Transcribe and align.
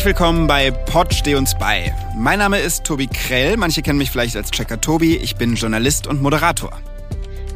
Herzlich 0.00 0.16
willkommen 0.16 0.46
bei 0.46 0.70
Pod 0.70 1.12
Steh 1.12 1.34
uns 1.34 1.54
bei. 1.58 1.94
Mein 2.16 2.38
Name 2.38 2.58
ist 2.58 2.84
Tobi 2.84 3.06
Krell. 3.06 3.58
Manche 3.58 3.82
kennen 3.82 3.98
mich 3.98 4.10
vielleicht 4.10 4.34
als 4.34 4.50
Checker 4.50 4.80
Tobi. 4.80 5.18
Ich 5.18 5.36
bin 5.36 5.56
Journalist 5.56 6.06
und 6.06 6.22
Moderator. 6.22 6.72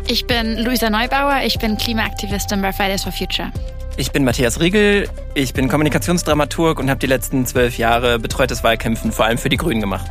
Ich 0.08 0.26
bin 0.26 0.58
Luisa 0.58 0.90
Neubauer. 0.90 1.40
Ich 1.46 1.58
bin 1.58 1.78
Klimaaktivistin 1.78 2.60
bei 2.60 2.70
Fridays 2.70 3.04
for 3.04 3.12
Future. 3.12 3.50
Ich 3.96 4.10
bin 4.10 4.24
Matthias 4.24 4.60
Riegel, 4.60 5.08
ich 5.34 5.54
bin 5.54 5.68
Kommunikationsdramaturg 5.68 6.80
und 6.80 6.90
habe 6.90 6.98
die 6.98 7.06
letzten 7.06 7.46
zwölf 7.46 7.78
Jahre 7.78 8.18
betreutes 8.18 8.62
Wahlkämpfen 8.62 9.12
vor 9.12 9.24
allem 9.24 9.38
für 9.38 9.48
die 9.48 9.56
Grünen 9.56 9.80
gemacht. 9.80 10.10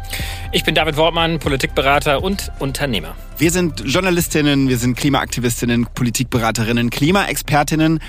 Ich 0.53 0.63
bin 0.63 0.73
David 0.73 0.97
Wortmann, 0.97 1.37
Politikberater 1.37 2.23
und 2.23 2.51
Unternehmer. 2.59 3.13
Wir 3.37 3.51
sind 3.51 3.83
Journalistinnen, 3.85 4.69
wir 4.69 4.77
sind 4.77 4.97
Klimaaktivistinnen, 4.97 5.85
Politikberaterinnen, 5.93 6.89
Klimaexpertinnen 6.89 7.99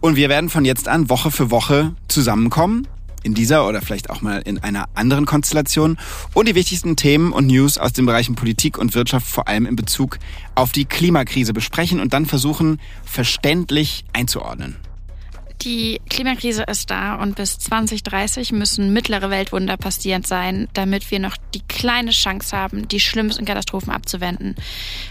und 0.00 0.14
wir 0.16 0.28
werden 0.28 0.50
von 0.50 0.66
jetzt 0.66 0.86
an 0.86 1.08
Woche 1.08 1.32
für 1.32 1.50
Woche 1.50 1.94
zusammenkommen. 2.08 2.86
In 3.22 3.34
dieser 3.34 3.68
oder 3.68 3.80
vielleicht 3.80 4.10
auch 4.10 4.20
mal 4.20 4.42
in 4.42 4.58
einer 4.58 4.88
anderen 4.94 5.26
Konstellation 5.26 5.98
und 6.34 6.48
die 6.48 6.54
wichtigsten 6.54 6.96
Themen 6.96 7.32
und 7.32 7.46
News 7.46 7.78
aus 7.78 7.92
den 7.92 8.06
Bereichen 8.06 8.34
Politik 8.34 8.78
und 8.78 8.94
Wirtschaft 8.94 9.26
vor 9.26 9.48
allem 9.48 9.66
in 9.66 9.76
Bezug 9.76 10.18
auf 10.54 10.72
die 10.72 10.84
Klimakrise 10.84 11.52
besprechen 11.52 12.00
und 12.00 12.12
dann 12.12 12.26
versuchen, 12.26 12.80
verständlich 13.04 14.04
einzuordnen. 14.12 14.76
Die 15.64 16.00
Klimakrise 16.10 16.64
ist 16.64 16.90
da 16.90 17.14
und 17.14 17.36
bis 17.36 17.56
2030 17.56 18.50
müssen 18.50 18.92
mittlere 18.92 19.30
Weltwunder 19.30 19.76
passiert 19.76 20.26
sein, 20.26 20.66
damit 20.74 21.12
wir 21.12 21.20
noch 21.20 21.36
die 21.54 21.60
kleine 21.68 22.10
Chance 22.10 22.56
haben, 22.56 22.88
die 22.88 22.98
schlimmsten 22.98 23.44
Katastrophen 23.44 23.92
abzuwenden. 23.92 24.56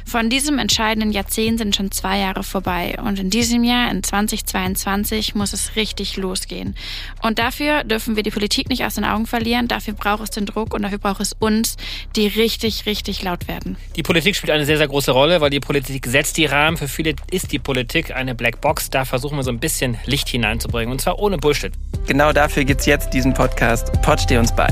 Von 0.06 0.30
diesem 0.30 0.60
entscheidenden 0.60 1.14
Jahrzehnt 1.14 1.60
sind 1.60 1.74
schon 1.74 1.92
zwei 1.92 2.20
Jahre 2.20 2.44
vorbei 2.44 2.98
und 3.02 3.18
in 3.18 3.30
diesem 3.30 3.64
Jahr, 3.64 3.90
in 3.92 4.04
2022, 4.04 5.36
muss 5.36 5.54
es 5.54 5.78
richtig 5.78 6.18
losgehen. 6.18 6.76
Und 7.22 7.40
dafür 7.40 7.86
dürfen 7.86 8.18
wir 8.18 8.24
die 8.24 8.32
Politik 8.32 8.68
nicht 8.68 8.84
aus 8.84 8.96
den 8.96 9.06
Augen 9.06 9.28
verlieren, 9.28 9.70
dafür 9.70 9.94
braucht 9.94 10.24
es 10.24 10.32
den 10.32 10.46
Druck 10.46 10.74
und 10.74 10.82
dafür 10.82 10.98
braucht 10.98 11.22
es 11.22 11.32
uns, 11.40 11.78
die 12.18 12.28
richtig, 12.28 12.86
richtig 12.86 13.24
laut 13.24 13.48
werden. 13.48 13.78
Die 13.96 14.04
Politik 14.04 14.36
spielt 14.36 14.52
eine 14.52 14.66
sehr, 14.66 14.78
sehr 14.78 14.90
große 14.90 15.12
Rolle, 15.12 15.40
weil 15.40 15.50
die 15.50 15.62
Politik 15.62 16.08
setzt 16.08 16.36
die 16.36 16.46
Rahmen. 16.46 16.76
Für 16.76 16.90
viele 16.90 17.16
ist 17.32 17.54
die 17.54 17.60
Politik 17.60 18.14
eine 18.14 18.36
Blackbox. 18.36 18.90
Da 18.90 19.06
versuchen 19.06 19.38
wir 19.38 19.44
so 19.44 19.52
ein 19.52 19.60
bisschen 19.60 19.98
Licht 20.06 20.28
hinein 20.28 20.41
hineinzubringen. 20.42 20.92
Und 20.92 21.02
zwar 21.02 21.20
ohne 21.20 21.38
Bullshit. 21.38 21.74
Genau 22.08 22.34
dafür 22.34 22.64
gibt 22.64 22.82
es 22.82 22.88
jetzt 22.88 23.14
diesen 23.14 23.34
Podcast. 23.34 23.92
Pod 24.02 24.20
steh 24.20 24.38
uns 24.38 24.54
bei. 24.54 24.68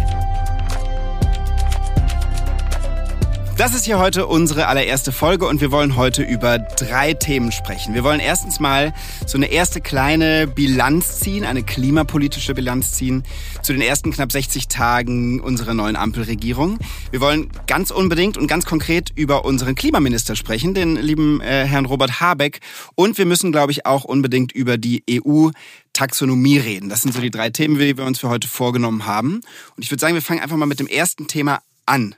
Das 3.60 3.76
ist 3.76 3.84
hier 3.84 4.00
heute 4.00 4.26
unsere 4.26 4.68
allererste 4.68 5.12
Folge 5.12 5.46
und 5.46 5.60
wir 5.60 5.70
wollen 5.70 5.98
heute 5.98 6.24
über 6.24 6.60
drei 6.60 7.14
Themen 7.14 7.52
sprechen. 7.52 7.94
Wir 7.94 8.06
wollen 8.06 8.22
erstens 8.22 8.62
mal 8.62 8.94
so 9.28 9.38
eine 9.38 9.48
erste 9.48 9.82
kleine 9.82 10.48
Bilanz 10.48 11.20
ziehen, 11.20 11.44
eine 11.44 11.64
klimapolitische 11.64 12.54
Bilanz 12.54 12.94
ziehen 12.94 13.26
zu 13.62 13.74
den 13.74 13.82
ersten 13.82 14.12
knapp 14.12 14.32
60 14.32 14.70
Tagen 14.70 15.42
unserer 15.42 15.74
neuen 15.74 15.98
Ampelregierung. 15.98 16.80
Wir 17.12 17.20
wollen 17.20 17.50
ganz 17.68 17.92
unbedingt 17.92 18.38
und 18.38 18.48
ganz 18.48 18.66
konkret 18.66 19.12
über 19.16 19.44
unseren 19.44 19.76
Klimaminister 19.76 20.38
sprechen, 20.38 20.74
den 20.74 20.96
lieben 20.96 21.42
äh, 21.42 21.66
Herrn 21.66 21.86
Robert 21.86 22.22
Habeck. 22.22 22.62
Und 22.96 23.18
wir 23.18 23.26
müssen, 23.26 23.52
glaube 23.52 23.74
ich, 23.74 23.86
auch 23.86 24.06
unbedingt 24.06 24.54
über 24.54 24.78
die 24.78 25.04
EU 25.12 25.50
Taxonomie 25.92 26.60
reden. 26.60 26.88
Das 26.88 27.02
sind 27.02 27.14
so 27.14 27.20
die 27.20 27.30
drei 27.30 27.50
Themen, 27.50 27.78
die 27.78 27.98
wir 27.98 28.06
uns 28.06 28.20
für 28.20 28.30
heute 28.30 28.48
vorgenommen 28.48 29.06
haben. 29.06 29.42
Und 29.76 29.84
ich 29.84 29.92
würde 29.92 30.00
sagen, 30.00 30.14
wir 30.14 30.22
fangen 30.22 30.40
einfach 30.40 30.56
mal 30.56 30.66
mit 30.66 30.80
dem 30.80 30.88
ersten 30.88 31.28
Thema 31.28 31.60
an. 31.86 32.16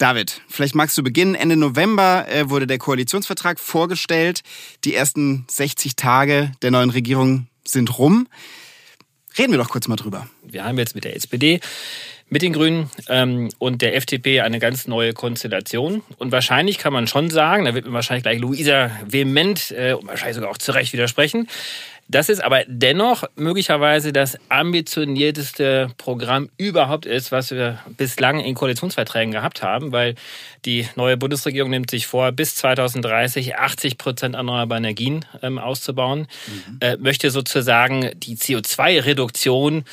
David, 0.00 0.40
vielleicht 0.48 0.74
magst 0.74 0.96
du 0.96 1.02
beginnen. 1.02 1.34
Ende 1.34 1.56
November 1.56 2.26
äh, 2.26 2.48
wurde 2.48 2.66
der 2.66 2.78
Koalitionsvertrag 2.78 3.60
vorgestellt. 3.60 4.40
Die 4.84 4.94
ersten 4.94 5.44
60 5.50 5.94
Tage 5.94 6.52
der 6.62 6.70
neuen 6.70 6.88
Regierung 6.88 7.48
sind 7.66 7.98
rum. 7.98 8.26
Reden 9.36 9.52
wir 9.52 9.58
doch 9.58 9.68
kurz 9.68 9.88
mal 9.88 9.96
drüber. 9.96 10.26
Wir 10.42 10.64
haben 10.64 10.78
jetzt 10.78 10.94
mit 10.94 11.04
der 11.04 11.16
SPD, 11.16 11.60
mit 12.30 12.40
den 12.40 12.54
Grünen 12.54 12.88
ähm, 13.10 13.50
und 13.58 13.82
der 13.82 13.94
FDP 13.94 14.40
eine 14.40 14.58
ganz 14.58 14.88
neue 14.88 15.12
Konstellation. 15.12 16.02
Und 16.16 16.32
wahrscheinlich 16.32 16.78
kann 16.78 16.94
man 16.94 17.06
schon 17.06 17.28
sagen, 17.28 17.66
da 17.66 17.74
wird 17.74 17.84
mir 17.84 17.92
wahrscheinlich 17.92 18.22
gleich 18.22 18.40
Luisa 18.40 18.90
vehement 19.06 19.70
äh, 19.72 19.92
und 19.92 20.08
wahrscheinlich 20.08 20.36
sogar 20.36 20.50
auch 20.50 20.58
zu 20.58 20.72
Recht 20.72 20.94
widersprechen, 20.94 21.46
das 22.10 22.28
ist 22.28 22.42
aber 22.42 22.64
dennoch 22.66 23.24
möglicherweise 23.36 24.12
das 24.12 24.36
ambitionierteste 24.48 25.92
Programm 25.96 26.50
überhaupt 26.56 27.06
ist, 27.06 27.30
was 27.30 27.52
wir 27.52 27.78
bislang 27.96 28.40
in 28.40 28.56
Koalitionsverträgen 28.56 29.32
gehabt 29.32 29.62
haben, 29.62 29.92
weil 29.92 30.16
die 30.64 30.88
neue 30.96 31.16
Bundesregierung 31.16 31.70
nimmt 31.70 31.90
sich 31.90 32.08
vor, 32.08 32.32
bis 32.32 32.56
2030 32.56 33.56
80 33.56 33.96
Prozent 33.96 34.34
erneuerbare 34.34 34.78
Energien 34.78 35.24
ähm, 35.40 35.58
auszubauen, 35.58 36.26
mhm. 36.46 36.78
äh, 36.80 36.96
möchte 36.96 37.30
sozusagen 37.30 38.10
die 38.16 38.36
CO2-Reduktion 38.36 39.84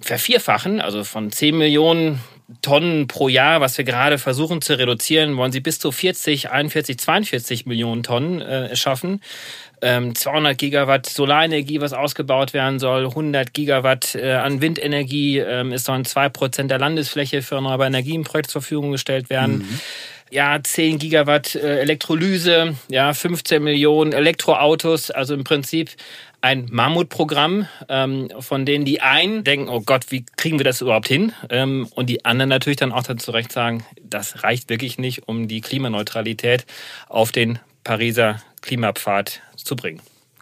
vervierfachen, 0.00 0.80
also 0.80 1.02
von 1.02 1.32
10 1.32 1.58
Millionen 1.58 2.20
Tonnen 2.62 3.06
pro 3.06 3.28
Jahr, 3.28 3.60
was 3.60 3.78
wir 3.78 3.84
gerade 3.84 4.18
versuchen 4.18 4.60
zu 4.60 4.76
reduzieren, 4.76 5.36
wollen 5.36 5.52
sie 5.52 5.60
bis 5.60 5.78
zu 5.78 5.92
40, 5.92 6.50
41, 6.50 6.98
42 6.98 7.66
Millionen 7.66 8.02
Tonnen 8.02 8.40
äh, 8.40 8.74
schaffen. 8.74 9.20
200 9.80 10.52
ähm, 10.52 10.56
Gigawatt 10.56 11.06
Solarenergie, 11.06 11.80
was 11.80 11.92
ausgebaut 11.92 12.52
werden 12.52 12.78
soll, 12.78 13.06
100 13.06 13.54
Gigawatt 13.54 14.14
äh, 14.14 14.32
an 14.32 14.60
Windenergie. 14.60 15.38
Ähm, 15.38 15.72
es 15.72 15.84
sollen 15.84 16.04
zwei 16.04 16.28
Prozent 16.28 16.70
der 16.70 16.78
Landesfläche 16.78 17.42
für 17.42 17.56
erneuerbare 17.56 17.88
Energien 17.88 18.24
Projekte 18.24 18.52
zur 18.52 18.62
Verfügung 18.62 18.92
gestellt 18.92 19.30
werden. 19.30 19.58
Mhm. 19.58 19.80
Ja, 20.32 20.62
10 20.62 20.98
Gigawatt 20.98 21.56
äh, 21.56 21.80
Elektrolyse, 21.80 22.76
ja, 22.88 23.12
15 23.12 23.62
Millionen 23.62 24.12
Elektroautos, 24.12 25.10
also 25.10 25.34
im 25.34 25.42
Prinzip 25.42 25.90
ein 26.40 26.68
Mammutprogramm, 26.70 27.66
ähm, 27.88 28.28
von 28.38 28.64
denen 28.64 28.84
die 28.84 29.00
einen 29.00 29.44
denken, 29.44 29.68
oh 29.68 29.80
Gott, 29.80 30.10
wie 30.10 30.24
kriegen 30.36 30.58
wir 30.58 30.64
das 30.64 30.80
überhaupt 30.80 31.08
hin? 31.08 31.32
Ähm, 31.50 31.88
und 31.94 32.08
die 32.08 32.24
anderen 32.24 32.48
natürlich 32.48 32.78
dann 32.78 32.92
auch 32.92 33.02
dann 33.02 33.18
zurecht 33.18 33.50
sagen, 33.50 33.84
das 34.02 34.44
reicht 34.44 34.70
wirklich 34.70 34.98
nicht, 34.98 35.26
um 35.26 35.48
die 35.48 35.60
Klimaneutralität 35.60 36.64
auf 37.08 37.32
den 37.32 37.58
Pariser 37.84 38.42
Klimapfad 38.60 39.40
zu 39.56 39.76
bringen. 39.76 40.00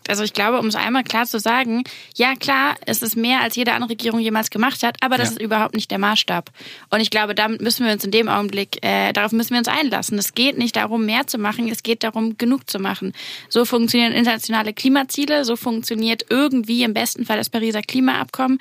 Also 0.09 0.25
ich 0.25 0.33
glaube, 0.33 0.59
um 0.59 0.67
es 0.67 0.75
einmal 0.75 1.05
klar 1.05 1.27
zu 1.27 1.39
sagen, 1.39 1.85
ja 2.17 2.35
klar, 2.35 2.77
es 2.87 3.03
ist 3.03 3.15
mehr, 3.15 3.43
als 3.43 3.57
jede 3.57 3.75
andere 3.75 3.91
Regierung 3.91 4.21
jemals 4.21 4.49
gemacht 4.49 4.83
hat, 4.83 4.97
aber 5.03 5.19
das 5.19 5.29
ja. 5.29 5.33
ist 5.35 5.43
überhaupt 5.43 5.75
nicht 5.75 5.91
der 5.91 5.99
Maßstab. 5.99 6.51
Und 6.89 7.01
ich 7.01 7.11
glaube, 7.11 7.35
damit 7.35 7.61
müssen 7.61 7.85
wir 7.85 7.93
uns 7.93 8.05
in 8.05 8.11
dem 8.11 8.29
Augenblick, 8.29 8.83
äh, 8.83 9.13
darauf 9.13 9.33
müssen 9.33 9.51
wir 9.51 9.59
uns 9.59 9.69
einlassen. 9.69 10.19
Es 10.19 10.35
geht 10.35 10.57
nicht 10.57 10.77
darum, 10.77 11.05
mehr 11.05 11.27
zu 11.27 11.37
machen, 11.37 11.69
es 11.69 11.83
geht 11.83 12.03
darum, 12.03 12.39
genug 12.39 12.71
zu 12.71 12.79
machen. 12.79 13.13
So 13.51 13.67
funktionieren 13.67 14.13
internationale 14.13 14.73
Klimaziele, 14.73 15.45
so 15.45 15.57
funktioniert 15.57 16.25
irgendwie 16.31 16.85
im 16.85 16.95
besten 16.95 17.27
Fall 17.27 17.37
das 17.37 17.51
Pariser 17.51 17.83
Klimaabkommen. 17.83 18.59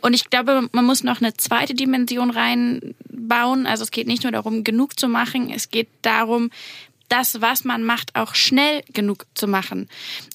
Und 0.00 0.14
ich 0.14 0.30
glaube, 0.30 0.68
man 0.70 0.84
muss 0.84 1.02
noch 1.02 1.20
eine 1.20 1.34
zweite 1.34 1.74
Dimension 1.74 2.30
reinbauen. 2.30 3.66
Also 3.66 3.82
es 3.82 3.90
geht 3.90 4.06
nicht 4.06 4.22
nur 4.22 4.30
darum, 4.30 4.62
genug 4.62 4.98
zu 4.98 5.08
machen, 5.08 5.50
es 5.50 5.70
geht 5.70 5.88
darum, 6.02 6.50
das, 7.08 7.40
was 7.40 7.64
man 7.64 7.84
macht, 7.84 8.14
auch 8.16 8.34
schnell 8.34 8.82
genug 8.92 9.26
zu 9.34 9.46
machen. 9.46 9.88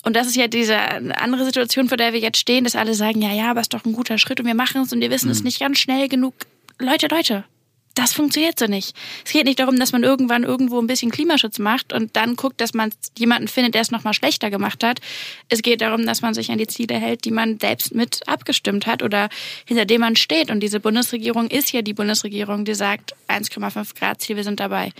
Und 0.03 0.15
das 0.15 0.27
ist 0.27 0.35
ja 0.35 0.47
diese 0.47 0.77
andere 0.77 1.45
Situation, 1.45 1.87
vor 1.89 1.97
der 1.97 2.13
wir 2.13 2.19
jetzt 2.19 2.37
stehen, 2.37 2.63
dass 2.63 2.75
alle 2.75 2.93
sagen, 2.93 3.21
ja, 3.21 3.31
ja, 3.31 3.51
aber 3.51 3.61
ist 3.61 3.73
doch 3.73 3.85
ein 3.85 3.93
guter 3.93 4.17
Schritt 4.17 4.39
und 4.39 4.45
wir 4.45 4.55
machen 4.55 4.81
es 4.81 4.93
und 4.93 5.01
wir 5.01 5.09
wissen 5.09 5.27
mhm. 5.27 5.33
es 5.33 5.43
nicht 5.43 5.59
ganz 5.59 5.79
schnell 5.79 6.07
genug. 6.07 6.33
Leute, 6.77 7.07
Leute, 7.07 7.43
das 7.95 8.13
funktioniert 8.13 8.57
so 8.57 8.65
nicht. 8.65 8.95
Es 9.25 9.31
geht 9.31 9.45
nicht 9.45 9.59
darum, 9.59 9.77
dass 9.77 9.91
man 9.91 10.03
irgendwann 10.03 10.43
irgendwo 10.43 10.79
ein 10.79 10.87
bisschen 10.87 11.11
Klimaschutz 11.11 11.59
macht 11.59 11.91
und 11.91 12.15
dann 12.15 12.35
guckt, 12.35 12.61
dass 12.61 12.73
man 12.73 12.91
jemanden 13.17 13.47
findet, 13.47 13.73
der 13.73 13.81
es 13.81 13.91
nochmal 13.91 14.13
schlechter 14.13 14.49
gemacht 14.49 14.83
hat. 14.83 15.01
Es 15.49 15.61
geht 15.61 15.81
darum, 15.81 16.05
dass 16.05 16.21
man 16.21 16.33
sich 16.33 16.51
an 16.51 16.57
die 16.57 16.67
Ziele 16.67 16.95
hält, 16.95 17.25
die 17.25 17.31
man 17.31 17.59
selbst 17.59 17.93
mit 17.93 18.27
abgestimmt 18.27 18.87
hat 18.87 19.03
oder 19.03 19.29
hinter 19.65 19.85
dem 19.85 20.01
man 20.01 20.15
steht. 20.15 20.49
Und 20.49 20.61
diese 20.61 20.79
Bundesregierung 20.79 21.47
ist 21.47 21.71
ja 21.73 21.81
die 21.81 21.93
Bundesregierung, 21.93 22.63
die 22.63 22.75
sagt, 22.75 23.15
1,5 23.27 23.97
Grad 23.97 24.21
Ziel, 24.21 24.35
wir 24.35 24.43
sind 24.43 24.59
dabei. 24.59 24.93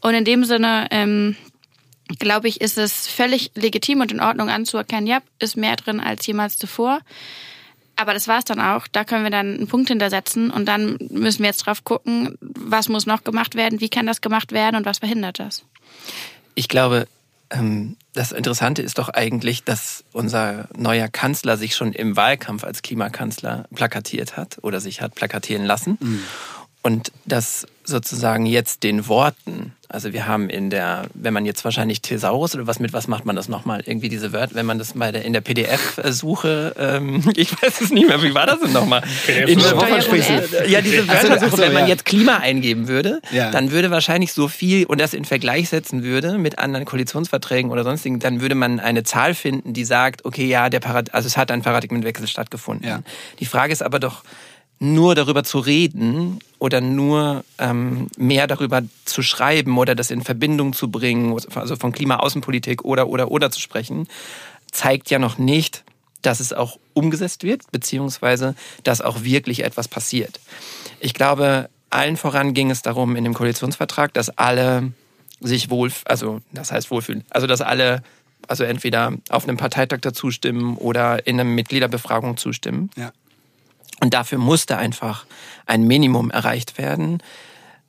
Und 0.00 0.14
in 0.14 0.24
dem 0.24 0.44
Sinne, 0.44 0.86
ähm, 0.90 1.36
glaube 2.18 2.48
ich, 2.48 2.60
ist 2.60 2.78
es 2.78 3.08
völlig 3.08 3.50
legitim 3.54 4.00
und 4.00 4.12
in 4.12 4.20
Ordnung 4.20 4.50
anzuerkennen, 4.50 5.06
ja, 5.06 5.20
ist 5.38 5.56
mehr 5.56 5.76
drin 5.76 6.00
als 6.00 6.26
jemals 6.26 6.56
zuvor. 6.56 7.00
Aber 7.96 8.12
das 8.14 8.28
war 8.28 8.38
es 8.38 8.44
dann 8.44 8.60
auch. 8.60 8.86
Da 8.88 9.04
können 9.04 9.24
wir 9.24 9.30
dann 9.30 9.54
einen 9.54 9.66
Punkt 9.68 9.88
hintersetzen 9.88 10.50
und 10.50 10.66
dann 10.66 10.98
müssen 11.10 11.40
wir 11.40 11.46
jetzt 11.46 11.66
drauf 11.66 11.84
gucken, 11.84 12.36
was 12.40 12.88
muss 12.88 13.06
noch 13.06 13.24
gemacht 13.24 13.54
werden, 13.54 13.80
wie 13.80 13.88
kann 13.88 14.06
das 14.06 14.20
gemacht 14.20 14.52
werden 14.52 14.76
und 14.76 14.84
was 14.84 14.98
verhindert 14.98 15.38
das. 15.38 15.64
Ich 16.54 16.68
glaube, 16.68 17.06
ähm, 17.50 17.96
das 18.12 18.32
Interessante 18.32 18.82
ist 18.82 18.98
doch 18.98 19.08
eigentlich, 19.08 19.64
dass 19.64 20.04
unser 20.12 20.68
neuer 20.76 21.08
Kanzler 21.08 21.56
sich 21.56 21.74
schon 21.74 21.92
im 21.92 22.16
Wahlkampf 22.16 22.64
als 22.64 22.82
Klimakanzler 22.82 23.66
plakatiert 23.74 24.36
hat 24.36 24.58
oder 24.62 24.80
sich 24.80 25.00
hat 25.00 25.14
plakatieren 25.14 25.64
lassen. 25.64 25.98
Mhm. 26.00 26.22
Und 26.82 27.12
dass 27.24 27.66
sozusagen 27.84 28.46
jetzt 28.46 28.82
den 28.82 29.08
Worten, 29.08 29.72
also 29.88 30.12
wir 30.12 30.26
haben 30.26 30.50
in 30.50 30.70
der, 30.70 31.06
wenn 31.14 31.32
man 31.32 31.46
jetzt 31.46 31.64
wahrscheinlich 31.64 32.02
Thesaurus 32.02 32.54
oder 32.54 32.66
was 32.66 32.80
mit 32.80 32.92
was 32.92 33.06
macht 33.06 33.24
man 33.26 33.36
das 33.36 33.48
nochmal? 33.48 33.82
Irgendwie 33.86 34.08
diese 34.08 34.32
Wörter, 34.32 34.54
wenn 34.54 34.66
man 34.66 34.78
das 34.78 34.94
bei 34.94 35.12
der, 35.12 35.24
in 35.24 35.32
der 35.32 35.40
PDF-Suche, 35.40 36.74
ähm, 36.78 37.30
ich 37.36 37.52
weiß 37.52 37.80
es 37.80 37.90
nicht 37.90 38.08
mehr, 38.08 38.22
wie 38.22 38.34
war 38.34 38.46
das 38.46 38.60
denn 38.60 38.72
nochmal? 38.72 39.02
In 39.46 39.58
der 39.58 39.76
Wovon 39.76 40.00
Ja, 40.66 40.80
diese 40.80 41.06
Wörtersuche, 41.06 41.50
so, 41.50 41.58
wenn 41.58 41.72
man 41.72 41.82
ja. 41.82 41.90
jetzt 41.90 42.04
Klima 42.04 42.38
eingeben 42.38 42.88
würde, 42.88 43.20
ja. 43.30 43.50
dann 43.50 43.70
würde 43.70 43.90
wahrscheinlich 43.90 44.32
so 44.32 44.48
viel 44.48 44.86
und 44.86 45.00
das 45.00 45.14
in 45.14 45.24
Vergleich 45.24 45.68
setzen 45.68 46.02
würde 46.02 46.38
mit 46.38 46.58
anderen 46.58 46.84
Koalitionsverträgen 46.84 47.70
oder 47.70 47.84
sonstigen, 47.84 48.18
dann 48.18 48.40
würde 48.40 48.54
man 48.54 48.80
eine 48.80 49.04
Zahl 49.04 49.34
finden, 49.34 49.74
die 49.74 49.84
sagt, 49.84 50.24
okay, 50.24 50.46
ja, 50.46 50.70
der 50.70 50.80
Parad 50.80 51.14
also 51.14 51.26
es 51.26 51.36
hat 51.36 51.50
ein 51.50 51.62
Paradigmenwechsel 51.62 52.26
stattgefunden. 52.26 52.88
Ja. 52.88 53.00
Die 53.38 53.46
Frage 53.46 53.72
ist 53.72 53.82
aber 53.82 54.00
doch, 54.00 54.24
nur 54.80 55.14
darüber 55.14 55.44
zu 55.44 55.58
reden 55.58 56.40
oder 56.64 56.80
nur 56.80 57.44
ähm, 57.58 58.08
mehr 58.16 58.46
darüber 58.46 58.80
zu 59.04 59.20
schreiben 59.20 59.76
oder 59.76 59.94
das 59.94 60.10
in 60.10 60.22
Verbindung 60.22 60.72
zu 60.72 60.90
bringen, 60.90 61.38
also 61.54 61.76
von 61.76 61.92
Klimaaußenpolitik 61.92 62.86
oder 62.86 63.06
oder 63.08 63.30
oder 63.30 63.50
zu 63.50 63.60
sprechen, 63.60 64.08
zeigt 64.72 65.10
ja 65.10 65.18
noch 65.18 65.36
nicht, 65.36 65.84
dass 66.22 66.40
es 66.40 66.54
auch 66.54 66.78
umgesetzt 66.94 67.42
wird, 67.42 67.70
beziehungsweise 67.70 68.54
dass 68.82 69.02
auch 69.02 69.24
wirklich 69.24 69.62
etwas 69.62 69.88
passiert. 69.88 70.40
Ich 71.00 71.12
glaube, 71.12 71.68
allen 71.90 72.16
voran 72.16 72.54
ging 72.54 72.70
es 72.70 72.80
darum 72.80 73.14
in 73.14 73.24
dem 73.24 73.34
Koalitionsvertrag, 73.34 74.14
dass 74.14 74.30
alle 74.30 74.94
sich 75.40 75.68
wohl, 75.68 75.92
also 76.06 76.40
das 76.52 76.72
heißt 76.72 76.90
wohlfühlen, 76.90 77.24
also 77.28 77.46
dass 77.46 77.60
alle 77.60 78.02
also 78.48 78.64
entweder 78.64 79.12
auf 79.28 79.46
einem 79.46 79.58
Parteitag 79.58 80.00
dazu 80.00 80.30
stimmen 80.30 80.78
oder 80.78 81.26
in 81.26 81.38
einer 81.38 81.48
Mitgliederbefragung 81.48 82.38
zustimmen. 82.38 82.90
Ja. 82.96 83.12
Und 84.00 84.14
dafür 84.14 84.38
musste 84.38 84.76
einfach 84.76 85.26
ein 85.66 85.84
Minimum 85.84 86.30
erreicht 86.30 86.78
werden. 86.78 87.22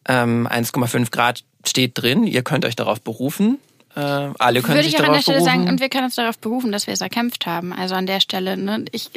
Ähm, 0.08 0.48
1,5 0.48 1.12
Grad 1.12 1.44
steht 1.66 1.92
drin. 1.96 2.26
Ihr 2.26 2.44
könnt 2.44 2.66
euch 2.66 2.76
darauf 2.76 3.02
berufen. 3.02 3.60
Äh, 3.96 4.00
alle 4.00 4.62
können 4.62 4.76
Würde 4.76 4.84
sich 4.84 4.94
ich 4.94 5.00
auch 5.00 5.06
darauf 5.06 5.10
an 5.10 5.14
der 5.16 5.22
Stelle 5.22 5.38
berufen. 5.38 5.54
sagen, 5.54 5.70
und 5.70 5.80
wir 5.80 5.90
können 5.90 6.04
uns 6.06 6.16
darauf 6.16 6.38
berufen, 6.38 6.72
dass 6.72 6.86
wir 6.86 6.94
es 6.94 7.02
erkämpft 7.02 7.46
haben. 7.46 7.72
Also 7.72 7.96
an 7.96 8.06
der 8.06 8.20
Stelle, 8.20 8.58
ne, 8.58 8.84
ich, 8.92 9.10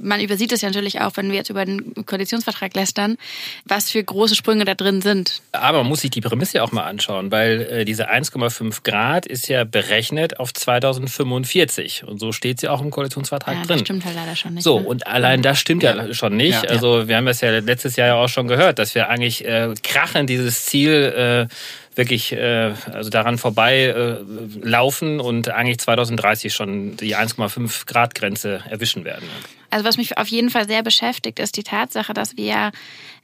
man 0.00 0.20
übersieht 0.20 0.52
es 0.52 0.60
ja 0.60 0.68
natürlich 0.68 1.00
auch, 1.00 1.16
wenn 1.16 1.30
wir 1.30 1.36
jetzt 1.36 1.50
über 1.50 1.64
den 1.64 1.94
Koalitionsvertrag 2.06 2.74
lästern, 2.74 3.16
was 3.64 3.90
für 3.90 4.02
große 4.02 4.36
Sprünge 4.36 4.64
da 4.64 4.74
drin 4.74 5.02
sind. 5.02 5.42
Aber 5.52 5.78
man 5.78 5.88
muss 5.88 6.02
sich 6.02 6.10
die 6.10 6.20
Prämisse 6.20 6.58
ja 6.58 6.62
auch 6.62 6.72
mal 6.72 6.84
anschauen, 6.84 7.30
weil 7.32 7.60
äh, 7.62 7.84
diese 7.84 8.08
1,5 8.10 8.84
Grad 8.84 9.26
ist 9.26 9.48
ja 9.48 9.64
berechnet 9.64 10.38
auf 10.38 10.52
2045. 10.54 12.04
Und 12.04 12.18
so 12.20 12.32
steht 12.32 12.60
sie 12.60 12.68
auch 12.68 12.80
im 12.82 12.90
Koalitionsvertrag 12.90 13.54
Ja, 13.54 13.60
drin. 13.62 13.68
das 13.68 13.80
stimmt 13.80 14.04
halt 14.04 14.14
leider 14.14 14.36
schon 14.36 14.54
nicht. 14.54 14.62
So, 14.64 14.80
ne? 14.80 14.86
und 14.86 15.06
allein 15.06 15.42
das 15.42 15.58
stimmt 15.58 15.82
ja, 15.82 16.12
schon 16.14 16.36
nicht. 16.36 16.62
Ja. 16.62 16.70
Also 16.70 17.08
wir 17.08 17.16
haben 17.16 17.26
das 17.26 17.40
ja 17.40 17.50
letztes 17.58 17.96
Jahr 17.96 18.06
ja 18.08 18.14
auch 18.14 18.28
schon 18.28 18.48
gehört, 18.48 18.78
dass 18.78 18.94
wir 18.94 19.08
eigentlich 19.08 19.44
äh, 19.44 19.74
krachen 19.82 20.26
dieses 20.26 20.66
Ziel 20.66 21.48
äh, 21.48 21.54
wirklich 21.94 22.32
äh, 22.32 22.74
also 22.92 23.10
daran 23.10 23.38
vorbei 23.38 23.86
äh, 23.86 24.18
laufen 24.62 25.20
und 25.20 25.48
eigentlich 25.48 25.78
2030 25.78 26.52
schon 26.52 26.96
die 26.96 27.16
1,5 27.16 27.86
Grad 27.86 28.14
Grenze 28.14 28.62
erwischen 28.68 29.04
werden. 29.04 29.28
Also 29.70 29.84
was 29.84 29.96
mich 29.96 30.18
auf 30.18 30.28
jeden 30.28 30.50
Fall 30.50 30.68
sehr 30.68 30.82
beschäftigt, 30.82 31.38
ist 31.38 31.56
die 31.56 31.62
Tatsache, 31.62 32.12
dass 32.14 32.36
wir 32.36 32.72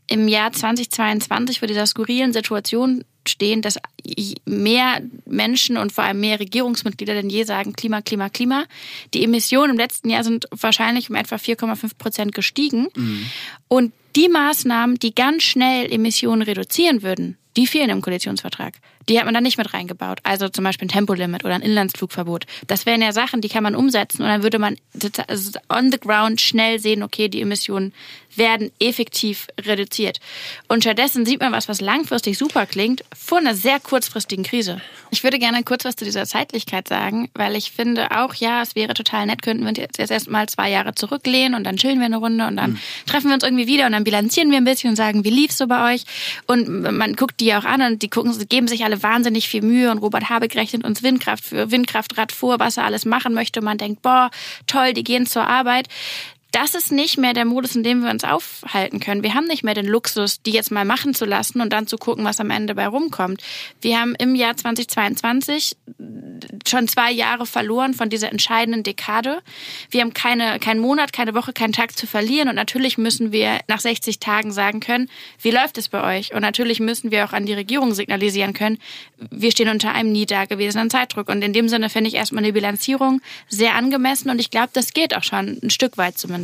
im 0.09 0.29
Jahr 0.29 0.53
2022 0.53 1.59
vor 1.59 1.69
dieser 1.69 1.87
skurrilen 1.87 2.33
Situation 2.33 3.05
stehen, 3.27 3.61
dass 3.61 3.79
mehr 4.45 5.03
Menschen 5.25 5.77
und 5.77 5.91
vor 5.91 6.05
allem 6.05 6.21
mehr 6.21 6.39
Regierungsmitglieder 6.39 7.15
denn 7.15 7.29
je 7.29 7.43
sagen, 7.43 7.73
Klima, 7.73 8.03
Klima, 8.03 8.29
Klima. 8.29 8.65
Die 9.15 9.25
Emissionen 9.25 9.73
im 9.73 9.79
letzten 9.79 10.11
Jahr 10.11 10.23
sind 10.23 10.47
wahrscheinlich 10.53 11.11
um 11.11 11.17
etwa 11.17 11.37
4,5 11.37 11.99
Prozent 11.99 12.35
gestiegen. 12.35 12.87
Und 13.67 13.93
die 14.15 14.29
Maßnahmen, 14.29 14.97
die 15.01 15.13
ganz 15.13 15.43
schnell 15.43 15.93
Emissionen 15.93 16.43
reduzieren 16.43 17.03
würden, 17.03 17.37
die 17.57 17.67
fehlen 17.67 17.91
im 17.91 18.03
Koalitionsvertrag. 18.03 18.75
Die 19.09 19.19
hat 19.19 19.25
man 19.25 19.35
da 19.35 19.41
nicht 19.41 19.59
mit 19.59 19.73
reingebaut. 19.73 20.21
Also 20.25 20.49
zum 20.49 20.65
Beispiel 20.65 20.87
ein 20.87 20.91
Tempolimit 20.91 21.45
oder 21.45 21.55
ein 21.55 21.63
Inlandsflugverbot. 21.63 22.47
Das 22.67 22.87
wären 22.87 23.03
ja 23.03 23.13
Sachen, 23.13 23.41
die 23.41 23.49
kann 23.49 23.63
man 23.63 23.75
umsetzen 23.75 24.23
und 24.23 24.29
dann 24.29 24.43
würde 24.43 24.59
man 24.59 24.77
also 25.27 25.59
on 25.69 25.91
the 25.91 25.99
ground 25.99 26.41
schnell 26.41 26.79
sehen, 26.79 27.03
okay, 27.03 27.29
die 27.29 27.41
Emissionen 27.41 27.93
werden 28.37 28.71
effektiv 28.79 29.49
reduziert. 29.61 30.19
Und 30.69 30.83
stattdessen 30.83 31.27
sieht 31.27 31.41
man 31.41 31.53
was, 31.53 31.69
was 31.69 31.81
langfristig 31.81 32.39
super 32.39 32.67
klingt, 32.67 33.05
vor 33.17 33.39
einer 33.39 33.55
sehr 33.55 33.81
kurzfristigen 33.81 34.45
Krise. 34.45 34.81
Ich 35.11 35.23
würde 35.23 35.39
gerne 35.39 35.63
kurz 35.63 35.85
was 35.85 35.97
zu 35.97 36.05
dieser 36.05 36.27
Zeitlichkeit 36.27 36.89
sagen, 36.89 37.31
weil 37.35 37.57
ich 37.57 37.73
finde 37.73 38.11
auch, 38.11 38.35
ja, 38.35 38.63
es 38.63 38.75
wäre 38.75 38.95
total 38.95 39.27
nett, 39.27 39.43
könnten 39.43 39.63
wir 39.63 39.69
uns 39.69 39.79
jetzt 39.79 39.99
erst 40.11 40.29
mal 40.29 40.49
zwei 40.49 40.71
Jahre 40.71 40.95
zurücklehnen 40.95 41.55
und 41.55 41.65
dann 41.65 41.77
chillen 41.77 41.99
wir 41.99 42.07
eine 42.07 42.17
Runde 42.17 42.47
und 42.47 42.57
dann 42.57 42.73
mhm. 42.73 42.79
treffen 43.07 43.29
wir 43.29 43.35
uns 43.35 43.45
irgendwie 43.45 43.67
wieder 43.67 43.87
und 43.87 43.93
dann 43.93 44.05
bilanzieren 44.05 44.51
wir 44.51 44.59
ein 44.59 44.65
bisschen 44.65 44.91
und 44.91 44.97
sagen, 44.97 45.25
wie 45.25 45.31
lief's 45.31 45.59
so 45.59 45.67
bei 45.67 45.95
euch? 45.95 46.05
Und 46.47 46.69
man 46.69 47.15
guckt 47.15 47.41
die 47.41 47.55
auch 47.55 47.65
an 47.65 47.83
und 47.83 48.03
die 48.03 48.09
gucken, 48.09 48.37
geben 48.49 48.69
sich 48.69 48.85
alle 48.85 49.03
wahnsinnig 49.03 49.49
viel 49.49 49.63
Mühe 49.63 49.91
und 49.91 49.99
Robert 49.99 50.29
Habeck 50.29 50.55
rechnet 50.57 50.85
uns 50.85 51.03
Windkraft 51.03 51.45
für 51.45 51.71
Windkraftrad 51.71 52.33
vor, 52.33 52.59
was 52.59 52.77
er 52.77 52.85
alles 52.85 53.05
machen 53.05 53.35
möchte. 53.35 53.61
Man 53.61 53.79
denkt, 53.79 54.03
boah, 54.03 54.31
toll, 54.67 54.93
die 54.93 55.05
gehen 55.05 55.27
zur 55.27 55.47
Arbeit 55.47 55.89
das 56.53 56.75
ist 56.75 56.93
nicht 56.93 57.19
mehr 57.19 57.35
der 57.35 57.45
Modus, 57.45 57.77
in 57.77 57.83
dem 57.83 58.03
wir 58.03 58.11
uns 58.11 58.25
aufhalten 58.25 59.01
können. 59.01 59.23
Wir 59.23 59.35
haben 59.35 59.47
nicht 59.47 59.63
mehr 59.63 59.75
den 59.75 59.87
Luxus, 59.87 60.41
die 60.43 60.53
jetzt 60.53 60.71
mal 60.71 60.85
machen 60.85 61.13
zu 61.13 61.25
lassen 61.25 61.61
und 61.61 61.73
dann 61.73 61.87
zu 61.87 61.99
gucken, 61.99 62.25
was 62.25 62.41
am 62.41 62.51
Ende 62.51 62.75
bei 62.75 62.87
rumkommt. 62.87 63.43
Wir 63.81 64.01
haben 64.01 64.15
im 64.15 64.35
Jahr 64.35 64.57
2022 64.57 65.77
schon 66.67 66.89
zwei 66.89 67.11
Jahre 67.11 67.47
verloren 67.47 67.95
von 67.95 68.09
dieser 68.09 68.31
entscheidenden 68.31 68.83
Dekade. 68.83 69.43
Wir 69.91 70.01
haben 70.01 70.15
keine, 70.15 70.59
keinen 70.59 70.81
Monat, 70.81 71.13
keine 71.13 71.35
Woche, 71.35 71.53
keinen 71.53 71.73
Tag 71.73 71.97
zu 71.97 72.07
verlieren 72.07 72.49
und 72.49 72.55
natürlich 72.55 72.97
müssen 72.97 73.33
wir 73.33 73.61
nach 73.69 73.81
60 73.81 74.19
Tagen 74.19 74.53
sagen 74.53 74.81
können, 74.81 75.11
wie 75.43 75.51
läuft 75.51 75.79
es 75.79 75.89
bei 75.89 76.19
euch? 76.19 76.33
Und 76.35 76.43
natürlich 76.43 76.81
müssen 76.81 77.11
wir 77.11 77.25
auch 77.25 77.33
an 77.33 77.47
die 77.47 77.55
Regierung 77.55 77.93
signalisieren 77.95 78.53
können, 78.53 78.79
wir 79.31 79.51
stehen 79.51 79.69
unter 79.69 79.93
einem 79.93 80.13
nie 80.13 80.27
dagewesenen 80.27 80.91
Zeitdruck. 80.91 81.29
Und 81.29 81.43
in 81.43 81.53
dem 81.53 81.69
Sinne 81.69 81.91
finde 81.91 82.09
ich 82.09 82.15
erstmal 82.15 82.45
eine 82.45 82.53
Bilanzierung 82.53 83.21
sehr 83.49 83.75
angemessen 83.75 84.31
und 84.31 84.41
ich 84.41 84.51
glaube, 84.51 84.71
das 84.73 84.93
geht 84.93 85.17
auch 85.17 85.23
schon 85.23 85.59
ein 85.63 85.71
Stück 85.71 85.97
weit 85.99 86.19
zumindest. 86.19 86.36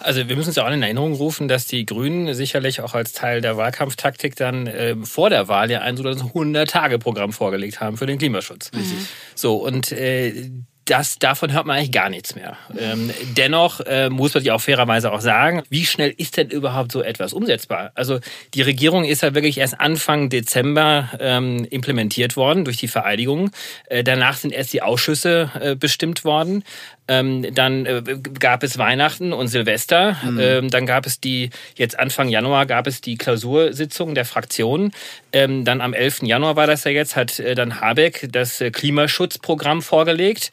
Also 0.00 0.28
wir 0.28 0.36
müssen 0.36 0.48
uns 0.48 0.56
ja 0.56 0.66
auch 0.66 0.70
in 0.70 0.82
Erinnerung 0.82 1.14
rufen, 1.14 1.48
dass 1.48 1.66
die 1.66 1.86
Grünen 1.86 2.34
sicherlich 2.34 2.80
auch 2.80 2.94
als 2.94 3.12
Teil 3.12 3.40
der 3.40 3.56
Wahlkampftaktik 3.56 4.36
dann 4.36 4.66
äh, 4.66 4.96
vor 5.04 5.30
der 5.30 5.48
Wahl 5.48 5.70
ja 5.70 5.80
ein 5.80 5.96
so 5.96 6.04
100-Tage-Programm 6.04 7.32
vorgelegt 7.32 7.80
haben 7.80 7.96
für 7.96 8.06
den 8.06 8.18
Klimaschutz. 8.18 8.70
Mhm. 8.72 9.06
So, 9.34 9.56
und 9.56 9.92
äh, 9.92 10.50
das, 10.90 11.18
davon 11.18 11.52
hört 11.52 11.66
man 11.66 11.76
eigentlich 11.76 11.92
gar 11.92 12.10
nichts 12.10 12.34
mehr. 12.34 12.56
Ähm, 12.76 13.10
dennoch 13.36 13.80
äh, 13.80 14.10
muss 14.10 14.34
man 14.34 14.42
sich 14.42 14.50
auch 14.50 14.60
fairerweise 14.60 15.12
auch 15.12 15.20
sagen, 15.20 15.62
wie 15.70 15.86
schnell 15.86 16.12
ist 16.16 16.36
denn 16.36 16.48
überhaupt 16.48 16.90
so 16.90 17.02
etwas 17.02 17.32
umsetzbar? 17.32 17.92
Also 17.94 18.18
die 18.54 18.62
Regierung 18.62 19.04
ist 19.04 19.22
ja 19.22 19.32
wirklich 19.34 19.58
erst 19.58 19.80
Anfang 19.80 20.30
Dezember 20.30 21.08
ähm, 21.20 21.64
implementiert 21.70 22.36
worden 22.36 22.64
durch 22.64 22.78
die 22.78 22.88
Vereidigung. 22.88 23.52
Äh, 23.86 24.02
danach 24.02 24.36
sind 24.36 24.52
erst 24.52 24.72
die 24.72 24.82
Ausschüsse 24.82 25.50
äh, 25.60 25.76
bestimmt 25.76 26.24
worden. 26.24 26.64
Ähm, 27.10 27.52
dann 27.54 27.86
äh, 27.86 28.02
gab 28.38 28.62
es 28.62 28.78
Weihnachten 28.78 29.32
und 29.32 29.48
Silvester. 29.48 30.16
Mhm. 30.22 30.38
Ähm, 30.40 30.70
dann 30.70 30.86
gab 30.86 31.06
es 31.06 31.20
die, 31.20 31.50
jetzt 31.74 31.98
Anfang 31.98 32.28
Januar 32.28 32.66
gab 32.66 32.86
es 32.86 33.00
die 33.00 33.16
Klausursitzung 33.16 34.14
der 34.14 34.24
Fraktionen. 34.24 34.92
Ähm, 35.32 35.64
dann 35.64 35.80
am 35.80 35.92
11. 35.92 36.22
Januar 36.22 36.54
war 36.54 36.68
das 36.68 36.84
ja 36.84 36.92
jetzt, 36.92 37.16
hat 37.16 37.40
äh, 37.40 37.56
dann 37.56 37.80
Habeck 37.80 38.28
das 38.30 38.60
äh, 38.60 38.70
Klimaschutzprogramm 38.70 39.82
vorgelegt, 39.82 40.52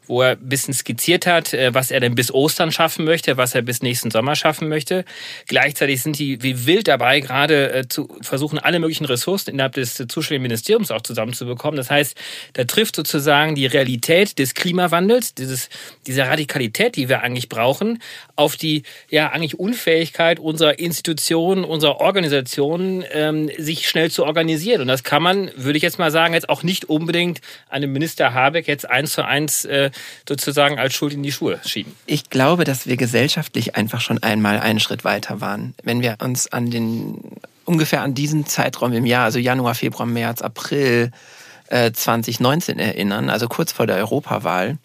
wo 0.11 0.21
er 0.21 0.31
ein 0.31 0.49
bisschen 0.49 0.73
skizziert 0.73 1.25
hat, 1.25 1.53
äh, 1.53 1.73
was 1.73 1.89
er 1.89 2.01
denn 2.01 2.13
bis 2.15 2.31
Ostern 2.31 2.71
schaffen 2.71 3.05
möchte, 3.05 3.37
was 3.37 3.55
er 3.55 3.61
bis 3.61 3.81
nächsten 3.81 4.11
Sommer 4.11 4.35
schaffen 4.35 4.67
möchte. 4.67 5.05
Gleichzeitig 5.47 6.03
sind 6.03 6.19
die 6.19 6.43
wie 6.43 6.65
wild 6.65 6.89
dabei, 6.89 7.21
gerade 7.21 7.73
äh, 7.73 7.87
zu 7.87 8.09
versuchen, 8.21 8.59
alle 8.59 8.79
möglichen 8.79 9.05
Ressourcen 9.05 9.51
innerhalb 9.51 9.73
des 9.73 9.95
zuständigen 9.95 10.43
Ministeriums 10.43 10.91
auch 10.91 11.01
zusammenzubekommen. 11.01 11.77
Das 11.77 11.89
heißt, 11.89 12.15
da 12.53 12.65
trifft 12.65 12.97
sozusagen 12.97 13.55
die 13.55 13.65
Realität 13.65 14.37
des 14.37 14.53
Klimawandels, 14.53 15.33
dieses 15.33 15.69
dieser 16.05 16.27
Radikalität, 16.27 16.97
die 16.97 17.07
wir 17.07 17.21
eigentlich 17.21 17.47
brauchen, 17.47 18.01
auf 18.35 18.57
die 18.57 18.83
ja 19.09 19.29
eigentlich 19.29 19.57
Unfähigkeit 19.59 20.39
unserer 20.39 20.77
Institutionen, 20.77 21.63
unserer 21.63 22.01
Organisationen, 22.01 23.05
ähm, 23.13 23.49
sich 23.57 23.87
schnell 23.87 24.11
zu 24.11 24.25
organisieren. 24.25 24.81
Und 24.81 24.87
das 24.87 25.03
kann 25.03 25.23
man, 25.23 25.51
würde 25.55 25.77
ich 25.77 25.83
jetzt 25.83 25.99
mal 25.99 26.11
sagen, 26.11 26.33
jetzt 26.33 26.49
auch 26.49 26.63
nicht 26.63 26.85
unbedingt 26.85 27.39
einem 27.69 27.93
Minister 27.93 28.33
Habeck 28.33 28.67
jetzt 28.67 28.89
eins 28.89 29.13
zu 29.13 29.25
eins 29.25 29.63
äh, 29.63 29.91
sozusagen 30.27 30.79
als 30.79 30.93
Schuld 30.93 31.13
in 31.13 31.23
die 31.23 31.31
Schuhe 31.31 31.59
schieben. 31.65 31.93
Ich 32.05 32.29
glaube, 32.29 32.63
dass 32.63 32.87
wir 32.87 32.97
gesellschaftlich 32.97 33.75
einfach 33.75 34.01
schon 34.01 34.21
einmal 34.21 34.59
einen 34.59 34.79
Schritt 34.79 35.03
weiter 35.03 35.41
waren. 35.41 35.73
Wenn 35.83 36.01
wir 36.01 36.17
uns 36.21 36.51
an 36.51 36.69
den 36.71 37.37
ungefähr 37.65 38.01
an 38.01 38.13
diesen 38.13 38.45
Zeitraum 38.45 38.93
im 38.93 39.05
Jahr, 39.05 39.25
also 39.25 39.39
Januar, 39.39 39.75
Februar, 39.75 40.05
März, 40.05 40.41
April 40.41 41.11
äh, 41.67 41.91
2019 41.91 42.79
erinnern, 42.79 43.29
also 43.29 43.47
kurz 43.47 43.71
vor 43.71 43.87
der 43.87 43.97
Europawahl, 43.97 44.77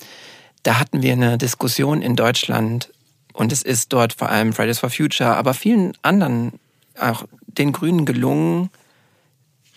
da 0.63 0.79
hatten 0.79 1.03
wir 1.03 1.13
eine 1.13 1.39
Diskussion 1.39 2.03
in 2.03 2.17
Deutschland 2.17 2.91
und 3.33 3.53
es 3.53 3.63
ist 3.63 3.93
dort 3.93 4.13
vor 4.13 4.31
allem 4.31 4.53
Fridays 4.53 4.79
for 4.79 4.91
Future, 4.91 5.37
aber 5.37 5.55
vielen 5.55 5.93
anderen, 6.03 6.55
auch 6.99 7.25
den 7.47 7.73
Grünen 7.73 8.05
gelungen, 8.05 8.71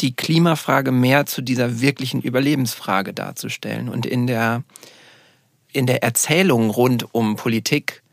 die 0.02 0.16
Klimafrage 0.16 0.92
mehr 0.92 1.26
zu 1.26 1.42
dieser 1.42 1.82
wirklichen 1.82 2.22
Überlebensfrage 2.22 3.14
darzustellen. 3.14 3.90
Und 3.90 4.06
in 4.06 4.28
der, 4.28 4.64
in 5.72 5.86
der 5.86 6.04
Erzählung 6.04 6.70
rund 6.70 7.14
um 7.14 7.36
Politik 7.36 8.04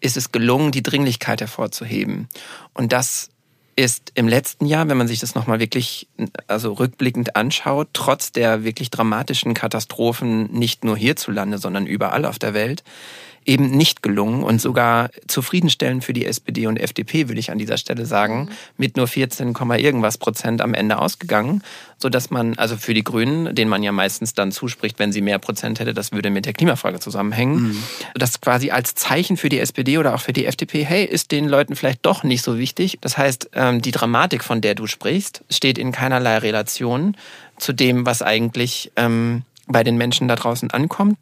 ist 0.00 0.16
es 0.16 0.32
gelungen, 0.32 0.72
die 0.72 0.82
Dringlichkeit 0.82 1.40
hervorzuheben. 1.40 2.28
Und 2.74 2.92
das 2.92 3.30
ist 3.76 4.12
im 4.14 4.28
letzten 4.28 4.66
Jahr, 4.66 4.88
wenn 4.88 4.96
man 4.96 5.08
sich 5.08 5.20
das 5.20 5.34
nochmal 5.34 5.58
wirklich, 5.58 6.08
also 6.46 6.72
rückblickend 6.74 7.36
anschaut, 7.36 7.88
trotz 7.92 8.30
der 8.30 8.64
wirklich 8.64 8.90
dramatischen 8.90 9.54
Katastrophen, 9.54 10.52
nicht 10.52 10.84
nur 10.84 10.96
hierzulande, 10.96 11.58
sondern 11.58 11.86
überall 11.86 12.24
auf 12.24 12.38
der 12.38 12.54
Welt, 12.54 12.84
eben 13.44 13.70
nicht 13.70 14.02
gelungen 14.02 14.42
und 14.42 14.60
sogar 14.60 15.10
zufriedenstellend 15.26 16.04
für 16.04 16.12
die 16.12 16.26
SPD 16.26 16.66
und 16.66 16.78
FDP, 16.78 17.28
würde 17.28 17.38
ich 17.38 17.50
an 17.50 17.58
dieser 17.58 17.76
Stelle 17.76 18.06
sagen, 18.06 18.48
mit 18.76 18.96
nur 18.96 19.06
14, 19.06 19.54
irgendwas 19.54 20.18
Prozent 20.18 20.60
am 20.60 20.74
Ende 20.74 20.98
ausgegangen, 20.98 21.62
so 21.98 22.08
dass 22.08 22.30
man, 22.30 22.58
also 22.58 22.76
für 22.76 22.94
die 22.94 23.04
Grünen, 23.04 23.54
denen 23.54 23.70
man 23.70 23.82
ja 23.82 23.92
meistens 23.92 24.34
dann 24.34 24.52
zuspricht, 24.52 24.98
wenn 24.98 25.12
sie 25.12 25.20
mehr 25.20 25.38
Prozent 25.38 25.80
hätte, 25.80 25.94
das 25.94 26.12
würde 26.12 26.30
mit 26.30 26.46
der 26.46 26.52
Klimafrage 26.52 27.00
zusammenhängen, 27.00 27.62
mhm. 27.62 27.82
das 28.14 28.40
quasi 28.40 28.70
als 28.70 28.94
Zeichen 28.94 29.36
für 29.36 29.48
die 29.48 29.58
SPD 29.58 29.98
oder 29.98 30.14
auch 30.14 30.20
für 30.20 30.32
die 30.32 30.46
FDP, 30.46 30.84
hey, 30.84 31.04
ist 31.04 31.32
den 31.32 31.48
Leuten 31.48 31.76
vielleicht 31.76 32.04
doch 32.06 32.24
nicht 32.24 32.42
so 32.42 32.58
wichtig. 32.58 32.98
Das 33.00 33.18
heißt, 33.18 33.50
ähm, 33.54 33.82
die 33.82 33.90
Dramatik, 33.90 34.42
von 34.44 34.60
der 34.60 34.74
du 34.74 34.86
sprichst, 34.86 35.44
steht 35.50 35.78
in 35.78 35.92
keinerlei 35.92 36.38
Relation 36.38 37.16
zu 37.58 37.72
dem, 37.72 38.06
was 38.06 38.22
eigentlich 38.22 38.92
ähm, 38.96 39.42
bei 39.66 39.84
den 39.84 39.96
Menschen 39.96 40.28
da 40.28 40.36
draußen 40.36 40.70
ankommt. 40.70 41.16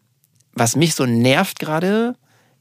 Was 0.55 0.77
mich 0.77 0.95
so 0.95 1.07
nervt 1.07 1.59
gerade, 1.59 2.15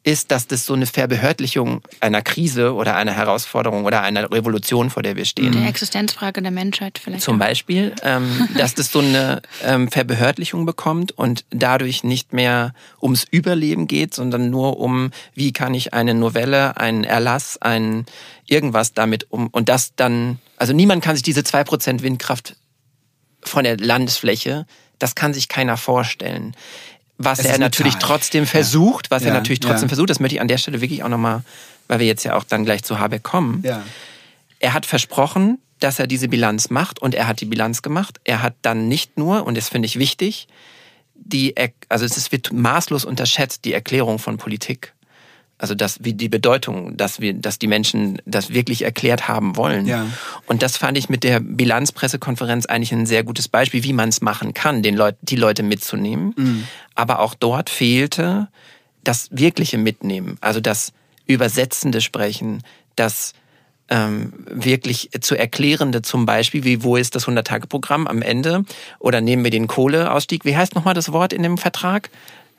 ist, 0.04 0.32
dass 0.32 0.48
das 0.48 0.66
so 0.66 0.74
eine 0.74 0.88
Verbehördlichung 0.88 1.82
einer 2.00 2.22
Krise 2.24 2.74
oder 2.74 2.96
einer 2.96 3.12
Herausforderung 3.12 3.86
oder 3.86 4.02
einer 4.02 4.32
Revolution, 4.32 4.90
vor 4.90 5.04
der 5.04 5.16
wir 5.16 5.26
stehen. 5.26 5.52
Der 5.52 5.68
Existenzfrage 5.68 6.42
der 6.42 6.52
Menschheit 6.52 7.00
vielleicht. 7.02 7.24
Zum 7.24 7.38
Beispiel, 7.38 7.94
ähm, 8.02 8.50
dass 8.58 8.74
das 8.74 8.92
so 8.92 9.00
eine 9.00 9.42
ähm, 9.64 9.92
Verbehördlichung 9.92 10.66
bekommt 10.66 11.12
und 11.12 11.46
dadurch 11.52 12.04
nicht 12.04 12.34
mehr 12.34 12.74
ums 13.00 13.26
Überleben 13.30 13.86
geht, 13.86 14.16
sondern 14.16 14.50
nur 14.50 14.80
um, 14.80 15.12
wie 15.36 15.54
kann 15.54 15.76
ich 15.76 15.94
eine 15.94 16.16
Novelle, 16.16 16.78
einen 16.78 17.04
Erlass, 17.04 17.60
ein 17.62 18.06
irgendwas 18.48 18.94
damit 18.94 19.28
um 19.30 19.48
und 19.48 19.70
das 19.70 19.96
dann, 19.96 20.40
also 20.58 20.74
niemand 20.74 21.04
kann 21.04 21.16
sich 21.16 21.24
diese 21.24 21.44
zwei 21.44 21.64
Prozent 21.64 22.02
Windkraft 22.02 22.56
von 23.44 23.64
der 23.64 23.78
Landesfläche, 23.78 24.66
das 24.98 25.16
kann 25.16 25.34
sich 25.34 25.48
keiner 25.48 25.78
vorstellen 25.78 26.56
was 27.24 27.40
er 27.40 27.58
natürlich 27.58 27.94
Zahl. 27.94 28.02
trotzdem 28.02 28.46
versucht, 28.46 29.12
was 29.12 29.24
ja. 29.24 29.30
er 29.30 29.34
natürlich 29.34 29.60
trotzdem 29.60 29.84
ja. 29.84 29.90
versucht, 29.90 30.10
das 30.10 30.20
möchte 30.20 30.36
ich 30.36 30.42
an 30.42 30.48
der 30.48 30.58
Stelle 30.58 30.82
wirklich 30.82 31.04
auch 31.04 31.10
nochmal, 31.10 31.44
weil 31.88 32.00
wir 32.00 32.08
jetzt 32.08 32.24
ja 32.24 32.36
auch 32.36 32.44
dann 32.44 32.66
gleich 32.66 32.84
zu 32.84 33.00
Habeck 33.00 33.24
kommen. 33.24 33.62
Ja. 33.66 33.84
Er 34.60 34.74
hat 34.74 34.86
versprochen, 34.86 35.60
dass 35.80 36.00
er 36.00 36.08
diese 36.08 36.28
Bilanz 36.28 36.70
macht 36.70 37.02
und 37.02 37.16
er 37.16 37.28
hat 37.28 37.42
die 37.42 37.46
Bilanz 37.46 37.82
gemacht. 37.82 38.20
Er 38.24 38.42
hat 38.42 38.56
dann 38.62 38.88
nicht 38.88 39.18
nur, 39.18 39.46
und 39.46 39.58
das 39.58 39.70
finde 39.70 39.88
ich 39.88 39.98
wichtig, 39.98 40.48
die, 41.16 41.56
also 41.90 42.06
es 42.06 42.32
wird 42.32 42.52
maßlos 42.52 43.06
unterschätzt, 43.06 43.66
die 43.66 43.74
Erklärung 43.74 44.20
von 44.20 44.38
Politik. 44.38 44.94
Also 45.62 45.76
das, 45.76 46.04
wie 46.04 46.14
die 46.14 46.28
Bedeutung, 46.28 46.98
dass 46.98 47.20
wir, 47.20 47.36
dass 47.36 47.60
die 47.60 47.68
Menschen 47.68 48.20
das 48.26 48.50
wirklich 48.50 48.82
erklärt 48.82 49.28
haben 49.28 49.58
wollen. 49.58 49.86
Ja. 49.86 50.08
Und 50.48 50.64
das 50.64 50.76
fand 50.76 50.98
ich 50.98 51.08
mit 51.08 51.24
der 51.24 51.40
Bilanzpressekonferenz 51.40 52.66
eigentlich 52.66 52.92
ein 52.92 53.06
sehr 53.06 53.24
gutes 53.24 53.48
Beispiel, 53.48 53.84
wie 53.84 53.94
man 53.94 54.10
es 54.10 54.22
machen 54.22 54.56
kann, 54.56 54.82
den 54.82 54.96
Leut, 54.96 55.18
die 55.22 55.36
Leute 55.36 55.62
mitzunehmen. 55.62 56.34
Mhm. 56.36 56.68
Aber 56.96 57.20
auch 57.20 57.36
dort 57.36 57.70
fehlte 57.70 58.48
das 59.04 59.28
wirkliche 59.30 59.78
Mitnehmen, 59.78 60.40
also 60.42 60.62
das 60.62 60.94
übersetzende 61.28 62.02
Sprechen, 62.02 62.64
das 62.96 63.34
ähm, 63.90 64.34
wirklich 64.50 65.12
zu 65.22 65.36
erklärende 65.36 66.02
zum 66.02 66.26
Beispiel, 66.26 66.64
wie 66.64 66.82
wo 66.82 66.96
ist 66.96 67.14
das 67.14 67.28
100-Tage-Programm 67.28 68.08
am 68.08 68.24
Ende 68.24 68.66
oder 68.98 69.22
nehmen 69.22 69.44
wir 69.44 69.52
den 69.52 69.68
Kohleausstieg. 69.68 70.44
Wie 70.44 70.58
heißt 70.58 70.74
nochmal 70.74 70.96
das 70.96 71.12
Wort 71.12 71.34
in 71.34 71.44
dem 71.44 71.60
Vertrag? 71.60 72.10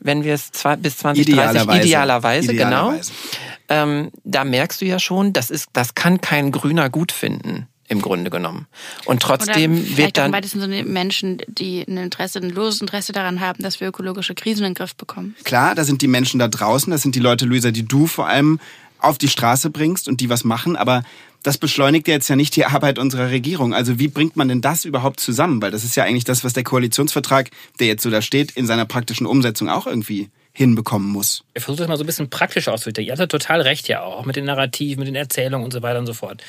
Wenn 0.03 0.25
wir 0.25 0.35
es 0.35 0.51
bis 0.81 0.99
2030 0.99 1.29
idealerweise, 1.29 1.87
idealerweise, 1.87 2.53
idealerweise. 2.53 3.13
genau. 3.13 3.23
Ähm, 3.69 4.11
da 4.25 4.45
merkst 4.45 4.81
du 4.81 4.85
ja 4.85 4.99
schon, 4.99 5.33
das 5.33 5.51
ist, 5.51 5.69
das 5.73 5.95
kann 5.95 6.21
kein 6.21 6.53
Grüner 6.53 6.91
gut 6.91 7.13
finden 7.13 7.69
im 7.89 8.01
Grunde 8.01 8.31
genommen. 8.31 8.67
Und 9.05 9.23
trotzdem 9.23 9.97
wird 9.97 10.17
dann. 10.17 10.35
Auch 10.35 10.45
so 10.45 10.67
Menschen, 10.67 11.43
die 11.47 11.83
ein 11.83 11.99
Interesse, 11.99 12.39
ein 12.39 12.51
loses 12.51 12.81
Interesse 12.81 13.13
daran 13.13 13.41
haben, 13.41 13.63
dass 13.63 13.81
wir 13.81 13.89
ökologische 13.89 14.35
Krisen 14.35 14.65
in 14.65 14.71
den 14.71 14.75
Griff 14.75 14.97
bekommen. 14.97 15.37
Klar, 15.45 15.75
da 15.75 15.85
sind 15.85 16.03
die 16.03 16.09
Menschen 16.09 16.39
da 16.39 16.49
draußen, 16.49 16.91
das 16.91 17.03
sind 17.03 17.15
die 17.15 17.21
Leute, 17.21 17.45
Luisa, 17.45 17.71
die 17.71 17.87
du 17.87 18.07
vor 18.07 18.27
allem 18.27 18.61
auf 18.99 19.19
die 19.19 19.29
Straße 19.29 19.71
bringst 19.71 20.09
und 20.09 20.21
die 20.21 20.31
was 20.31 20.45
machen, 20.45 20.77
aber 20.77 21.03
das 21.43 21.59
beschleunigt 21.59 22.09
jetzt 22.09 22.29
ja 22.29 22.37
nicht 22.37 22.57
die 22.57 22.65
Arbeit 22.65 22.99
unserer 22.99 23.31
Regierung. 23.31 23.75
Also 23.75 23.99
wie 23.99 24.09
bringt 24.09 24.37
man 24.37 24.49
denn 24.49 24.61
das 24.61 24.85
überhaupt 24.85 25.21
zusammen? 25.21 25.63
Weil 25.63 25.71
das 25.71 25.85
ist 25.85 25.97
ja 25.97 26.05
eigentlich 26.05 26.25
das, 26.25 26.45
was 26.45 26.53
der 26.53 26.65
Koalitionsvertrag, 26.65 27.51
der 27.81 27.87
jetzt 27.87 28.03
so 28.03 28.11
da 28.11 28.23
steht, 28.23 28.53
in 28.53 28.67
seiner 28.67 28.87
praktischen 28.87 29.27
Umsetzung 29.27 29.69
auch 29.69 29.87
irgendwie 29.87 30.31
hinbekommen 30.53 31.09
muss. 31.09 31.45
Ich 31.55 31.63
versuche 31.63 31.79
das 31.79 31.89
mal 31.89 31.97
so 31.97 32.05
ein 32.05 32.07
bisschen 32.07 32.31
praktisch 32.31 32.69
auszudrücken. 32.69 33.05
Ihr 33.05 33.13
hattet 33.13 33.31
total 33.31 33.63
recht 33.63 33.89
ja 33.89 34.03
auch, 34.03 34.27
mit 34.27 34.37
den 34.37 34.45
Narrativen, 34.45 35.01
mit 35.01 35.09
den 35.09 35.17
Erzählungen 35.17 35.65
und 35.65 35.73
so 35.73 35.83
weiter 35.83 35.99
und 35.99 36.07
so 36.07 36.15
fort. 36.15 36.43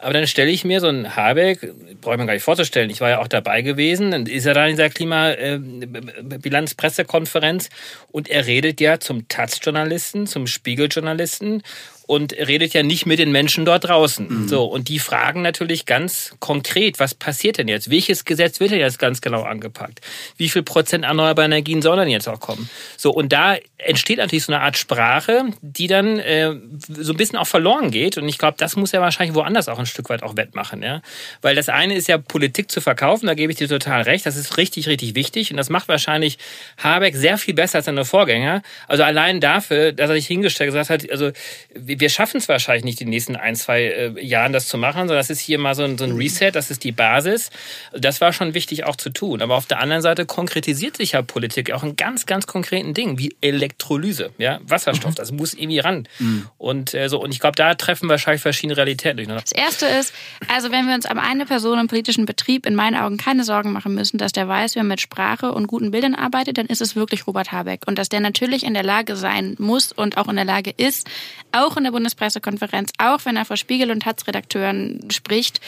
Aber 0.00 0.12
dann 0.12 0.28
stelle 0.28 0.50
ich 0.50 0.64
mir 0.64 0.80
so 0.80 0.86
einen 0.86 1.16
Habeck, 1.16 1.74
brauche 2.00 2.14
ich 2.14 2.20
mir 2.20 2.26
gar 2.26 2.34
nicht 2.34 2.44
vorzustellen, 2.44 2.88
ich 2.88 3.00
war 3.00 3.10
ja 3.10 3.18
auch 3.18 3.26
dabei 3.26 3.62
gewesen, 3.62 4.12
dann 4.12 4.26
ist 4.26 4.46
er 4.46 4.54
da 4.54 4.64
in 4.66 4.76
dieser 4.76 4.90
Klimabilanzpressekonferenz 4.90 7.66
äh, 7.66 7.70
und 8.12 8.28
er 8.28 8.46
redet 8.46 8.80
ja 8.80 9.00
zum 9.00 9.26
Taz-Journalisten, 9.26 10.28
zum 10.28 10.46
Spiegel-Journalisten 10.46 11.64
und 12.08 12.32
redet 12.32 12.72
ja 12.72 12.82
nicht 12.82 13.04
mit 13.04 13.18
den 13.18 13.30
Menschen 13.30 13.66
dort 13.66 13.84
draußen. 13.84 14.26
Mhm. 14.26 14.48
So, 14.48 14.64
und 14.64 14.88
die 14.88 14.98
fragen 14.98 15.42
natürlich 15.42 15.84
ganz 15.84 16.34
konkret, 16.40 16.98
was 16.98 17.14
passiert 17.14 17.58
denn 17.58 17.68
jetzt? 17.68 17.90
Welches 17.90 18.24
Gesetz 18.24 18.60
wird 18.60 18.70
denn 18.70 18.78
jetzt 18.78 18.98
ganz 18.98 19.20
genau 19.20 19.42
angepackt? 19.42 20.00
Wie 20.38 20.48
viel 20.48 20.62
Prozent 20.62 21.04
erneuerbare 21.04 21.44
Energien 21.44 21.82
sollen 21.82 21.98
denn 21.98 22.08
jetzt 22.08 22.26
auch 22.26 22.40
kommen? 22.40 22.70
So, 22.96 23.10
und 23.10 23.30
da 23.30 23.58
entsteht 23.76 24.16
natürlich 24.16 24.44
so 24.44 24.52
eine 24.52 24.62
Art 24.62 24.78
Sprache, 24.78 25.50
die 25.60 25.86
dann 25.86 26.18
äh, 26.18 26.54
so 26.88 27.12
ein 27.12 27.16
bisschen 27.18 27.38
auch 27.38 27.46
verloren 27.46 27.90
geht. 27.90 28.16
Und 28.16 28.26
ich 28.26 28.38
glaube, 28.38 28.56
das 28.58 28.74
muss 28.74 28.94
er 28.94 29.02
wahrscheinlich 29.02 29.36
woanders 29.36 29.68
auch 29.68 29.78
ein 29.78 29.86
Stück 29.86 30.08
weit 30.08 30.22
auch 30.22 30.34
wettmachen. 30.36 30.82
Ja? 30.82 31.02
Weil 31.42 31.54
das 31.56 31.68
eine 31.68 31.94
ist 31.94 32.08
ja 32.08 32.16
Politik 32.16 32.70
zu 32.70 32.80
verkaufen, 32.80 33.26
da 33.26 33.34
gebe 33.34 33.52
ich 33.52 33.58
dir 33.58 33.68
total 33.68 34.02
recht. 34.02 34.24
Das 34.24 34.36
ist 34.36 34.56
richtig, 34.56 34.88
richtig 34.88 35.14
wichtig. 35.14 35.50
Und 35.50 35.58
das 35.58 35.68
macht 35.68 35.88
wahrscheinlich 35.88 36.38
Habeck 36.78 37.14
sehr 37.16 37.36
viel 37.36 37.52
besser 37.52 37.76
als 37.76 37.84
seine 37.84 38.06
Vorgänger. 38.06 38.62
Also 38.86 39.02
allein 39.02 39.40
dafür, 39.40 39.92
dass 39.92 40.08
er 40.08 40.16
sich 40.16 40.26
hingestellt 40.26 40.68
gesagt 40.68 40.88
hat, 40.88 41.10
also 41.10 41.32
wir 41.74 41.97
schaffen 42.08 42.38
es 42.38 42.48
wahrscheinlich 42.48 42.84
nicht, 42.84 43.00
die 43.00 43.04
nächsten 43.04 43.36
ein, 43.36 43.56
zwei 43.56 43.84
äh, 43.84 44.24
Jahren 44.24 44.52
das 44.52 44.68
zu 44.68 44.78
machen, 44.78 45.00
sondern 45.00 45.18
das 45.18 45.30
ist 45.30 45.40
hier 45.40 45.58
mal 45.58 45.74
so 45.74 45.84
ein, 45.84 45.98
so 45.98 46.04
ein 46.04 46.12
Reset, 46.12 46.50
das 46.52 46.70
ist 46.70 46.84
die 46.84 46.92
Basis. 46.92 47.50
Das 47.92 48.20
war 48.20 48.32
schon 48.32 48.54
wichtig 48.54 48.84
auch 48.84 48.96
zu 48.96 49.10
tun. 49.10 49.42
Aber 49.42 49.56
auf 49.56 49.66
der 49.66 49.80
anderen 49.80 50.02
Seite 50.02 50.26
konkretisiert 50.26 50.96
sich 50.96 51.12
ja 51.12 51.22
Politik 51.22 51.72
auch 51.72 51.82
in 51.82 51.96
ganz, 51.96 52.26
ganz 52.26 52.46
konkreten 52.46 52.94
Dingen, 52.94 53.18
wie 53.18 53.36
Elektrolyse, 53.40 54.30
ja, 54.38 54.60
Wasserstoff, 54.62 55.12
mhm. 55.12 55.16
das 55.16 55.32
muss 55.32 55.54
irgendwie 55.54 55.80
ran. 55.80 56.06
Mhm. 56.18 56.46
Und 56.58 56.94
äh, 56.94 57.08
so, 57.08 57.20
und 57.20 57.32
ich 57.32 57.40
glaube, 57.40 57.56
da 57.56 57.74
treffen 57.74 58.08
wahrscheinlich 58.08 58.42
verschiedene 58.42 58.76
Realitäten 58.76 59.16
durch. 59.16 59.42
Das 59.42 59.52
erste 59.52 59.86
ist, 59.86 60.12
also 60.48 60.70
wenn 60.70 60.86
wir 60.86 60.94
uns 60.94 61.06
am 61.06 61.18
eine 61.18 61.46
Person 61.46 61.78
im 61.78 61.88
politischen 61.88 62.26
Betrieb 62.26 62.66
in 62.66 62.74
meinen 62.74 62.96
Augen 62.96 63.16
keine 63.16 63.44
Sorgen 63.44 63.72
machen 63.72 63.94
müssen, 63.94 64.18
dass 64.18 64.32
der 64.32 64.48
weiß, 64.48 64.76
wer 64.76 64.84
mit 64.84 65.00
Sprache 65.00 65.52
und 65.52 65.66
guten 65.66 65.90
Bildern 65.90 66.14
arbeitet, 66.14 66.58
dann 66.58 66.66
ist 66.66 66.80
es 66.80 66.96
wirklich 66.96 67.26
Robert 67.26 67.52
Habeck. 67.52 67.82
Und 67.86 67.98
dass 67.98 68.08
der 68.08 68.20
natürlich 68.20 68.64
in 68.64 68.74
der 68.74 68.82
Lage 68.82 69.16
sein 69.16 69.56
muss 69.58 69.92
und 69.92 70.16
auch 70.16 70.28
in 70.28 70.36
der 70.36 70.44
Lage 70.44 70.72
ist, 70.76 71.08
auch 71.52 71.76
in 71.76 71.84
der 71.84 71.87
Bundespressekonferenz, 71.92 72.92
auch 72.98 73.24
wenn 73.24 73.36
er 73.36 73.44
vor 73.44 73.56
Spiegel 73.56 73.90
und 73.90 74.02
Taz-Redakteuren 74.02 75.10
spricht, 75.10 75.60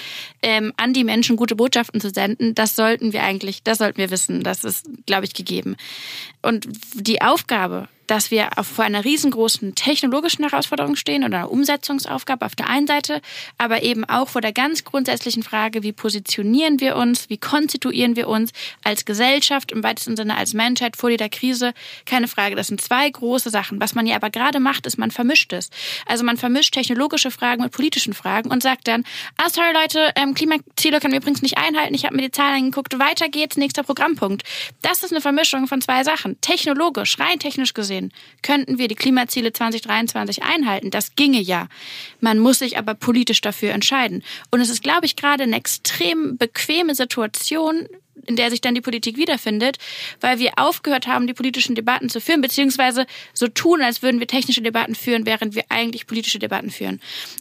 ähm, 0.42 0.72
an 0.76 0.92
die 0.92 1.04
Menschen 1.04 1.36
gute 1.36 1.56
Botschaften 1.56 2.00
zu 2.00 2.10
senden, 2.10 2.54
das 2.54 2.76
sollten 2.76 3.12
wir 3.12 3.22
eigentlich, 3.22 3.62
das 3.62 3.78
sollten 3.78 3.98
wir 3.98 4.10
wissen. 4.10 4.42
Das 4.42 4.64
ist, 4.64 4.88
glaube 5.06 5.24
ich, 5.24 5.34
gegeben. 5.34 5.76
Und 6.42 6.66
die 6.94 7.22
Aufgabe, 7.22 7.88
dass 8.10 8.32
wir 8.32 8.50
vor 8.62 8.84
einer 8.84 9.04
riesengroßen 9.04 9.76
technologischen 9.76 10.42
Herausforderung 10.42 10.96
stehen 10.96 11.22
oder 11.22 11.38
einer 11.38 11.50
Umsetzungsaufgabe 11.52 12.44
auf 12.44 12.56
der 12.56 12.68
einen 12.68 12.88
Seite, 12.88 13.20
aber 13.56 13.84
eben 13.84 14.04
auch 14.04 14.28
vor 14.28 14.40
der 14.40 14.52
ganz 14.52 14.82
grundsätzlichen 14.82 15.44
Frage, 15.44 15.84
wie 15.84 15.92
positionieren 15.92 16.80
wir 16.80 16.96
uns, 16.96 17.30
wie 17.30 17.38
konstituieren 17.38 18.16
wir 18.16 18.26
uns 18.26 18.50
als 18.82 19.04
Gesellschaft, 19.04 19.70
im 19.70 19.84
weitesten 19.84 20.16
Sinne 20.16 20.36
als 20.36 20.54
Menschheit 20.54 20.96
vor 20.96 21.08
dieser 21.08 21.28
Krise. 21.28 21.72
Keine 22.04 22.26
Frage, 22.26 22.56
das 22.56 22.66
sind 22.66 22.80
zwei 22.80 23.08
große 23.08 23.48
Sachen. 23.48 23.80
Was 23.80 23.94
man 23.94 24.08
ja 24.08 24.16
aber 24.16 24.30
gerade 24.30 24.58
macht, 24.58 24.86
ist, 24.86 24.98
man 24.98 25.12
vermischt 25.12 25.52
es. 25.52 25.70
Also 26.04 26.24
man 26.24 26.36
vermischt 26.36 26.74
technologische 26.74 27.30
Fragen 27.30 27.62
mit 27.62 27.70
politischen 27.70 28.12
Fragen 28.12 28.50
und 28.50 28.60
sagt 28.60 28.88
dann, 28.88 29.04
ah, 29.36 29.48
sorry 29.50 29.72
Leute, 29.72 30.10
ähm, 30.16 30.34
Klimaziele 30.34 30.98
können 30.98 31.12
wir 31.12 31.20
übrigens 31.20 31.42
nicht 31.42 31.58
einhalten, 31.58 31.94
ich 31.94 32.06
habe 32.06 32.16
mir 32.16 32.22
die 32.22 32.32
Zahlen 32.32 32.64
angeguckt, 32.64 32.98
weiter 32.98 33.28
geht's, 33.28 33.56
nächster 33.56 33.84
Programmpunkt. 33.84 34.42
Das 34.82 35.04
ist 35.04 35.12
eine 35.12 35.20
Vermischung 35.20 35.68
von 35.68 35.80
zwei 35.80 36.02
Sachen. 36.02 36.40
Technologisch, 36.40 37.20
rein 37.20 37.38
technisch 37.38 37.72
gesehen 37.72 38.00
gesehen, 38.00 38.12
könnten 38.42 38.78
wir 38.78 38.88
die 38.88 38.95
Klimaziele 38.95 39.52
2023 39.52 40.42
einhalten. 40.42 40.90
Das 40.90 41.14
ginge 41.14 41.40
ja. 41.40 41.69
Man 42.21 42.38
muss 42.38 42.59
sich 42.59 42.78
aber 42.78 42.95
politisch 42.95 43.40
dafür 43.40 43.73
entscheiden. 43.73 44.23
Und 44.50 44.61
es 44.61 44.71
ist, 44.71 44.83
glaube 44.83 45.07
ich, 45.07 45.16
gerade 45.16 45.42
eine 45.42 45.57
extrem 45.57 46.37
bequeme 46.37 46.95
Situation, 46.95 47.87
in 48.26 48.36
der 48.36 48.50
sich 48.50 48.60
dann 48.60 48.74
die 48.74 48.80
Politik 48.80 49.16
wiederfindet, 49.16 49.78
weil 50.20 50.38
wir 50.38 50.52
aufgehört 50.56 51.06
haben, 51.06 51.26
die 51.26 51.34
politischen 51.34 51.74
Debatten 51.74 52.08
zu 52.08 52.20
führen, 52.20 52.40
beziehungsweise 52.40 53.06
so 53.32 53.48
tun, 53.48 53.82
als 53.82 54.02
würden 54.02 54.20
wir 54.20 54.26
technische 54.26 54.62
Debatten 54.62 54.94
führen, 54.94 55.26
während 55.26 55.54
wir 55.54 55.64
eigentlich 55.68 56.06
politische 56.06 56.38
Debatten 56.38 56.70
führen. 56.70 57.00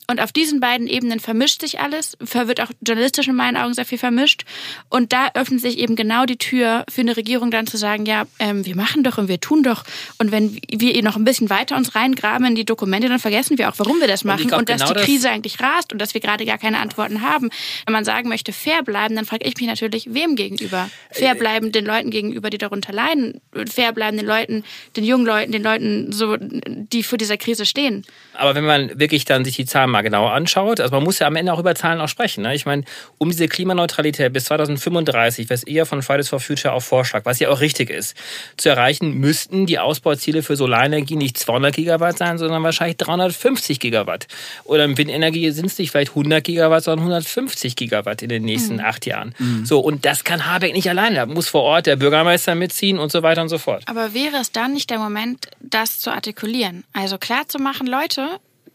Und 0.09 0.19
auf 0.21 0.31
diesen 0.31 0.59
beiden 0.59 0.87
Ebenen 0.87 1.19
vermischt 1.19 1.61
sich 1.61 1.79
alles, 1.79 2.17
wird 2.19 2.61
auch 2.61 2.71
journalistisch 2.85 3.27
in 3.27 3.35
meinen 3.35 3.57
Augen 3.57 3.73
sehr 3.73 3.85
viel 3.85 3.97
vermischt. 3.97 4.45
Und 4.89 5.13
da 5.13 5.29
öffnet 5.33 5.61
sich 5.61 5.77
eben 5.77 5.95
genau 5.95 6.25
die 6.25 6.37
Tür 6.37 6.85
für 6.89 7.01
eine 7.01 7.17
Regierung 7.17 7.51
dann 7.51 7.67
zu 7.67 7.77
sagen, 7.77 8.05
ja, 8.05 8.25
ähm, 8.39 8.65
wir 8.65 8.75
machen 8.75 9.03
doch 9.03 9.17
und 9.17 9.27
wir 9.27 9.39
tun 9.39 9.63
doch. 9.63 9.83
Und 10.17 10.31
wenn 10.31 10.59
wir 10.69 11.01
noch 11.03 11.15
ein 11.15 11.23
bisschen 11.23 11.49
weiter 11.49 11.75
uns 11.75 11.95
reingraben 11.95 12.45
in 12.47 12.55
die 12.55 12.65
Dokumente, 12.65 13.09
dann 13.09 13.19
vergessen 13.19 13.57
wir 13.57 13.69
auch, 13.69 13.75
warum 13.77 13.99
wir 13.99 14.07
das 14.07 14.23
machen 14.23 14.43
und, 14.43 14.47
glaub, 14.47 14.59
und 14.61 14.69
dass 14.69 14.81
genau 14.81 14.93
die 14.93 15.05
Krise 15.05 15.29
eigentlich 15.29 15.59
rast 15.59 15.93
und 15.93 15.99
dass 15.99 16.13
wir 16.13 16.21
gerade 16.21 16.45
gar 16.45 16.57
keine 16.57 16.79
Antworten 16.79 17.21
haben. 17.21 17.49
Wenn 17.85 17.93
man 17.93 18.05
sagen 18.05 18.29
möchte, 18.29 18.53
fair 18.53 18.83
bleiben, 18.83 19.15
dann 19.15 19.25
frage 19.25 19.45
ich 19.45 19.55
mich 19.57 19.67
natürlich, 19.67 20.13
wem 20.13 20.35
gegenüber? 20.35 20.58
Gegenüber. 20.59 20.89
Fair 21.11 21.35
bleiben 21.35 21.71
den 21.71 21.85
Leuten 21.85 22.11
gegenüber, 22.11 22.49
die 22.49 22.57
darunter 22.57 22.93
leiden. 22.93 23.41
Fair 23.67 23.91
bleiben 23.93 24.17
den 24.17 24.25
Leuten, 24.25 24.63
den 24.95 25.03
jungen 25.03 25.25
Leuten, 25.25 25.51
den 25.51 25.63
Leuten, 25.63 26.11
so, 26.11 26.37
die 26.39 27.03
vor 27.03 27.17
dieser 27.17 27.37
Krise 27.37 27.65
stehen. 27.65 28.05
Aber 28.39 28.55
wenn 28.55 28.65
man 28.65 28.99
wirklich 28.99 29.25
dann 29.25 29.43
sich 29.45 29.55
die 29.55 29.65
Zahlen 29.65 29.89
mal 29.89 30.01
genauer 30.01 30.31
anschaut, 30.31 30.79
also 30.79 30.95
man 30.95 31.03
muss 31.03 31.19
ja 31.19 31.27
am 31.27 31.35
Ende 31.35 31.53
auch 31.53 31.59
über 31.59 31.75
Zahlen 31.75 31.99
auch 31.99 32.07
sprechen. 32.07 32.43
Ne? 32.43 32.55
Ich 32.55 32.65
meine, 32.65 32.83
um 33.17 33.29
diese 33.29 33.47
Klimaneutralität 33.47 34.31
bis 34.31 34.45
2035, 34.45 35.49
was 35.49 35.63
ihr 35.65 35.85
von 35.85 36.01
Fridays 36.01 36.29
for 36.29 36.39
Future 36.39 36.73
auch 36.73 36.81
vorschlagt, 36.81 37.25
was 37.25 37.39
ja 37.39 37.49
auch 37.49 37.59
richtig 37.59 37.89
ist, 37.89 38.15
zu 38.57 38.69
erreichen, 38.69 39.15
müssten 39.15 39.65
die 39.65 39.79
Ausbauziele 39.79 40.43
für 40.43 40.55
Solarenergie 40.55 41.15
nicht 41.15 41.37
200 41.37 41.75
Gigawatt 41.75 42.17
sein, 42.17 42.37
sondern 42.37 42.63
wahrscheinlich 42.63 42.97
350 42.97 43.79
Gigawatt. 43.79 44.27
Oder 44.63 44.85
in 44.85 44.97
Windenergie 44.97 45.51
sind 45.51 45.65
es 45.65 45.77
nicht 45.77 45.91
vielleicht 45.91 46.11
100 46.11 46.43
Gigawatt, 46.43 46.83
sondern 46.83 47.05
150 47.05 47.75
Gigawatt 47.75 48.21
in 48.21 48.29
den 48.29 48.43
nächsten 48.43 48.75
mhm. 48.75 48.85
acht 48.85 49.05
Jahren. 49.05 49.35
Mhm. 49.37 49.65
So, 49.65 49.79
und 49.79 50.05
das 50.05 50.23
kann 50.23 50.45
Habeck 50.45 50.73
nicht 50.73 50.89
alleine. 50.89 51.15
Da 51.15 51.25
muss 51.25 51.49
vor 51.49 51.63
Ort 51.63 51.87
der 51.87 51.95
Bürgermeister 51.95 52.55
mitziehen 52.55 52.99
und 52.99 53.11
so 53.11 53.21
weiter 53.23 53.41
und 53.41 53.49
so 53.49 53.57
fort. 53.57 53.83
Aber 53.87 54.13
wäre 54.13 54.37
es 54.37 54.51
dann 54.51 54.73
nicht 54.73 54.89
der 54.89 54.99
Moment, 54.99 55.47
das 55.59 55.99
zu 55.99 56.11
artikulieren? 56.11 56.83
Also 56.93 57.17
klar 57.17 57.47
zu 57.47 57.59
machen, 57.59 57.87
Leute, 57.87 58.28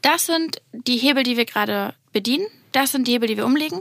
das 0.04 0.26
sind 0.26 0.60
die 0.72 0.98
Hebel, 0.98 1.22
die 1.22 1.36
wir 1.36 1.46
gerade 1.46 1.94
bedienen. 2.12 2.46
Das 2.72 2.92
sind 2.92 3.08
die 3.08 3.12
Hebel, 3.12 3.28
die 3.28 3.36
wir 3.36 3.46
umlegen. 3.46 3.80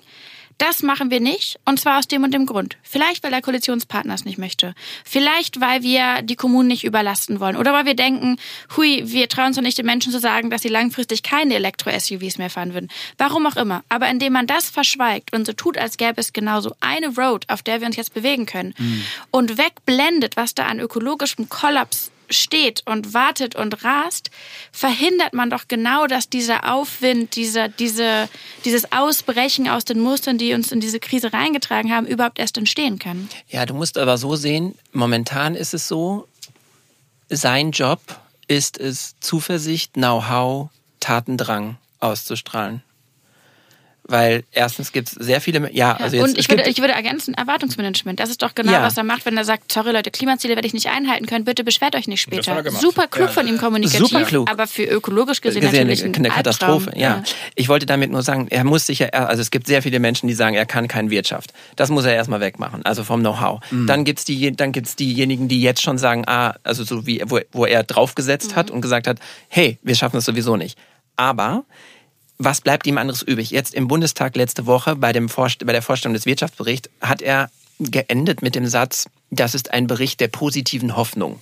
Das 0.58 0.84
machen 0.84 1.10
wir 1.12 1.20
nicht 1.20 1.60
und 1.65 1.80
zwar 1.80 1.98
aus 1.98 2.08
dem 2.08 2.24
und 2.24 2.34
dem 2.34 2.46
Grund. 2.46 2.77
Vielleicht, 2.84 3.24
weil 3.24 3.32
der 3.32 3.42
Koalitionspartner 3.42 4.13
es 4.13 4.24
nicht 4.24 4.38
möchte. 4.38 4.75
Vielleicht, 5.03 5.60
weil 5.60 5.82
wir 5.82 6.22
die 6.22 6.36
Kommunen 6.36 6.68
nicht 6.68 6.84
überlasten 6.84 7.39
wollen 7.39 7.58
oder 7.58 7.74
weil 7.74 7.86
wir 7.86 7.96
denken, 7.96 8.38
hui, 8.77 9.01
wir 9.06 9.27
trauen 9.27 9.48
uns 9.48 9.56
doch 9.56 9.63
nicht 9.63 9.77
den 9.77 9.86
Menschen 9.86 10.12
zu 10.12 10.20
sagen, 10.20 10.50
dass 10.50 10.62
sie 10.62 10.70
langfristig 10.70 11.24
keine 11.24 11.56
Elektro-SUVs 11.56 12.38
mehr 12.38 12.50
fahren 12.50 12.74
würden. 12.74 12.89
Warum 13.18 13.48
auch 13.48 13.56
immer. 13.56 13.84
Aber 13.89 14.08
indem 14.10 14.34
man 14.34 14.48
das 14.48 14.70
verschweigt 14.70 15.34
und 15.34 15.46
so 15.46 15.53
tut, 15.53 15.77
als 15.77 15.98
gäbe 15.98 16.22
es 16.22 16.32
genauso 16.34 16.74
eine 16.80 17.08
Road, 17.15 17.50
auf 17.50 17.63
der 17.63 17.82
wir 17.82 17.88
uns 17.88 17.96
jetzt 17.98 18.13
bewegen 18.13 18.46
können 18.46 18.74
mhm. 18.77 19.03
und 19.32 19.58
wegblendet, 19.58 20.38
was 20.38 20.56
da 20.56 20.68
an 20.68 20.80
ökologischem 20.80 21.50
Kollaps 21.50 22.12
steht 22.34 22.84
und 22.86 23.13
wartet 23.13 23.56
und 23.56 23.84
rast, 23.84 24.30
verhindert 24.72 25.34
man 25.34 25.50
doch 25.50 25.68
genau, 25.68 26.08
dass 26.08 26.30
dieser 26.30 26.72
Aufwind, 26.72 27.36
dieser, 27.36 27.70
diese, 27.70 28.28
dieses 28.66 28.92
Ausbrechen 28.92 29.70
aus 29.70 29.86
den 29.86 30.00
Mustern, 30.00 30.38
die 30.38 30.54
uns 30.54 30.72
in 30.72 30.80
diese 30.80 31.00
Krise 31.00 31.34
reingetragen 31.34 31.92
haben, 31.94 32.06
überhaupt 32.06 32.40
erst 32.40 32.58
entstehen 32.58 33.00
kann. 33.00 33.30
Ja, 33.50 33.66
du 33.66 33.74
musst 33.74 33.98
aber 33.98 34.18
so 34.18 34.36
sehen, 34.36 34.75
momentan 34.92 35.56
ist 35.56 35.74
es 35.74 35.88
so, 35.88 36.28
sein 37.30 37.72
Job 37.72 38.00
ist 38.48 38.78
es, 38.78 39.16
Zuversicht, 39.20 39.94
Know-how, 39.94 40.70
Tatendrang 41.00 41.78
auszustrahlen. 42.00 42.84
Weil 44.06 44.44
erstens 44.52 44.92
gibt 44.92 45.08
es 45.08 45.14
sehr 45.14 45.40
viele, 45.40 45.74
ja, 45.74 45.96
also 45.96 46.18
jetzt, 46.18 46.26
Und 46.28 46.38
ich 46.38 46.50
würde, 46.50 46.70
ich 46.70 46.80
würde 46.80 46.94
ergänzen, 46.94 47.34
Erwartungsmanagement. 47.36 48.20
Das 48.20 48.30
ist 48.30 48.42
doch 48.42 48.54
genau, 48.54 48.74
ja. 48.74 48.84
was 48.84 48.98
er 48.98 49.06
macht, 49.06 49.26
wenn 49.26 49.38
er 49.38 49.46
sagt, 49.46 49.72
sorry 49.72 49.92
Leute, 49.92 50.12
Klimaziele 50.12 50.56
werde 50.56 50.68
ich 50.68 50.74
nicht 50.74 50.88
einhalten 50.88 51.26
können, 51.26 51.46
bitte 51.46 51.64
beschwert 51.64 51.96
euch 51.96 52.08
nicht 52.08 52.20
später. 52.20 52.64
Super 52.72 53.08
klug 53.08 53.28
ja. 53.28 53.34
von 53.34 53.48
ihm 53.48 53.58
kommunikativ, 53.58 54.10
Super 54.10 54.26
klug. 54.26 54.52
aber 54.52 54.68
für 54.68 54.84
ökologisch 54.84 55.40
gesehen, 55.40 55.62
gesehen 55.62 55.88
natürlich 55.88 56.04
eine, 56.04 56.16
eine 56.16 56.30
Katastrophe. 56.30 56.92
Ja. 56.96 57.02
ja. 57.02 57.24
ich 57.56 57.70
wollte 57.70 57.86
damit 57.86 58.12
nur 58.12 58.24
sagen, 58.24 58.48
er 58.50 58.66
muss 58.66 58.88
sich 58.88 59.00
ja, 59.00 59.08
also 59.08 59.42
es 59.42 59.52
gibt 59.52 59.68
sehr 59.68 59.82
viele 59.82 60.00
Menschen, 60.00 60.28
die 60.28 60.34
sagen, 60.34 60.56
er 60.56 60.66
kann 60.66 60.90
keine 60.90 61.10
Wirtschaft. 61.10 61.54
Das 61.78 61.90
muss 61.90 62.04
er 62.04 62.14
erstmal 62.14 62.42
wegmachen, 62.42 62.84
also 62.84 63.06
vom 63.06 63.22
Know-how. 63.22 63.62
Mhm. 63.72 63.88
Dann 63.88 64.04
gibt's 64.04 64.26
die, 64.26 64.54
dann 64.54 64.74
gibt's 64.74 64.98
diejenigen, 64.98 65.48
die 65.48 65.62
jetzt 65.62 65.82
schon 65.82 65.98
sagen, 65.98 66.24
ah, 66.28 66.56
also 66.64 66.84
so 66.84 67.08
wie, 67.08 67.22
wo, 67.26 67.40
wo 67.54 67.66
er 67.66 67.84
draufgesetzt 67.84 68.52
mhm. 68.52 68.56
hat 68.58 68.70
und 68.70 68.82
gesagt 68.82 69.08
hat, 69.08 69.20
hey, 69.48 69.80
wir 69.82 69.96
schaffen 69.96 70.18
es 70.18 70.26
sowieso 70.26 70.58
nicht. 70.58 70.78
Aber 71.16 71.64
was 72.38 72.62
bleibt 72.62 72.88
ihm 72.88 72.98
anderes 72.98 73.22
übrig? 73.22 73.52
Jetzt 73.52 73.74
im 73.74 73.88
Bundestag 73.88 74.36
letzte 74.36 74.66
Woche 74.66 74.96
bei, 74.96 75.13
dem 75.13 75.30
Vorst 75.30 75.66
bei 75.66 75.72
der 75.72 75.82
Vorstellung 75.82 76.13
des 76.13 76.25
Wirtschaftsberichts 76.25 76.90
hat 77.02 77.22
er 77.22 77.50
geendet 77.80 78.42
mit 78.42 78.56
dem 78.56 78.68
Satz, 78.68 79.08
das 79.30 79.56
ist 79.56 79.72
ein 79.74 79.88
Bericht 79.88 80.20
der 80.20 80.28
positiven 80.28 80.96
Hoffnung. 80.96 81.40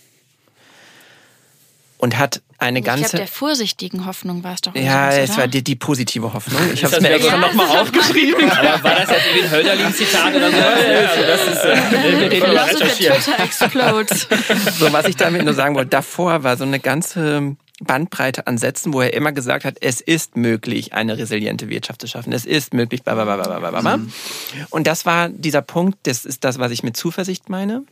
Und 1.98 2.18
hat 2.18 2.42
eine 2.58 2.80
ich 2.80 2.86
ganze. 2.86 3.06
Ich 3.06 3.12
der 3.12 3.28
vorsichtigen 3.28 4.08
Hoffnung 4.08 4.44
war 4.44 4.56
es 4.56 4.62
doch. 4.62 4.74
Ja, 4.74 5.12
es 5.12 5.38
war 5.38 5.48
die, 5.48 5.64
die, 5.64 5.76
positive 5.76 6.34
Hoffnung. 6.34 6.60
Ich 6.74 6.84
habe 6.84 6.96
es 6.96 7.02
mir 7.02 7.12
extra 7.12 7.36
ja, 7.36 7.42
nochmal 7.42 7.78
aufgeschrieben. 7.78 8.50
Aber 8.50 8.84
war 8.84 8.96
das 8.96 9.10
jetzt 9.12 9.26
irgendwie 9.28 9.46
ein 9.46 9.52
Hölderlin-Zitat 9.52 10.36
oder 10.36 10.50
so? 10.50 10.58
Also 10.58 11.22
das 11.28 11.48
ist, 11.48 11.64
äh, 11.64 12.20
wir 12.20 12.32
reden 12.32 12.52
So, 14.80 14.92
was 14.92 15.06
ich 15.06 15.16
damit 15.16 15.44
nur 15.44 15.54
sagen 15.54 15.76
wollte, 15.76 15.92
davor 15.92 16.44
war 16.44 16.58
so 16.58 16.64
eine 16.64 16.80
ganze 16.80 17.56
Bandbreite 17.82 18.48
an 18.48 18.58
Sätzen, 18.58 18.94
wo 18.94 19.02
er 19.02 19.14
immer 19.14 19.32
gesagt 19.32 19.66
hat, 19.66 19.78
es 19.82 20.02
ist 20.02 20.38
möglich, 20.38 20.94
eine 20.94 21.18
resiliente 21.18 21.70
Wirtschaft 21.70 22.02
zu 22.02 22.08
schaffen. 22.08 22.32
Es 22.32 22.46
ist 22.46 22.74
möglich, 22.74 23.04
blablabla. 23.04 23.98
Mhm. 23.98 24.12
Und 24.70 24.88
das 24.88 25.06
war 25.06 25.30
dieser 25.30 25.62
Punkt, 25.62 25.98
das 26.04 26.26
ist 26.26 26.44
das, 26.44 26.60
was 26.60 26.72
ich 26.72 26.84
mit 26.84 26.96
Zuversicht 26.96 27.50
meine. 27.50 27.84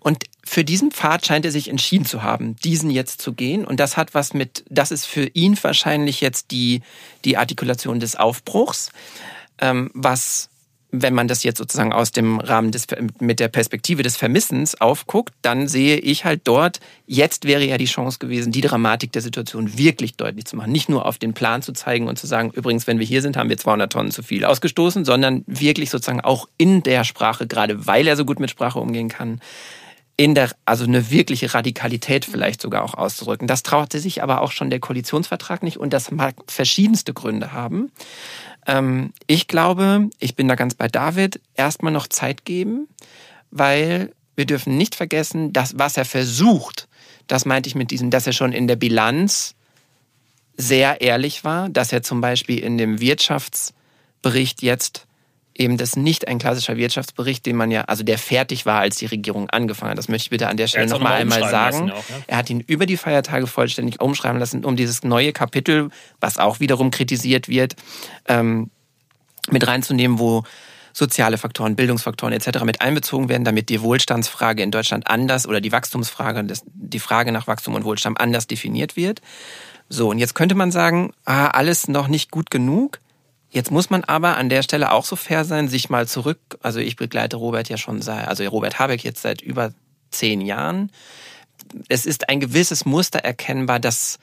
Und 0.00 0.24
für 0.44 0.64
diesen 0.64 0.92
Pfad 0.92 1.26
scheint 1.26 1.44
er 1.44 1.50
sich 1.50 1.68
entschieden 1.68 2.06
zu 2.06 2.22
haben, 2.22 2.56
diesen 2.56 2.90
jetzt 2.90 3.20
zu 3.20 3.32
gehen. 3.32 3.64
Und 3.64 3.80
das 3.80 3.96
hat 3.96 4.14
was 4.14 4.34
mit, 4.34 4.64
das 4.70 4.92
ist 4.92 5.04
für 5.04 5.26
ihn 5.34 5.58
wahrscheinlich 5.60 6.20
jetzt 6.20 6.52
die, 6.52 6.82
die 7.24 7.36
Artikulation 7.36 7.98
des 7.98 8.14
Aufbruchs, 8.14 8.90
ähm, 9.58 9.90
was 9.94 10.48
wenn 10.90 11.14
man 11.14 11.28
das 11.28 11.42
jetzt 11.42 11.58
sozusagen 11.58 11.92
aus 11.92 12.12
dem 12.12 12.38
Rahmen 12.38 12.70
des, 12.70 12.86
mit 13.18 13.40
der 13.40 13.48
Perspektive 13.48 14.02
des 14.02 14.16
Vermissens 14.16 14.80
aufguckt, 14.80 15.34
dann 15.42 15.68
sehe 15.68 15.98
ich 15.98 16.24
halt 16.24 16.42
dort, 16.44 16.80
jetzt 17.06 17.44
wäre 17.44 17.64
ja 17.64 17.76
die 17.76 17.86
Chance 17.86 18.18
gewesen, 18.18 18.52
die 18.52 18.60
Dramatik 18.60 19.12
der 19.12 19.22
Situation 19.22 19.76
wirklich 19.76 20.16
deutlich 20.16 20.46
zu 20.46 20.56
machen. 20.56 20.72
Nicht 20.72 20.88
nur 20.88 21.06
auf 21.06 21.18
den 21.18 21.34
Plan 21.34 21.62
zu 21.62 21.72
zeigen 21.72 22.08
und 22.08 22.18
zu 22.18 22.26
sagen, 22.26 22.50
übrigens, 22.52 22.86
wenn 22.86 22.98
wir 22.98 23.06
hier 23.06 23.22
sind, 23.22 23.36
haben 23.36 23.48
wir 23.48 23.58
200 23.58 23.92
Tonnen 23.92 24.10
zu 24.10 24.22
viel 24.22 24.44
ausgestoßen, 24.44 25.04
sondern 25.04 25.44
wirklich 25.46 25.90
sozusagen 25.90 26.20
auch 26.20 26.48
in 26.56 26.82
der 26.82 27.04
Sprache, 27.04 27.46
gerade 27.46 27.86
weil 27.86 28.06
er 28.06 28.16
so 28.16 28.24
gut 28.24 28.40
mit 28.40 28.50
Sprache 28.50 28.78
umgehen 28.78 29.08
kann, 29.08 29.40
in 30.16 30.34
der, 30.34 30.50
also 30.64 30.84
eine 30.84 31.10
wirkliche 31.10 31.52
Radikalität 31.52 32.24
vielleicht 32.24 32.62
sogar 32.62 32.82
auch 32.82 32.94
auszudrücken. 32.94 33.46
Das 33.46 33.62
traute 33.62 33.98
sich 33.98 34.22
aber 34.22 34.40
auch 34.40 34.50
schon 34.50 34.70
der 34.70 34.80
Koalitionsvertrag 34.80 35.62
nicht 35.62 35.76
und 35.76 35.92
das 35.92 36.10
mag 36.10 36.34
verschiedenste 36.48 37.12
Gründe 37.12 37.52
haben. 37.52 37.92
Ähm, 38.66 39.12
ich 39.26 39.48
glaube, 39.48 40.10
ich 40.18 40.34
bin 40.36 40.48
da 40.48 40.54
ganz 40.54 40.74
bei 40.74 40.88
David, 40.88 41.40
erstmal 41.54 41.92
noch 41.92 42.06
Zeit 42.06 42.44
geben, 42.44 42.88
weil 43.50 44.12
wir 44.34 44.44
dürfen 44.44 44.76
nicht 44.76 44.94
vergessen, 44.94 45.52
dass 45.52 45.78
was 45.78 45.96
er 45.96 46.04
versucht, 46.04 46.88
das 47.26 47.44
meinte 47.44 47.68
ich 47.68 47.74
mit 47.74 47.90
diesem, 47.90 48.10
dass 48.10 48.26
er 48.26 48.32
schon 48.32 48.52
in 48.52 48.68
der 48.68 48.76
Bilanz 48.76 49.54
sehr 50.56 51.00
ehrlich 51.00 51.44
war, 51.44 51.68
dass 51.68 51.92
er 51.92 52.02
zum 52.02 52.20
Beispiel 52.20 52.58
in 52.58 52.78
dem 52.78 53.00
Wirtschaftsbericht 53.00 54.62
jetzt 54.62 55.06
eben 55.58 55.76
das 55.76 55.96
nicht 55.96 56.28
ein 56.28 56.38
klassischer 56.38 56.76
Wirtschaftsbericht, 56.76 57.46
den 57.46 57.56
man 57.56 57.70
ja, 57.70 57.82
also 57.82 58.04
der 58.04 58.18
fertig 58.18 58.66
war, 58.66 58.80
als 58.80 58.96
die 58.96 59.06
Regierung 59.06 59.50
angefangen 59.50 59.90
hat. 59.90 59.98
Das 59.98 60.08
möchte 60.08 60.26
ich 60.26 60.30
bitte 60.30 60.48
an 60.48 60.56
der 60.56 60.66
Stelle 60.66 60.86
noch 60.86 61.00
mal 61.00 61.14
einmal 61.14 61.48
sagen. 61.48 61.90
Auch, 61.90 62.08
ja? 62.08 62.16
Er 62.26 62.36
hat 62.38 62.50
ihn 62.50 62.60
über 62.60 62.86
die 62.86 62.96
Feiertage 62.96 63.46
vollständig 63.46 64.00
umschreiben 64.00 64.38
lassen, 64.38 64.64
um 64.64 64.76
dieses 64.76 65.02
neue 65.02 65.32
Kapitel, 65.32 65.90
was 66.20 66.38
auch 66.38 66.60
wiederum 66.60 66.90
kritisiert 66.90 67.48
wird, 67.48 67.76
ähm, 68.26 68.70
mit 69.50 69.66
reinzunehmen, 69.66 70.18
wo 70.18 70.44
soziale 70.92 71.36
Faktoren, 71.36 71.76
Bildungsfaktoren 71.76 72.32
etc. 72.32 72.64
mit 72.64 72.80
einbezogen 72.80 73.28
werden, 73.28 73.44
damit 73.44 73.68
die 73.68 73.82
Wohlstandsfrage 73.82 74.62
in 74.62 74.70
Deutschland 74.70 75.06
anders 75.06 75.46
oder 75.46 75.60
die 75.60 75.70
Wachstumsfrage, 75.70 76.46
die 76.72 76.98
Frage 76.98 77.32
nach 77.32 77.46
Wachstum 77.46 77.74
und 77.74 77.84
Wohlstand 77.84 78.18
anders 78.18 78.46
definiert 78.46 78.96
wird. 78.96 79.20
So, 79.90 80.08
und 80.10 80.18
jetzt 80.18 80.34
könnte 80.34 80.54
man 80.54 80.72
sagen, 80.72 81.12
ah, 81.26 81.48
alles 81.48 81.86
noch 81.86 82.08
nicht 82.08 82.30
gut 82.30 82.50
genug. 82.50 82.98
Jetzt 83.50 83.70
muss 83.70 83.90
man 83.90 84.04
aber 84.04 84.36
an 84.36 84.48
der 84.48 84.62
Stelle 84.62 84.92
auch 84.92 85.04
so 85.04 85.16
fair 85.16 85.44
sein, 85.44 85.68
sich 85.68 85.88
mal 85.88 86.06
zurück, 86.08 86.38
also 86.62 86.80
ich 86.80 86.96
begleite 86.96 87.36
Robert 87.36 87.68
ja 87.68 87.76
schon 87.76 88.02
seit, 88.02 88.28
also 88.28 88.44
Robert 88.44 88.78
Habeck 88.78 89.04
jetzt 89.04 89.22
seit 89.22 89.40
über 89.40 89.72
zehn 90.10 90.40
Jahren. 90.40 90.90
Es 91.88 92.06
ist 92.06 92.28
ein 92.28 92.40
gewisses 92.40 92.84
Muster 92.84 93.20
erkennbar, 93.20 93.80
dass 93.80 94.18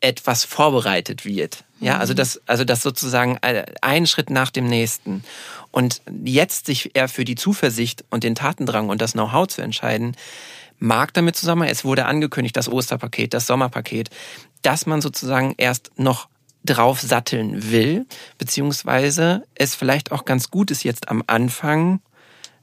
etwas 0.00 0.44
vorbereitet 0.44 1.24
wird. 1.24 1.64
Ja, 1.78 1.98
also 1.98 2.12
mhm. 2.12 2.18
das, 2.18 2.40
also 2.46 2.64
das 2.64 2.82
sozusagen 2.82 3.38
ein 3.80 4.06
Schritt 4.06 4.30
nach 4.30 4.50
dem 4.50 4.66
nächsten. 4.66 5.24
Und 5.70 6.02
jetzt 6.24 6.66
sich 6.66 6.94
eher 6.94 7.08
für 7.08 7.24
die 7.24 7.34
Zuversicht 7.34 8.04
und 8.10 8.24
den 8.24 8.34
Tatendrang 8.34 8.88
und 8.88 9.00
das 9.00 9.12
Know-how 9.12 9.46
zu 9.46 9.62
entscheiden, 9.62 10.16
mag 10.78 11.12
damit 11.14 11.36
zusammen. 11.36 11.68
Es 11.68 11.84
wurde 11.84 12.06
angekündigt, 12.06 12.56
das 12.56 12.68
Osterpaket, 12.68 13.34
das 13.34 13.46
Sommerpaket, 13.46 14.10
dass 14.62 14.86
man 14.86 15.00
sozusagen 15.00 15.54
erst 15.58 15.90
noch 15.96 16.28
drauf 16.64 17.00
satteln 17.00 17.70
will, 17.70 18.06
beziehungsweise 18.38 19.44
es 19.54 19.74
vielleicht 19.74 20.12
auch 20.12 20.24
ganz 20.24 20.50
gut 20.50 20.70
ist 20.70 20.84
jetzt 20.84 21.08
am 21.08 21.22
Anfang 21.26 22.00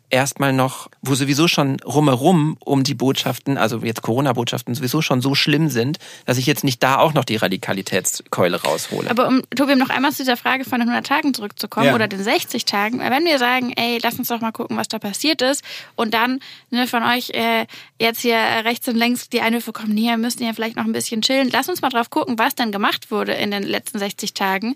erstmal 0.09 0.53
noch, 0.53 0.89
wo 1.01 1.15
sowieso 1.15 1.47
schon 1.47 1.79
rumherum 1.81 2.57
um 2.63 2.83
die 2.83 2.93
Botschaften, 2.93 3.57
also 3.57 3.79
jetzt 3.79 4.01
Corona-Botschaften 4.01 4.73
sowieso 4.73 5.01
schon 5.01 5.21
so 5.21 5.35
schlimm 5.35 5.69
sind, 5.69 5.99
dass 6.25 6.37
ich 6.37 6.45
jetzt 6.45 6.63
nicht 6.63 6.81
da 6.81 6.97
auch 6.97 7.13
noch 7.13 7.25
die 7.25 7.35
Radikalitätskeule 7.35 8.61
raushole. 8.61 9.09
Aber 9.09 9.27
um, 9.27 9.41
Tobi, 9.55 9.73
um 9.73 9.79
noch 9.79 9.89
einmal 9.89 10.11
zu 10.11 10.23
dieser 10.23 10.37
Frage 10.37 10.63
von 10.63 10.79
den 10.79 10.89
100 10.89 11.05
Tagen 11.05 11.33
zurückzukommen 11.33 11.87
ja. 11.87 11.95
oder 11.95 12.07
den 12.07 12.23
60 12.23 12.65
Tagen, 12.65 12.99
wenn 12.99 13.25
wir 13.25 13.37
sagen, 13.37 13.73
ey, 13.75 13.99
lass 14.01 14.17
uns 14.17 14.29
doch 14.29 14.39
mal 14.39 14.51
gucken, 14.51 14.77
was 14.77 14.87
da 14.87 14.99
passiert 14.99 15.41
ist 15.41 15.63
und 15.95 16.13
dann 16.13 16.39
ne, 16.69 16.87
von 16.87 17.03
euch 17.03 17.31
äh, 17.31 17.65
jetzt 17.99 18.21
hier 18.21 18.37
rechts 18.37 18.87
und 18.87 18.95
links 18.95 19.29
die 19.29 19.41
Einwürfe 19.41 19.73
kommen, 19.73 19.93
nee, 19.93 20.07
wir 20.07 20.17
müssen 20.17 20.43
ja 20.43 20.53
vielleicht 20.53 20.77
noch 20.77 20.85
ein 20.85 20.93
bisschen 20.93 21.21
chillen. 21.21 21.49
Lass 21.51 21.67
uns 21.67 21.81
mal 21.81 21.89
drauf 21.89 22.09
gucken, 22.09 22.39
was 22.39 22.55
dann 22.55 22.71
gemacht 22.71 23.11
wurde 23.11 23.33
in 23.33 23.51
den 23.51 23.63
letzten 23.63 23.99
60 23.99 24.33
Tagen. 24.33 24.75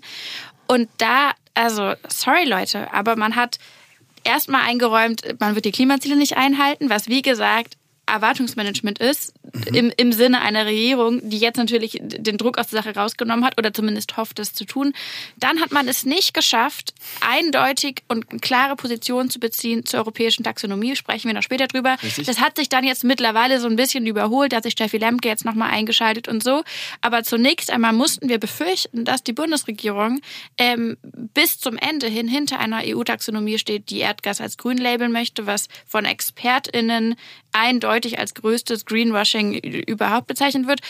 Und 0.66 0.88
da, 0.98 1.32
also, 1.54 1.94
sorry 2.08 2.44
Leute, 2.44 2.92
aber 2.92 3.16
man 3.16 3.36
hat 3.36 3.58
erstmal 4.24 4.62
eingeräumt, 4.62 5.22
man 5.40 5.54
wird 5.54 5.64
die 5.64 5.72
Klimaziele 5.72 6.16
nicht 6.16 6.36
einhalten, 6.36 6.90
was 6.90 7.08
wie 7.08 7.22
gesagt 7.22 7.76
Erwartungsmanagement 8.12 8.98
ist, 8.98 9.34
mhm. 9.42 9.74
im, 9.74 9.92
im 9.96 10.12
Sinne 10.12 10.42
einer 10.42 10.66
Regierung, 10.66 11.28
die 11.28 11.38
jetzt 11.38 11.56
natürlich 11.56 11.98
den 12.02 12.36
Druck 12.36 12.58
aus 12.58 12.68
der 12.68 12.82
Sache 12.82 12.94
rausgenommen 12.94 13.44
hat 13.44 13.58
oder 13.58 13.72
zumindest 13.72 14.16
hofft, 14.16 14.38
das 14.38 14.52
zu 14.52 14.64
tun, 14.64 14.92
dann 15.36 15.60
hat 15.60 15.72
man 15.72 15.88
es 15.88 16.04
nicht 16.04 16.34
geschafft, 16.34 16.94
eindeutig 17.20 18.02
und 18.08 18.42
klare 18.42 18.76
Position 18.76 19.30
zu 19.30 19.40
beziehen 19.40 19.84
zur 19.86 20.00
europäischen 20.00 20.44
Taxonomie. 20.44 20.94
Sprechen 20.96 21.28
wir 21.28 21.34
noch 21.34 21.42
später 21.42 21.66
drüber. 21.66 21.96
Richtig. 22.02 22.26
Das 22.26 22.40
hat 22.40 22.56
sich 22.56 22.68
dann 22.68 22.84
jetzt 22.84 23.04
mittlerweile 23.04 23.60
so 23.60 23.66
ein 23.66 23.76
bisschen 23.76 24.06
überholt, 24.06 24.52
da 24.52 24.56
hat 24.56 24.64
sich 24.64 24.72
Steffi 24.72 24.98
Lemke 24.98 25.28
jetzt 25.28 25.44
nochmal 25.44 25.70
eingeschaltet 25.70 26.28
und 26.28 26.42
so. 26.42 26.62
Aber 27.00 27.22
zunächst 27.22 27.70
einmal 27.70 27.92
mussten 27.92 28.28
wir 28.28 28.38
befürchten, 28.38 29.04
dass 29.04 29.22
die 29.22 29.32
Bundesregierung 29.32 30.20
ähm, 30.58 30.96
bis 31.02 31.58
zum 31.58 31.76
Ende 31.78 32.06
hin 32.06 32.28
hinter 32.28 32.58
einer 32.58 32.82
EU-Taxonomie 32.84 33.58
steht, 33.58 33.90
die 33.90 33.98
Erdgas 33.98 34.40
als 34.40 34.58
grün 34.58 34.78
labeln 34.78 35.12
möchte, 35.12 35.46
was 35.46 35.68
von 35.86 36.04
ExpertInnen 36.04 37.16
eindeutig 37.52 38.18
als 38.18 38.34
größtes 38.34 38.86
Greenwashing 38.86 39.54
überhaupt 39.54 40.26
bezeichnet 40.26 40.66
wird. 40.66 40.80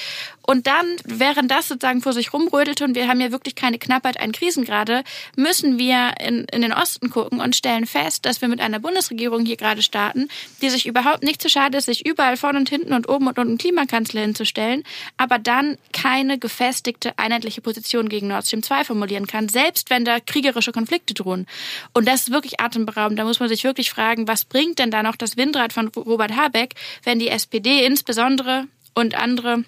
Und 0.42 0.66
dann, 0.66 0.86
während 1.04 1.50
das 1.50 1.68
sozusagen 1.68 2.02
vor 2.02 2.12
sich 2.12 2.32
rumrödelte 2.32 2.84
und 2.84 2.94
wir 2.94 3.08
haben 3.08 3.20
ja 3.20 3.30
wirklich 3.30 3.54
keine 3.54 3.78
Knappheit 3.78 4.20
an 4.20 4.32
Krisen 4.32 4.64
gerade, 4.64 5.04
müssen 5.36 5.78
wir 5.78 6.14
in, 6.20 6.44
in 6.52 6.62
den 6.62 6.72
Osten 6.72 7.10
gucken 7.10 7.40
und 7.40 7.56
stellen 7.56 7.86
fest, 7.86 8.26
dass 8.26 8.40
wir 8.40 8.48
mit 8.48 8.60
einer 8.60 8.80
Bundesregierung 8.80 9.44
hier 9.44 9.56
gerade 9.56 9.82
starten, 9.82 10.28
die 10.60 10.70
sich 10.70 10.86
überhaupt 10.86 11.22
nicht 11.22 11.40
zu 11.40 11.48
schade 11.48 11.78
ist, 11.78 11.86
sich 11.86 12.06
überall 12.06 12.36
vorne 12.36 12.58
und 12.58 12.68
hinten 12.68 12.92
und 12.92 13.08
oben 13.08 13.28
und 13.28 13.38
unten 13.38 13.58
Klimakanzler 13.58 14.22
hinzustellen, 14.22 14.82
aber 15.16 15.38
dann 15.38 15.78
keine 15.92 16.38
gefestigte, 16.38 17.16
einheitliche 17.18 17.60
Position 17.60 18.08
gegen 18.08 18.28
Nord 18.28 18.46
Stream 18.46 18.62
2 18.62 18.84
formulieren 18.84 19.26
kann, 19.26 19.48
selbst 19.48 19.90
wenn 19.90 20.04
da 20.04 20.20
kriegerische 20.20 20.72
Konflikte 20.72 21.14
drohen. 21.14 21.46
Und 21.92 22.08
das 22.08 22.22
ist 22.22 22.30
wirklich 22.30 22.60
atemberaubend. 22.60 23.18
Da 23.18 23.24
muss 23.24 23.40
man 23.40 23.48
sich 23.48 23.64
wirklich 23.64 23.90
fragen, 23.90 24.28
was 24.28 24.44
bringt 24.44 24.78
denn 24.78 24.90
da 24.90 25.02
noch 25.02 25.16
das 25.16 25.36
Windrad 25.36 25.72
von 25.72 25.88
Robert 25.88 26.36
Habeck, 26.36 26.74
wenn 27.04 27.18
die 27.18 27.28
SPD 27.28 27.84
insbesondere 27.84 28.66
und 28.94 29.14
andere 29.14 29.64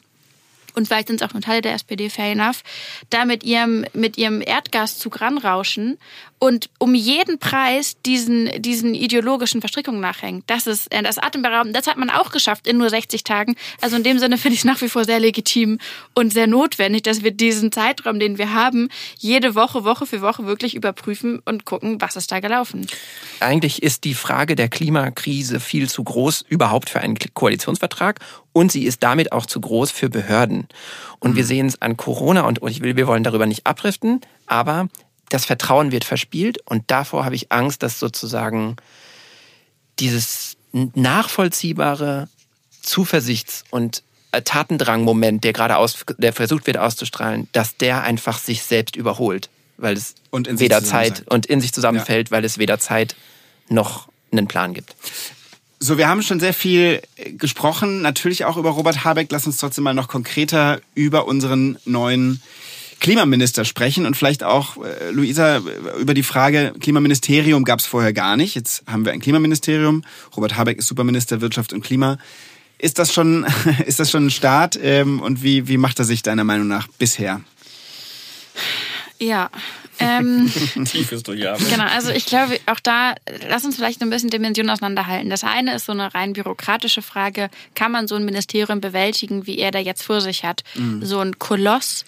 und 0.74 0.86
vielleicht 0.86 1.08
sind 1.08 1.20
es 1.20 1.28
auch 1.28 1.32
nur 1.32 1.42
Teile 1.42 1.62
der 1.62 1.74
SPD, 1.74 2.10
fair 2.10 2.32
enough, 2.32 2.62
da 3.10 3.24
mit 3.24 3.44
ihrem, 3.44 3.84
mit 3.92 4.18
ihrem 4.18 4.40
Erdgaszug 4.40 5.20
ranrauschen 5.20 5.98
und 6.44 6.68
um 6.78 6.94
jeden 6.94 7.38
Preis 7.38 7.96
diesen, 8.04 8.50
diesen 8.60 8.94
ideologischen 8.94 9.62
Verstrickungen 9.62 10.02
nachhängen. 10.02 10.42
Das 10.46 10.66
ist 10.66 10.92
äh, 10.92 11.02
das 11.02 11.16
atemberaubend. 11.16 11.74
Das 11.74 11.86
hat 11.86 11.96
man 11.96 12.10
auch 12.10 12.30
geschafft 12.32 12.66
in 12.66 12.76
nur 12.76 12.90
60 12.90 13.24
Tagen. 13.24 13.54
Also 13.80 13.96
in 13.96 14.02
dem 14.02 14.18
Sinne 14.18 14.36
finde 14.36 14.52
ich 14.52 14.60
es 14.60 14.66
nach 14.66 14.82
wie 14.82 14.90
vor 14.90 15.06
sehr 15.06 15.20
legitim 15.20 15.78
und 16.14 16.34
sehr 16.34 16.46
notwendig, 16.46 17.04
dass 17.04 17.22
wir 17.22 17.30
diesen 17.30 17.72
Zeitraum, 17.72 18.20
den 18.20 18.36
wir 18.36 18.52
haben, 18.52 18.90
jede 19.16 19.54
Woche, 19.54 19.84
Woche 19.84 20.04
für 20.04 20.20
Woche 20.20 20.44
wirklich 20.44 20.74
überprüfen 20.74 21.40
und 21.46 21.64
gucken, 21.64 22.02
was 22.02 22.14
ist 22.14 22.30
da 22.30 22.40
gelaufen. 22.40 22.88
Eigentlich 23.40 23.82
ist 23.82 24.04
die 24.04 24.12
Frage 24.12 24.54
der 24.54 24.68
Klimakrise 24.68 25.60
viel 25.60 25.88
zu 25.88 26.04
groß 26.04 26.44
überhaupt 26.46 26.90
für 26.90 27.00
einen 27.00 27.16
Koalitionsvertrag 27.32 28.20
und 28.52 28.70
sie 28.70 28.84
ist 28.84 29.02
damit 29.02 29.32
auch 29.32 29.46
zu 29.46 29.62
groß 29.62 29.90
für 29.90 30.10
Behörden. 30.10 30.68
Und 31.20 31.30
mhm. 31.30 31.36
wir 31.36 31.46
sehen 31.46 31.66
es 31.68 31.80
an 31.80 31.96
Corona 31.96 32.42
und, 32.42 32.60
ich 32.68 32.82
will, 32.82 32.96
wir 32.96 33.06
wollen 33.06 33.24
darüber 33.24 33.46
nicht 33.46 33.66
abriften, 33.66 34.20
aber 34.46 34.88
das 35.34 35.44
Vertrauen 35.44 35.90
wird 35.90 36.04
verspielt 36.04 36.58
und 36.64 36.84
davor 36.92 37.24
habe 37.24 37.34
ich 37.34 37.50
Angst, 37.50 37.82
dass 37.82 37.98
sozusagen 37.98 38.76
dieses 39.98 40.56
nachvollziehbare 40.72 42.28
Zuversichts- 42.82 43.64
und 43.70 44.04
äh, 44.30 44.42
Tatendrang-Moment, 44.42 45.42
der 45.42 45.52
gerade 45.52 45.76
aus, 45.76 46.04
der 46.18 46.32
versucht 46.32 46.68
wird 46.68 46.76
auszustrahlen, 46.76 47.48
dass 47.50 47.76
der 47.76 48.04
einfach 48.04 48.38
sich 48.38 48.62
selbst 48.62 48.94
überholt, 48.94 49.50
weil 49.76 49.94
es 49.94 50.14
weder 50.30 50.84
Zeit 50.84 51.24
und 51.28 51.46
in 51.46 51.60
sich 51.60 51.72
zusammenfällt, 51.72 52.28
ja. 52.28 52.36
weil 52.36 52.44
es 52.44 52.58
weder 52.58 52.78
Zeit 52.78 53.16
noch 53.68 54.06
einen 54.30 54.46
Plan 54.46 54.72
gibt. 54.72 54.94
So, 55.80 55.98
wir 55.98 56.06
haben 56.06 56.22
schon 56.22 56.38
sehr 56.38 56.54
viel 56.54 57.02
gesprochen, 57.38 58.02
natürlich 58.02 58.44
auch 58.44 58.56
über 58.56 58.70
Robert 58.70 59.04
Habeck. 59.04 59.32
Lass 59.32 59.46
uns 59.46 59.56
trotzdem 59.56 59.82
mal 59.82 59.94
noch 59.94 60.06
konkreter 60.06 60.80
über 60.94 61.26
unseren 61.26 61.76
neuen 61.84 62.40
Klimaminister 63.04 63.66
sprechen 63.66 64.06
und 64.06 64.16
vielleicht 64.16 64.42
auch, 64.42 64.78
äh, 64.78 65.10
Luisa, 65.10 65.60
über 66.00 66.14
die 66.14 66.22
Frage, 66.22 66.72
Klimaministerium 66.80 67.64
gab 67.64 67.80
es 67.80 67.84
vorher 67.84 68.14
gar 68.14 68.38
nicht. 68.38 68.54
Jetzt 68.54 68.82
haben 68.86 69.04
wir 69.04 69.12
ein 69.12 69.20
Klimaministerium. 69.20 70.04
Robert 70.34 70.56
Habeck 70.56 70.78
ist 70.78 70.86
Superminister 70.86 71.42
Wirtschaft 71.42 71.74
und 71.74 71.84
Klima. 71.84 72.16
Ist 72.78 72.98
das 72.98 73.12
schon, 73.12 73.44
ist 73.86 74.00
das 74.00 74.10
schon 74.10 74.26
ein 74.26 74.30
Start? 74.30 74.78
Ähm, 74.82 75.20
und 75.20 75.42
wie, 75.42 75.68
wie 75.68 75.76
macht 75.76 75.98
er 75.98 76.06
sich 76.06 76.22
deiner 76.22 76.44
Meinung 76.44 76.66
nach 76.66 76.88
bisher? 76.98 77.42
Ja. 79.20 79.50
Ähm, 80.00 80.50
Tiefes 80.86 81.22
Durchhaben. 81.22 81.64
Genau, 81.70 81.84
also 81.84 82.10
ich 82.10 82.26
glaube, 82.26 82.58
auch 82.66 82.80
da, 82.80 83.14
lass 83.48 83.64
uns 83.64 83.76
vielleicht 83.76 84.02
ein 84.02 84.10
bisschen 84.10 84.28
Dimensionen 84.28 84.70
auseinanderhalten. 84.70 85.30
Das 85.30 85.44
eine 85.44 85.72
ist 85.76 85.86
so 85.86 85.92
eine 85.92 86.12
rein 86.12 86.32
bürokratische 86.32 87.00
Frage, 87.00 87.48
kann 87.76 87.92
man 87.92 88.08
so 88.08 88.16
ein 88.16 88.24
Ministerium 88.24 88.80
bewältigen, 88.80 89.46
wie 89.46 89.58
er 89.58 89.70
da 89.70 89.78
jetzt 89.78 90.02
vor 90.02 90.20
sich 90.20 90.44
hat? 90.44 90.64
Mhm. 90.74 91.04
So 91.04 91.20
ein 91.20 91.38
Koloss, 91.38 92.04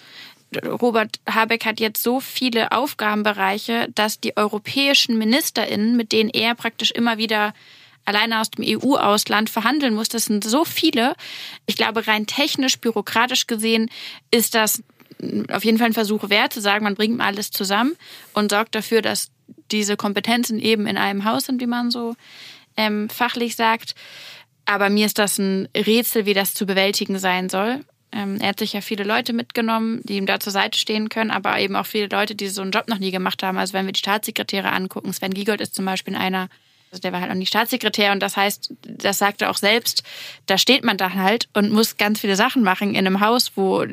Robert 0.65 1.19
Habeck 1.29 1.65
hat 1.65 1.79
jetzt 1.79 2.01
so 2.01 2.19
viele 2.19 2.71
Aufgabenbereiche, 2.71 3.89
dass 3.93 4.19
die 4.19 4.37
europäischen 4.37 5.17
MinisterInnen, 5.17 5.97
mit 5.97 6.11
denen 6.11 6.29
er 6.29 6.55
praktisch 6.55 6.91
immer 6.91 7.17
wieder 7.17 7.53
alleine 8.05 8.39
aus 8.39 8.49
dem 8.51 8.63
EU-Ausland 8.65 9.49
verhandeln 9.49 9.93
muss, 9.93 10.07
das 10.07 10.25
sind 10.25 10.45
so 10.45 10.63
viele. 10.63 11.15
Ich 11.65 11.75
glaube, 11.75 12.07
rein 12.07 12.25
technisch, 12.25 12.79
bürokratisch 12.79 13.47
gesehen 13.47 13.89
ist 14.31 14.55
das 14.55 14.81
auf 15.51 15.65
jeden 15.65 15.77
Fall 15.77 15.87
ein 15.87 15.93
Versuch 15.93 16.29
wert, 16.29 16.53
zu 16.53 16.61
sagen, 16.61 16.83
man 16.83 16.95
bringt 16.95 17.17
mal 17.17 17.25
alles 17.25 17.51
zusammen 17.51 17.95
und 18.33 18.51
sorgt 18.51 18.75
dafür, 18.75 19.01
dass 19.01 19.31
diese 19.71 19.97
Kompetenzen 19.97 20.59
eben 20.59 20.87
in 20.87 20.97
einem 20.97 21.25
Haus 21.25 21.45
sind, 21.45 21.59
wie 21.59 21.67
man 21.67 21.91
so 21.91 22.15
ähm, 22.77 23.09
fachlich 23.09 23.55
sagt. 23.55 23.95
Aber 24.65 24.89
mir 24.89 25.05
ist 25.05 25.17
das 25.17 25.37
ein 25.37 25.67
Rätsel, 25.75 26.25
wie 26.25 26.33
das 26.33 26.53
zu 26.53 26.65
bewältigen 26.65 27.19
sein 27.19 27.49
soll. 27.49 27.83
Ähm, 28.11 28.39
er 28.39 28.49
hat 28.49 28.59
sich 28.59 28.73
ja 28.73 28.81
viele 28.81 29.03
Leute 29.03 29.33
mitgenommen, 29.33 30.01
die 30.03 30.17
ihm 30.17 30.25
da 30.25 30.39
zur 30.39 30.53
Seite 30.53 30.79
stehen 30.79 31.09
können, 31.09 31.31
aber 31.31 31.59
eben 31.59 31.75
auch 31.75 31.85
viele 31.85 32.07
Leute, 32.07 32.35
die 32.35 32.47
so 32.47 32.61
einen 32.61 32.71
Job 32.71 32.87
noch 32.87 32.99
nie 32.99 33.11
gemacht 33.11 33.43
haben. 33.43 33.57
Also 33.57 33.73
wenn 33.73 33.85
wir 33.85 33.93
die 33.93 33.99
Staatssekretäre 33.99 34.71
angucken, 34.71 35.11
Sven 35.11 35.33
Giegold 35.33 35.61
ist 35.61 35.75
zum 35.75 35.85
Beispiel 35.85 36.15
einer, 36.15 36.49
also 36.91 37.01
der 37.01 37.11
war 37.11 37.19
halt 37.19 37.31
auch 37.31 37.35
nicht 37.35 37.49
Staatssekretär 37.49 38.13
und 38.13 38.21
das 38.21 38.37
heißt, 38.37 38.73
das 38.81 39.17
sagt 39.17 39.41
er 39.41 39.49
auch 39.49 39.57
selbst, 39.57 40.03
da 40.45 40.57
steht 40.57 40.85
man 40.85 40.97
dann 40.97 41.15
halt 41.15 41.49
und 41.53 41.71
muss 41.71 41.97
ganz 41.97 42.21
viele 42.21 42.37
Sachen 42.37 42.63
machen 42.63 42.91
in 42.91 43.05
einem 43.05 43.19
Haus, 43.19 43.51
wo 43.55 43.85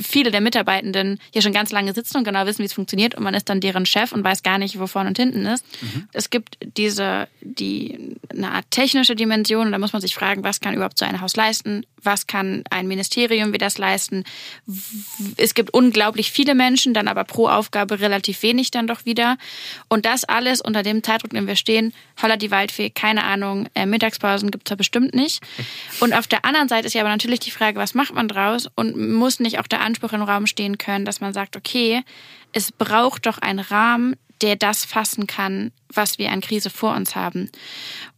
viele 0.00 0.30
der 0.30 0.40
Mitarbeitenden 0.40 1.18
hier 1.32 1.42
schon 1.42 1.52
ganz 1.52 1.72
lange 1.72 1.94
sitzen 1.94 2.18
und 2.18 2.24
genau 2.24 2.46
wissen, 2.46 2.60
wie 2.60 2.66
es 2.66 2.72
funktioniert 2.72 3.14
und 3.14 3.22
man 3.22 3.34
ist 3.34 3.48
dann 3.48 3.60
deren 3.60 3.86
Chef 3.86 4.12
und 4.12 4.24
weiß 4.24 4.42
gar 4.42 4.58
nicht, 4.58 4.78
wo 4.78 4.86
vorne 4.86 5.08
und 5.08 5.18
hinten 5.18 5.46
ist. 5.46 5.64
Mhm. 5.80 6.08
Es 6.12 6.30
gibt 6.30 6.58
diese, 6.76 7.28
die, 7.40 8.16
eine 8.30 8.50
Art 8.52 8.70
technische 8.70 9.16
Dimension 9.16 9.66
und 9.66 9.72
da 9.72 9.78
muss 9.78 9.92
man 9.92 10.02
sich 10.02 10.14
fragen, 10.14 10.44
was 10.44 10.60
kann 10.60 10.74
überhaupt 10.74 10.98
so 10.98 11.04
ein 11.04 11.20
Haus 11.20 11.36
leisten? 11.36 11.84
Was 12.02 12.26
kann 12.26 12.62
ein 12.70 12.86
Ministerium 12.86 13.52
wie 13.52 13.58
das 13.58 13.78
leisten? 13.78 14.24
Es 15.36 15.54
gibt 15.54 15.70
unglaublich 15.70 16.30
viele 16.30 16.54
Menschen, 16.54 16.94
dann 16.94 17.08
aber 17.08 17.24
pro 17.24 17.48
Aufgabe 17.48 18.00
relativ 18.00 18.42
wenig 18.42 18.70
dann 18.70 18.86
doch 18.86 19.04
wieder. 19.04 19.36
Und 19.88 20.06
das 20.06 20.24
alles 20.24 20.60
unter 20.60 20.82
dem 20.82 21.02
Zeitdruck, 21.02 21.32
in 21.32 21.36
dem 21.36 21.46
wir 21.46 21.56
stehen, 21.56 21.92
holla 22.22 22.36
die 22.36 22.50
Waldfee, 22.50 22.90
keine 22.90 23.24
Ahnung, 23.24 23.68
äh, 23.74 23.86
Mittagspausen 23.86 24.50
gibt 24.50 24.68
es 24.68 24.70
ja 24.70 24.76
bestimmt 24.76 25.14
nicht. 25.14 25.42
Und 26.00 26.12
auf 26.12 26.26
der 26.26 26.44
anderen 26.44 26.68
Seite 26.68 26.86
ist 26.86 26.94
ja 26.94 27.00
aber 27.00 27.10
natürlich 27.10 27.40
die 27.40 27.50
Frage, 27.50 27.78
was 27.78 27.94
macht 27.94 28.14
man 28.14 28.28
draus 28.28 28.68
und 28.74 28.96
muss 28.96 29.40
nicht 29.40 29.58
auch 29.58 29.66
der 29.66 29.77
Anspruch 29.78 30.12
im 30.12 30.22
Raum 30.22 30.46
stehen 30.46 30.78
können, 30.78 31.04
dass 31.04 31.20
man 31.20 31.32
sagt, 31.32 31.56
okay, 31.56 32.02
es 32.52 32.72
braucht 32.72 33.26
doch 33.26 33.38
einen 33.38 33.60
Rahmen, 33.60 34.16
der 34.42 34.56
das 34.56 34.84
fassen 34.84 35.26
kann, 35.26 35.72
was 35.92 36.18
wir 36.18 36.30
an 36.30 36.40
Krise 36.40 36.70
vor 36.70 36.94
uns 36.94 37.16
haben. 37.16 37.50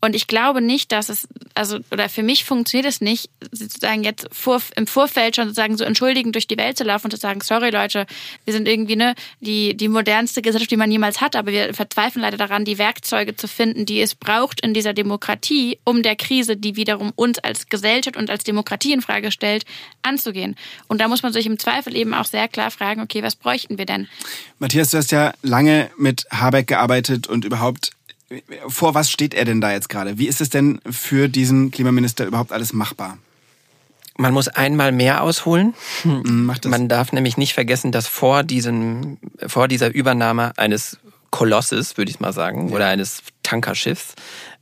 Und 0.00 0.16
ich 0.16 0.26
glaube 0.26 0.60
nicht, 0.60 0.92
dass 0.92 1.08
es, 1.08 1.28
also, 1.54 1.78
oder 1.90 2.08
für 2.08 2.22
mich 2.22 2.44
funktioniert 2.44 2.88
es 2.88 3.00
nicht, 3.00 3.30
sozusagen 3.52 4.02
jetzt 4.02 4.28
vor, 4.32 4.60
im 4.76 4.86
Vorfeld 4.86 5.36
schon 5.36 5.44
sozusagen 5.44 5.76
so 5.76 5.84
entschuldigend 5.84 6.34
durch 6.34 6.46
die 6.46 6.56
Welt 6.56 6.76
zu 6.76 6.84
laufen 6.84 7.06
und 7.06 7.10
zu 7.12 7.16
sagen, 7.16 7.40
sorry 7.42 7.70
Leute, 7.70 8.06
wir 8.44 8.52
sind 8.52 8.66
irgendwie 8.66 8.96
ne, 8.96 9.14
die, 9.40 9.76
die 9.76 9.88
modernste 9.88 10.42
Gesellschaft, 10.42 10.70
die 10.70 10.76
man 10.76 10.90
jemals 10.90 11.20
hat, 11.20 11.36
aber 11.36 11.52
wir 11.52 11.72
verzweifeln 11.74 12.22
leider 12.22 12.38
daran, 12.38 12.64
die 12.64 12.78
Werkzeuge 12.78 13.36
zu 13.36 13.46
finden, 13.46 13.86
die 13.86 14.00
es 14.00 14.14
braucht 14.14 14.60
in 14.62 14.74
dieser 14.74 14.92
Demokratie, 14.92 15.78
um 15.84 16.02
der 16.02 16.16
Krise, 16.16 16.56
die 16.56 16.76
wiederum 16.76 17.12
uns 17.14 17.38
als 17.38 17.68
Gesellschaft 17.68 18.16
und 18.16 18.30
als 18.30 18.42
Demokratie 18.42 18.92
in 18.92 19.02
Frage 19.02 19.30
stellt, 19.30 19.64
anzugehen. 20.02 20.56
Und 20.88 21.00
da 21.00 21.08
muss 21.08 21.22
man 21.22 21.32
sich 21.32 21.46
im 21.46 21.58
Zweifel 21.58 21.94
eben 21.94 22.14
auch 22.14 22.24
sehr 22.24 22.48
klar 22.48 22.70
fragen, 22.70 23.00
okay, 23.00 23.22
was 23.22 23.36
bräuchten 23.36 23.78
wir 23.78 23.86
denn? 23.86 24.08
Matthias, 24.58 24.90
du 24.90 24.98
hast 24.98 25.12
ja 25.12 25.32
lange 25.42 25.90
mit 25.96 26.09
Habeck 26.30 26.66
gearbeitet 26.66 27.26
und 27.26 27.44
überhaupt 27.44 27.90
vor 28.68 28.94
was 28.94 29.10
steht 29.10 29.34
er 29.34 29.44
denn 29.44 29.60
da 29.60 29.72
jetzt 29.72 29.88
gerade? 29.88 30.18
Wie 30.18 30.28
ist 30.28 30.40
es 30.40 30.50
denn 30.50 30.80
für 30.88 31.28
diesen 31.28 31.70
Klimaminister 31.70 32.26
überhaupt 32.26 32.52
alles 32.52 32.72
machbar? 32.72 33.18
Man 34.16 34.34
muss 34.34 34.48
einmal 34.48 34.92
mehr 34.92 35.22
ausholen. 35.22 35.74
Mhm, 36.04 36.52
Man 36.66 36.88
darf 36.88 37.12
nämlich 37.12 37.36
nicht 37.36 37.54
vergessen, 37.54 37.90
dass 37.90 38.06
vor, 38.06 38.42
diesem, 38.42 39.18
vor 39.46 39.66
dieser 39.66 39.92
Übernahme 39.92 40.52
eines 40.58 40.98
Kolosses, 41.30 41.96
würde 41.96 42.10
ich 42.10 42.20
mal 42.20 42.32
sagen, 42.32 42.68
ja. 42.68 42.74
oder 42.74 42.86
eines 42.88 43.22
Tankerschiffs 43.42 44.14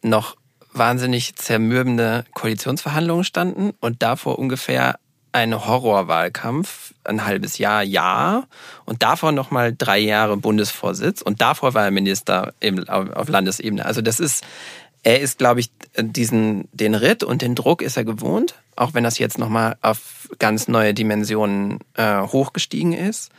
noch 0.02 0.36
wahnsinnig 0.72 1.34
zermürbende 1.34 2.24
Koalitionsverhandlungen 2.34 3.24
standen 3.24 3.72
und 3.80 4.02
davor 4.02 4.38
ungefähr 4.38 4.98
ein 5.38 5.66
Horrorwahlkampf, 5.66 6.94
ein 7.04 7.24
halbes 7.24 7.58
Jahr, 7.58 7.82
ja. 7.82 8.44
Und 8.84 9.02
davor 9.02 9.32
nochmal 9.32 9.74
drei 9.76 9.98
Jahre 9.98 10.36
Bundesvorsitz. 10.36 11.22
Und 11.22 11.40
davor 11.40 11.74
war 11.74 11.84
er 11.84 11.90
Minister 11.90 12.52
auf 12.88 13.28
Landesebene. 13.28 13.84
Also 13.84 14.02
das 14.02 14.20
ist, 14.20 14.44
er 15.02 15.20
ist, 15.20 15.38
glaube 15.38 15.60
ich, 15.60 15.70
diesen, 15.98 16.68
den 16.72 16.94
Ritt 16.94 17.24
und 17.24 17.42
den 17.42 17.54
Druck 17.54 17.82
ist 17.82 17.96
er 17.96 18.04
gewohnt. 18.04 18.54
Auch 18.76 18.94
wenn 18.94 19.04
das 19.04 19.18
jetzt 19.18 19.38
nochmal 19.38 19.76
auf 19.82 20.28
ganz 20.38 20.68
neue 20.68 20.94
Dimensionen 20.94 21.78
äh, 21.94 22.20
hochgestiegen 22.20 22.92
ist. 22.92 23.30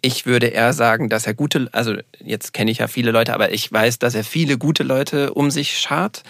Ich 0.00 0.26
würde 0.26 0.48
eher 0.48 0.72
sagen, 0.74 1.08
dass 1.08 1.26
er 1.26 1.34
gute, 1.34 1.68
also 1.72 1.94
jetzt 2.18 2.52
kenne 2.52 2.70
ich 2.70 2.78
ja 2.78 2.88
viele 2.88 3.10
Leute, 3.10 3.32
aber 3.32 3.52
ich 3.52 3.72
weiß, 3.72 3.98
dass 3.98 4.14
er 4.14 4.24
viele 4.24 4.58
gute 4.58 4.82
Leute 4.82 5.32
um 5.32 5.50
sich 5.50 5.78
schart 5.78 6.22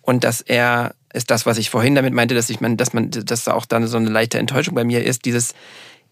und 0.00 0.24
dass 0.24 0.40
er 0.40 0.94
ist 1.12 1.30
das, 1.30 1.46
was 1.46 1.58
ich 1.58 1.70
vorhin 1.70 1.94
damit 1.94 2.14
meinte, 2.14 2.34
dass 2.34 2.50
ich 2.50 2.60
man, 2.60 2.76
dass 2.76 2.92
man, 2.92 3.10
dass 3.10 3.44
da 3.44 3.54
auch 3.54 3.66
dann 3.66 3.86
so 3.86 3.96
eine 3.96 4.10
leichte 4.10 4.38
Enttäuschung 4.38 4.74
bei 4.74 4.84
mir 4.84 5.04
ist, 5.04 5.24
dieses, 5.24 5.54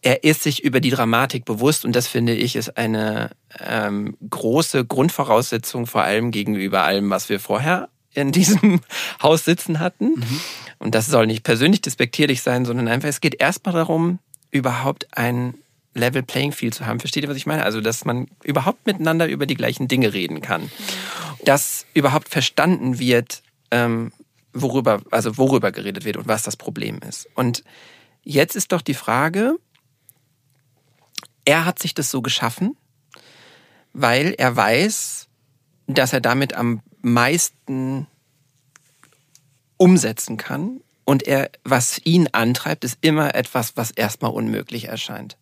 er 0.02 0.24
ist 0.24 0.42
sich 0.42 0.64
über 0.64 0.80
die 0.80 0.90
Dramatik 0.90 1.44
bewusst 1.44 1.84
und 1.84 1.94
das 1.94 2.06
finde 2.06 2.34
ich 2.34 2.56
ist 2.56 2.76
eine 2.76 3.30
ähm, 3.60 4.16
große 4.28 4.84
Grundvoraussetzung 4.84 5.86
vor 5.86 6.02
allem 6.02 6.30
gegenüber 6.30 6.82
allem, 6.82 7.10
was 7.10 7.28
wir 7.28 7.40
vorher 7.40 7.88
in 8.14 8.32
diesem 8.32 8.80
Haus 9.22 9.44
sitzen 9.44 9.80
hatten. 9.80 10.10
Mhm. 10.10 10.40
Und 10.78 10.94
das 10.94 11.06
soll 11.06 11.26
nicht 11.26 11.42
persönlich 11.42 11.80
despektierlich 11.80 12.42
sein, 12.42 12.64
sondern 12.64 12.88
einfach, 12.88 13.08
es 13.08 13.20
geht 13.20 13.40
erstmal 13.40 13.74
darum, 13.74 14.18
überhaupt 14.50 15.08
ein 15.12 15.54
Level 15.94 16.22
Playing 16.22 16.52
Field 16.52 16.74
zu 16.74 16.86
haben. 16.86 17.00
Versteht 17.00 17.24
ihr, 17.24 17.28
was 17.28 17.36
ich 17.36 17.46
meine? 17.46 17.64
Also, 17.64 17.80
dass 17.80 18.04
man 18.04 18.28
überhaupt 18.44 18.86
miteinander 18.86 19.26
über 19.26 19.46
die 19.46 19.56
gleichen 19.56 19.88
Dinge 19.88 20.12
reden 20.12 20.40
kann. 20.40 20.62
Mhm. 20.62 20.70
Dass 21.44 21.86
überhaupt 21.94 22.28
verstanden 22.28 22.98
wird, 22.98 23.42
ähm, 23.70 24.12
worüber, 24.52 25.02
also 25.10 25.36
worüber 25.36 25.72
geredet 25.72 26.04
wird 26.04 26.16
und 26.16 26.28
was 26.28 26.42
das 26.42 26.56
Problem 26.56 27.00
ist. 27.06 27.28
Und 27.34 27.64
jetzt 28.22 28.56
ist 28.56 28.72
doch 28.72 28.82
die 28.82 28.94
Frage, 28.94 29.56
er 31.44 31.64
hat 31.64 31.78
sich 31.78 31.94
das 31.94 32.10
so 32.10 32.22
geschaffen, 32.22 32.76
weil 33.92 34.34
er 34.36 34.54
weiß, 34.54 35.28
dass 35.86 36.12
er 36.12 36.20
damit 36.20 36.54
am 36.54 36.82
meisten 37.00 38.06
umsetzen 39.76 40.36
kann. 40.36 40.80
Und 41.04 41.26
er, 41.26 41.50
was 41.64 42.00
ihn 42.04 42.28
antreibt, 42.32 42.84
ist 42.84 42.98
immer 43.00 43.34
etwas, 43.34 43.76
was 43.76 43.90
erstmal 43.90 44.32
unmöglich 44.32 44.84
erscheint. 44.88 45.38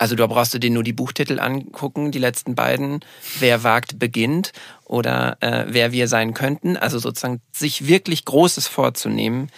Also 0.00 0.14
da 0.14 0.26
brauchst 0.26 0.54
du 0.54 0.58
dir 0.58 0.70
nur 0.70 0.82
die 0.82 0.94
Buchtitel 0.94 1.38
angucken, 1.38 2.10
die 2.10 2.18
letzten 2.18 2.54
beiden, 2.54 3.00
Wer 3.38 3.64
wagt 3.64 3.98
beginnt 3.98 4.52
oder 4.86 5.36
äh, 5.40 5.66
Wer 5.68 5.92
wir 5.92 6.08
sein 6.08 6.32
könnten. 6.32 6.78
Also 6.78 6.98
sozusagen 6.98 7.42
sich 7.52 7.86
wirklich 7.86 8.24
Großes 8.24 8.66
vorzunehmen, 8.66 9.50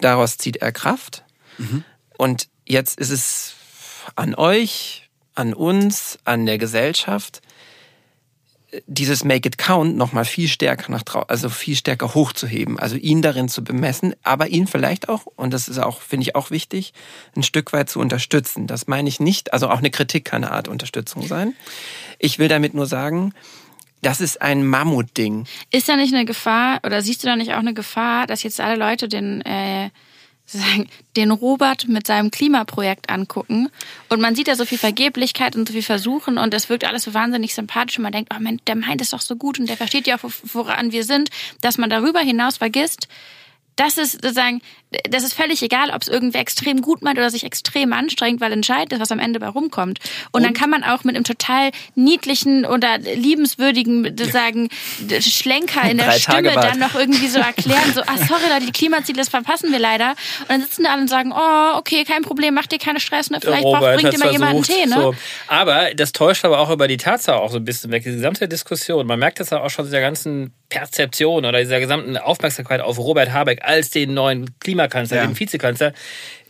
daraus 0.00 0.38
zieht 0.38 0.56
er 0.56 0.72
Kraft. 0.72 1.22
Mhm. 1.58 1.84
Und 2.16 2.48
jetzt 2.64 2.98
ist 2.98 3.10
es 3.10 3.54
an 4.16 4.34
euch, 4.34 5.10
an 5.34 5.52
uns, 5.52 6.18
an 6.24 6.46
der 6.46 6.56
Gesellschaft, 6.56 7.42
dieses 8.86 9.24
Make 9.24 9.48
It 9.48 9.58
Count 9.58 9.96
nochmal 9.96 10.24
viel 10.24 10.48
stärker 10.48 10.90
nach 10.92 11.02
draußen, 11.02 11.28
also 11.28 11.48
viel 11.48 11.76
stärker 11.76 12.14
hochzuheben, 12.14 12.78
also 12.78 12.96
ihn 12.96 13.22
darin 13.22 13.48
zu 13.48 13.64
bemessen, 13.64 14.14
aber 14.22 14.48
ihn 14.48 14.66
vielleicht 14.66 15.08
auch, 15.08 15.26
und 15.26 15.52
das 15.52 15.68
ist 15.68 15.78
auch, 15.78 16.00
finde 16.00 16.22
ich 16.22 16.36
auch 16.36 16.50
wichtig, 16.50 16.92
ein 17.36 17.42
Stück 17.42 17.72
weit 17.72 17.90
zu 17.90 18.00
unterstützen. 18.00 18.66
Das 18.66 18.86
meine 18.86 19.08
ich 19.08 19.20
nicht, 19.20 19.52
also 19.52 19.68
auch 19.68 19.78
eine 19.78 19.90
Kritik 19.90 20.24
kann 20.24 20.44
eine 20.44 20.52
Art 20.52 20.68
Unterstützung 20.68 21.26
sein. 21.26 21.54
Ich 22.18 22.38
will 22.38 22.48
damit 22.48 22.74
nur 22.74 22.86
sagen, 22.86 23.34
das 24.02 24.20
ist 24.20 24.40
ein 24.40 24.66
Mammutding. 24.66 25.46
Ist 25.70 25.88
da 25.88 25.96
nicht 25.96 26.14
eine 26.14 26.24
Gefahr, 26.24 26.80
oder 26.84 27.02
siehst 27.02 27.22
du 27.22 27.26
da 27.26 27.36
nicht 27.36 27.52
auch 27.52 27.58
eine 27.58 27.74
Gefahr, 27.74 28.26
dass 28.26 28.42
jetzt 28.42 28.60
alle 28.60 28.76
Leute 28.76 29.08
den, 29.08 29.42
äh, 29.42 29.90
den 31.16 31.30
Robert 31.30 31.88
mit 31.88 32.06
seinem 32.06 32.30
Klimaprojekt 32.30 33.10
angucken. 33.10 33.68
Und 34.08 34.20
man 34.20 34.34
sieht 34.34 34.48
da 34.48 34.56
so 34.56 34.64
viel 34.64 34.78
Vergeblichkeit 34.78 35.56
und 35.56 35.68
so 35.68 35.72
viel 35.72 35.82
Versuchen 35.82 36.38
und 36.38 36.52
das 36.52 36.68
wirkt 36.68 36.84
alles 36.84 37.04
so 37.04 37.14
wahnsinnig 37.14 37.54
sympathisch. 37.54 37.98
Und 37.98 38.02
man 38.02 38.12
denkt, 38.12 38.32
oh 38.34 38.40
Mensch, 38.40 38.62
der 38.66 38.76
meint 38.76 39.00
es 39.00 39.10
doch 39.10 39.20
so 39.20 39.36
gut 39.36 39.58
und 39.58 39.68
der 39.68 39.76
versteht 39.76 40.06
ja 40.06 40.16
auch, 40.16 40.30
woran 40.52 40.92
wir 40.92 41.04
sind, 41.04 41.30
dass 41.60 41.78
man 41.78 41.90
darüber 41.90 42.20
hinaus 42.20 42.56
vergisst, 42.56 43.08
das 43.76 43.96
ist 43.96 44.12
sozusagen, 44.12 44.60
das 45.08 45.22
ist 45.22 45.34
völlig 45.34 45.62
egal, 45.62 45.90
ob 45.90 46.02
es 46.02 46.08
irgendwer 46.08 46.40
extrem 46.40 46.82
gut 46.82 47.02
meint 47.02 47.18
oder 47.18 47.30
sich 47.30 47.44
extrem 47.44 47.92
anstrengt, 47.92 48.40
weil 48.40 48.52
entscheidend 48.52 48.92
ist, 48.92 49.00
was 49.00 49.12
am 49.12 49.18
Ende 49.18 49.38
bei 49.38 49.48
rumkommt. 49.48 50.00
Und, 50.32 50.40
und 50.40 50.42
dann 50.42 50.52
kann 50.52 50.70
man 50.70 50.82
auch 50.82 51.04
mit 51.04 51.14
einem 51.14 51.24
total 51.24 51.70
niedlichen 51.94 52.66
oder 52.66 52.98
liebenswürdigen, 52.98 54.16
sagen, 54.30 54.68
Schlenker 55.20 55.88
in 55.88 55.98
der 55.98 56.12
Stimme 56.12 56.52
dann 56.52 56.78
noch 56.78 56.94
irgendwie 56.94 57.28
so 57.28 57.38
erklären, 57.38 57.92
so, 57.94 58.00
ah, 58.06 58.16
sorry 58.26 58.42
Leute, 58.52 58.66
die 58.66 58.72
Klimaziele, 58.72 59.18
das 59.18 59.28
verpassen 59.28 59.70
wir 59.70 59.78
leider. 59.78 60.10
Und 60.40 60.50
dann 60.50 60.62
sitzen 60.62 60.84
da 60.84 60.92
alle 60.92 61.02
und 61.02 61.08
sagen, 61.08 61.32
oh, 61.32 61.78
okay, 61.78 62.04
kein 62.04 62.22
Problem, 62.22 62.54
mach 62.54 62.66
dir 62.66 62.78
keine 62.78 63.00
Stress, 63.00 63.30
ne? 63.30 63.38
vielleicht 63.40 63.64
Robert, 63.64 64.00
bringt 64.00 64.12
dir 64.12 64.18
mal 64.18 64.32
jemand 64.32 64.54
einen 64.54 64.62
Tee, 64.62 64.86
ne? 64.86 64.94
So. 64.94 65.14
Aber 65.46 65.94
das 65.94 66.12
täuscht 66.12 66.44
aber 66.44 66.58
auch 66.58 66.70
über 66.70 66.88
die 66.88 66.96
Tatsache 66.96 67.38
auch 67.38 67.50
so 67.50 67.58
ein 67.58 67.64
bisschen 67.64 67.90
weg, 67.92 68.02
die 68.02 68.10
gesamte 68.10 68.48
Diskussion. 68.48 69.06
Man 69.06 69.18
merkt 69.18 69.40
das 69.40 69.50
ja 69.50 69.60
auch 69.60 69.70
schon 69.70 69.86
in 69.86 69.92
der 69.92 70.00
ganzen 70.00 70.52
Perzeption 70.68 71.44
oder 71.44 71.58
dieser 71.58 71.80
gesamten 71.80 72.16
Aufmerksamkeit 72.16 72.80
auf 72.80 72.98
Robert 72.98 73.32
Habeck 73.32 73.60
als 73.62 73.90
den 73.90 74.14
neuen 74.14 74.54
Klimakanzler, 74.88 75.18
ja. 75.18 75.26
den 75.26 75.38
Vizekanzler, 75.38 75.92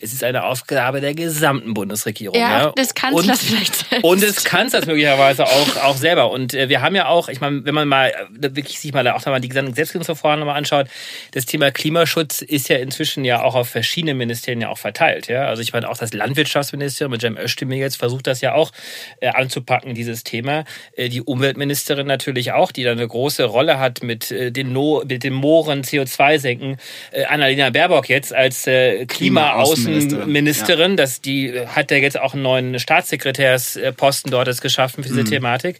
es 0.02 0.14
ist 0.14 0.24
eine 0.24 0.44
Aufgabe 0.44 1.00
der 1.00 1.14
gesamten 1.14 1.74
Bundesregierung. 1.74 2.38
Ja, 2.38 2.62
ja. 2.62 2.70
des 2.72 2.94
Kanzlers 2.94 3.42
und, 3.42 3.48
vielleicht 3.48 3.74
selbst. 3.74 4.04
Und 4.04 4.22
des 4.22 4.44
Kanzlers 4.44 4.86
möglicherweise 4.86 5.44
auch, 5.44 5.76
auch 5.76 5.96
selber. 5.96 6.30
Und 6.30 6.54
äh, 6.54 6.70
wir 6.70 6.80
haben 6.80 6.94
ja 6.94 7.06
auch, 7.06 7.28
ich 7.28 7.40
meine, 7.40 7.64
wenn 7.66 7.74
man 7.74 7.86
mal 7.86 8.08
äh, 8.08 8.54
wirklich 8.54 8.80
sich 8.80 8.94
mal 8.94 9.06
auch 9.08 9.24
mal 9.26 9.40
die 9.40 9.48
gesamten 9.48 9.72
Gesetzgebungsverfahren 9.72 10.40
nochmal 10.40 10.56
anschaut, 10.56 10.86
das 11.32 11.44
Thema 11.44 11.70
Klimaschutz 11.70 12.40
ist 12.40 12.70
ja 12.70 12.78
inzwischen 12.78 13.24
ja 13.26 13.42
auch 13.42 13.54
auf 13.54 13.68
verschiedenen 13.68 14.16
Ministerien 14.16 14.62
ja 14.62 14.70
auch 14.70 14.78
verteilt. 14.78 15.28
Ja? 15.28 15.46
Also 15.46 15.60
ich 15.60 15.74
meine, 15.74 15.88
auch 15.88 15.98
das 15.98 16.14
Landwirtschaftsministerium 16.14 17.12
mit 17.12 17.20
Cem 17.20 17.36
Özdemir 17.36 17.78
jetzt 17.78 17.96
versucht 17.96 18.26
das 18.26 18.40
ja 18.40 18.54
auch 18.54 18.72
äh, 19.20 19.28
anzupacken, 19.28 19.94
dieses 19.94 20.24
Thema. 20.24 20.64
Äh, 20.96 21.10
die 21.10 21.20
Umweltministerin 21.20 22.06
natürlich 22.06 22.52
auch, 22.52 22.72
die 22.72 22.84
da 22.84 22.92
eine 22.92 23.06
große 23.06 23.44
Rolle 23.44 23.78
hat 23.78 24.02
mit, 24.02 24.30
äh, 24.30 24.50
den, 24.50 24.72
no 24.72 25.02
mit 25.06 25.24
den 25.24 25.34
Mooren 25.34 25.82
CO2 25.82 26.38
senken. 26.38 26.78
Äh, 27.10 27.24
Annalena 27.26 27.68
Baerbock 27.68 28.08
jetzt 28.08 28.19
als 28.32 28.66
äh, 28.66 29.06
Klimaaußen 29.06 30.26
Ministerin. 30.26 30.92
Ja. 30.92 30.96
Das, 30.96 31.20
die 31.20 31.52
hat 31.66 31.90
ja 31.90 31.96
jetzt 31.96 32.18
auch 32.18 32.34
einen 32.34 32.42
neuen 32.42 32.78
Staatssekretärsposten 32.78 34.30
dort 34.30 34.48
jetzt 34.48 34.62
geschaffen 34.62 35.02
für 35.02 35.08
diese 35.08 35.22
mhm. 35.22 35.30
Thematik. 35.30 35.78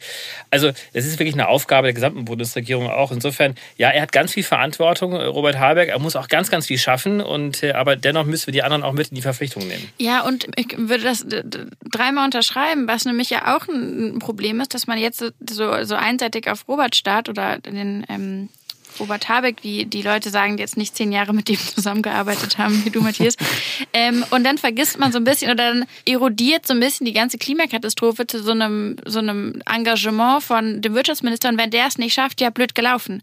Also 0.50 0.72
das 0.92 1.04
ist 1.04 1.18
wirklich 1.18 1.34
eine 1.34 1.48
Aufgabe 1.48 1.86
der 1.88 1.94
gesamten 1.94 2.24
Bundesregierung 2.24 2.88
auch. 2.88 3.12
Insofern, 3.12 3.54
ja, 3.76 3.90
er 3.90 4.02
hat 4.02 4.12
ganz 4.12 4.32
viel 4.32 4.42
Verantwortung, 4.42 5.14
Robert 5.14 5.58
Habeck. 5.58 5.90
Er 5.90 5.98
muss 5.98 6.16
auch 6.16 6.28
ganz, 6.28 6.50
ganz 6.50 6.66
viel 6.66 6.78
schaffen. 6.78 7.20
Und, 7.20 7.62
äh, 7.62 7.72
aber 7.72 7.96
dennoch 7.96 8.24
müssen 8.24 8.46
wir 8.46 8.52
die 8.52 8.62
anderen 8.62 8.82
auch 8.82 8.92
mit 8.92 9.08
in 9.08 9.14
die 9.14 9.22
Verpflichtung 9.22 9.66
nehmen. 9.66 9.88
Ja, 9.98 10.22
und 10.22 10.46
ich 10.56 10.76
würde 10.76 11.04
das 11.04 11.26
dreimal 11.90 12.24
unterschreiben, 12.24 12.88
was 12.88 13.04
nämlich 13.04 13.30
ja 13.30 13.56
auch 13.56 13.68
ein 13.68 14.18
Problem 14.18 14.60
ist, 14.60 14.74
dass 14.74 14.86
man 14.86 14.98
jetzt 14.98 15.18
so, 15.18 15.84
so 15.84 15.94
einseitig 15.94 16.48
auf 16.50 16.66
Robert 16.68 16.96
starrt 16.96 17.28
oder 17.28 17.58
den 17.58 18.04
ähm, 18.08 18.48
Robert 19.00 19.28
Habeck, 19.28 19.56
wie 19.62 19.86
die 19.86 20.02
Leute 20.02 20.30
sagen, 20.30 20.56
die 20.56 20.62
jetzt 20.62 20.76
nicht 20.76 20.94
zehn 20.94 21.10
Jahre 21.10 21.32
mit 21.32 21.48
dem 21.48 21.58
zusammengearbeitet 21.58 22.58
haben, 22.58 22.84
wie 22.84 22.90
du, 22.90 23.00
Matthias. 23.00 23.36
ähm, 23.92 24.24
und 24.30 24.44
dann 24.44 24.58
vergisst 24.58 24.98
man 24.98 25.10
so 25.10 25.18
ein 25.18 25.24
bisschen 25.24 25.50
oder 25.50 25.72
dann 25.72 25.86
erodiert 26.06 26.66
so 26.66 26.74
ein 26.74 26.80
bisschen 26.80 27.06
die 27.06 27.12
ganze 27.12 27.38
Klimakatastrophe 27.38 28.26
zu 28.26 28.42
so 28.42 28.52
einem, 28.52 28.96
so 29.06 29.18
einem 29.18 29.60
Engagement 29.66 30.42
von 30.42 30.82
dem 30.82 30.94
Wirtschaftsminister. 30.94 31.48
Und 31.48 31.58
wenn 31.58 31.70
der 31.70 31.86
es 31.86 31.98
nicht 31.98 32.14
schafft, 32.14 32.40
ja, 32.40 32.50
blöd 32.50 32.74
gelaufen. 32.74 33.22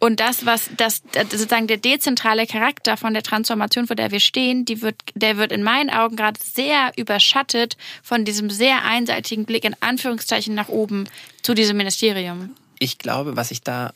Und 0.00 0.20
das, 0.20 0.44
was 0.44 0.68
das, 0.76 1.02
sozusagen 1.30 1.66
der 1.66 1.78
dezentrale 1.78 2.46
Charakter 2.46 2.98
von 2.98 3.14
der 3.14 3.22
Transformation, 3.22 3.86
vor 3.86 3.96
der 3.96 4.10
wir 4.10 4.20
stehen, 4.20 4.66
die 4.66 4.82
wird, 4.82 4.96
der 5.14 5.38
wird 5.38 5.50
in 5.50 5.62
meinen 5.62 5.88
Augen 5.88 6.16
gerade 6.16 6.38
sehr 6.42 6.92
überschattet 6.96 7.78
von 8.02 8.26
diesem 8.26 8.50
sehr 8.50 8.84
einseitigen 8.84 9.46
Blick 9.46 9.64
in 9.64 9.74
Anführungszeichen 9.80 10.54
nach 10.54 10.68
oben 10.68 11.08
zu 11.42 11.54
diesem 11.54 11.78
Ministerium. 11.78 12.50
Ich 12.78 12.98
glaube, 12.98 13.36
was 13.36 13.50
ich 13.50 13.62
da 13.62 13.94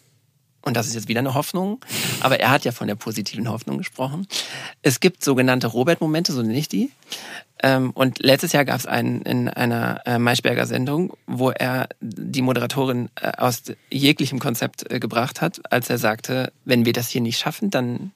und 0.69 0.77
das 0.77 0.87
ist 0.87 0.95
jetzt 0.95 1.09
wieder 1.09 1.21
eine 1.21 1.35
Hoffnung, 1.35 1.81
aber 2.21 2.39
er 2.39 2.51
hat 2.51 2.65
ja 2.65 2.73
von 2.73 2.87
der 2.87 2.95
positiven 2.95 3.49
Hoffnung 3.49 3.79
gesprochen. 3.79 4.29
Es 4.83 5.01
gibt 5.01 5.25
sogenannte 5.25 5.67
Robert-Momente, 5.67 6.33
so 6.33 6.43
nenne 6.43 6.59
ich 6.59 6.69
die. 6.69 6.91
Ähm, 7.63 7.91
und 7.91 8.21
letztes 8.21 8.53
Jahr 8.53 8.65
gab 8.65 8.79
es 8.79 8.87
einen 8.87 9.23
in 9.23 9.49
einer 9.49 10.03
äh, 10.07 10.19
Maischberger 10.19 10.67
Sendung, 10.67 11.17
wo 11.27 11.51
er 11.51 11.89
die 12.01 12.43
Moderatorin 12.43 13.09
äh, 13.21 13.33
aus 13.37 13.63
jeglichem 13.91 14.39
Konzept 14.39 14.93
äh, 14.93 15.01
gebracht 15.01 15.41
hat, 15.41 15.61
als 15.73 15.91
er 15.91 15.99
sagte, 15.99 16.53
wenn 16.65 16.85
wir 16.85 16.93
das 16.93 17.09
hier 17.09 17.23
nicht 17.23 17.39
schaffen, 17.39 17.71
dann 17.71 18.13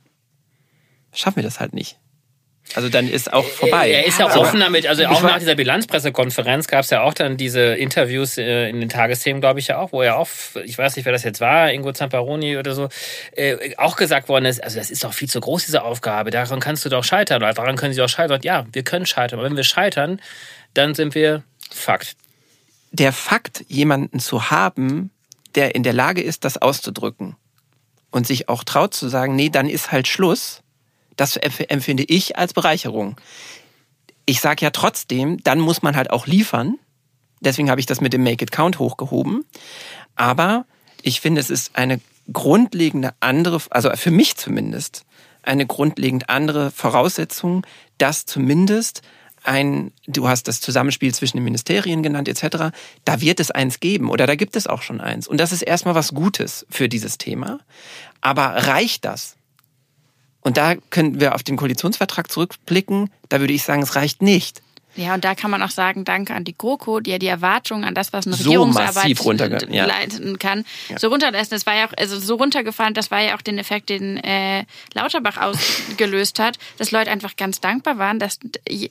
schaffen 1.13 1.37
wir 1.37 1.43
das 1.43 1.59
halt 1.59 1.73
nicht. 1.73 1.99
Also 2.75 2.89
dann 2.89 3.09
ist 3.09 3.33
auch 3.33 3.45
vorbei. 3.45 3.91
Er 3.91 4.07
ist 4.07 4.19
ja 4.19 4.27
also, 4.27 4.41
offen 4.41 4.61
damit, 4.61 4.87
also 4.87 5.05
auch 5.05 5.23
nach 5.23 5.39
dieser 5.39 5.55
Bilanzpressekonferenz 5.55 6.69
gab 6.69 6.85
es 6.85 6.91
ja 6.91 7.03
auch 7.03 7.13
dann 7.13 7.37
diese 7.37 7.61
Interviews 7.75 8.39
äh, 8.39 8.69
in 8.71 8.81
den 8.81 8.89
Tagesthemen, 8.89 9.43
glaube 9.43 9.61
ich 9.61 9.69
ja 9.69 9.79
auch, 9.79 9.93
wo 9.93 10.01
er 10.01 10.17
auch, 10.17 10.29
ich 10.65 10.79
weiß 10.79 10.97
nicht, 10.97 11.05
wer 11.05 11.13
das 11.13 11.23
jetzt 11.23 11.41
war, 11.41 11.71
Ingo 11.71 11.93
Zamparoni 11.93 12.57
oder 12.57 12.75
so, 12.75 12.89
äh, 13.37 13.77
auch 13.77 13.97
gesagt 13.97 14.29
worden 14.29 14.47
ist, 14.47 14.63
also 14.63 14.79
das 14.79 14.91
ist 14.91 15.05
doch 15.05 15.13
viel 15.13 15.29
zu 15.29 15.41
groß, 15.41 15.67
diese 15.67 15.83
Aufgabe, 15.83 16.31
daran 16.31 16.61
kannst 16.61 16.85
du 16.85 16.89
doch 16.89 17.05
scheitern 17.05 17.43
oder 17.43 17.53
daran 17.53 17.77
können 17.77 17.93
sie 17.93 18.01
doch 18.01 18.09
scheitern. 18.09 18.41
Ja, 18.43 18.65
wir 18.73 18.85
können 18.85 19.05
scheitern, 19.05 19.39
aber 19.39 19.49
wenn 19.49 19.57
wir 19.57 19.65
scheitern, 19.65 20.21
dann 20.73 20.95
sind 20.95 21.15
wir 21.15 21.43
Fakt. 21.71 22.17
Der 22.93 23.13
Fakt, 23.13 23.65
jemanden 23.69 24.19
zu 24.19 24.51
haben, 24.51 25.11
der 25.55 25.75
in 25.75 25.83
der 25.83 25.93
Lage 25.93 26.23
ist, 26.23 26.45
das 26.45 26.59
auszudrücken 26.59 27.37
und 28.11 28.27
sich 28.27 28.49
auch 28.49 28.65
traut 28.65 28.95
zu 28.95 29.09
sagen, 29.09 29.35
nee, 29.37 29.49
dann 29.49 29.69
ist 29.69 29.93
halt 29.93 30.09
Schluss, 30.09 30.62
das 31.17 31.37
empfinde 31.37 32.05
ich 32.05 32.37
als 32.37 32.53
Bereicherung. 32.53 33.17
ich 34.25 34.41
sage 34.41 34.65
ja 34.65 34.71
trotzdem, 34.71 35.43
dann 35.43 35.59
muss 35.59 35.83
man 35.83 35.97
halt 35.97 36.11
auch 36.11 36.27
liefern. 36.27 36.79
Deswegen 37.41 37.71
habe 37.71 37.81
ich 37.81 37.87
das 37.87 38.01
mit 38.01 38.13
dem 38.13 38.23
Make 38.23 38.45
It 38.45 38.53
Count 38.53 38.79
hochgehoben. 38.79 39.45
Aber 40.15 40.65
ich 41.03 41.21
finde, 41.21 41.41
es 41.41 41.51
ist 41.51 41.77
eine 41.77 42.01
grundlegende 42.33 43.15
andere, 43.21 43.61
also 43.71 43.91
für 43.97 44.13
mich 44.13 44.37
zumindest, 44.37 45.05
eine 45.43 45.67
grundlegend 45.67 46.29
andere 46.29 46.71
Voraussetzung, 46.71 47.67
dass 47.99 48.27
zumindest 48.27 49.03
ein, 49.43 49.93
du 50.07 50.29
hast 50.29 50.47
das 50.47 50.61
Zusammenspiel 50.61 51.13
zwischen 51.13 51.39
den 51.39 51.45
Ministerien 51.45 52.05
genannt 52.05 52.29
etc., 52.29 52.73
da 53.05 53.21
wird 53.21 53.41
es 53.41 53.51
eins 53.51 53.81
geben 53.81 54.09
oder 54.09 54.29
da 54.29 54.37
gibt 54.37 54.55
es 54.55 54.69
auch 54.69 54.83
schon 54.83 55.01
eins. 55.01 55.27
Und 55.27 55.39
das 55.39 55.51
ist 55.51 55.63
erstmal 55.63 55.97
was 55.97 56.15
Gutes 56.15 56.65
für 56.71 56.89
dieses 56.89 57.19
Thema. 57.19 57.59
Aber 58.21 58.45
reicht 58.45 59.05
das? 59.05 59.37
Und 60.43 60.57
da 60.57 60.75
können 60.91 61.21
wir 61.21 61.35
auf 61.35 61.43
den 61.43 61.57
Koalitionsvertrag 61.57 62.31
zurückblicken. 62.31 63.11
Da 63.29 63.41
würde 63.41 63.53
ich 63.53 63.63
sagen, 63.63 63.83
es 63.83 63.97
reicht 63.97 64.23
nicht. 64.23 64.61
Ja, 64.95 65.15
und 65.15 65.25
da 65.25 65.35
kann 65.35 65.51
man 65.51 65.63
auch 65.63 65.71
sagen, 65.71 66.05
danke 66.05 66.35
an 66.35 66.45
die 66.45 66.57
GroKo, 66.57 67.01
die 67.01 67.13
ja 67.13 67.19
die 67.19 67.27
Erwartungen 67.27 67.85
an 67.85 67.95
das, 67.95 68.13
was 68.13 68.27
eine 68.27 68.37
So 68.37 68.45
Regierungsarbeit 68.45 69.71
ja. 69.71 69.87
leiten 69.87 70.39
kann, 70.39 70.65
Ja. 70.91 70.99
so 70.99 71.09
runterlassen. 71.09 71.51
Das 71.51 71.65
war 71.65 71.75
ja 71.75 71.87
auch, 71.87 71.93
also 71.97 72.19
so 72.21 72.35
runtergefahren, 72.35 72.93
das 72.93 73.11
war 73.11 73.21
ja 73.21 73.35
auch 73.35 73.41
den 73.41 73.57
Effekt, 73.57 73.89
den 73.89 74.19
äh, 74.19 74.65
Lauterbach 74.93 75.39
ausgelöst 75.39 76.39
hat, 76.39 76.59
dass 76.77 76.91
Leute 76.91 77.11
einfach 77.11 77.37
ganz 77.37 77.61
dankbar 77.61 77.97
waren, 77.97 78.19
dass 78.19 78.39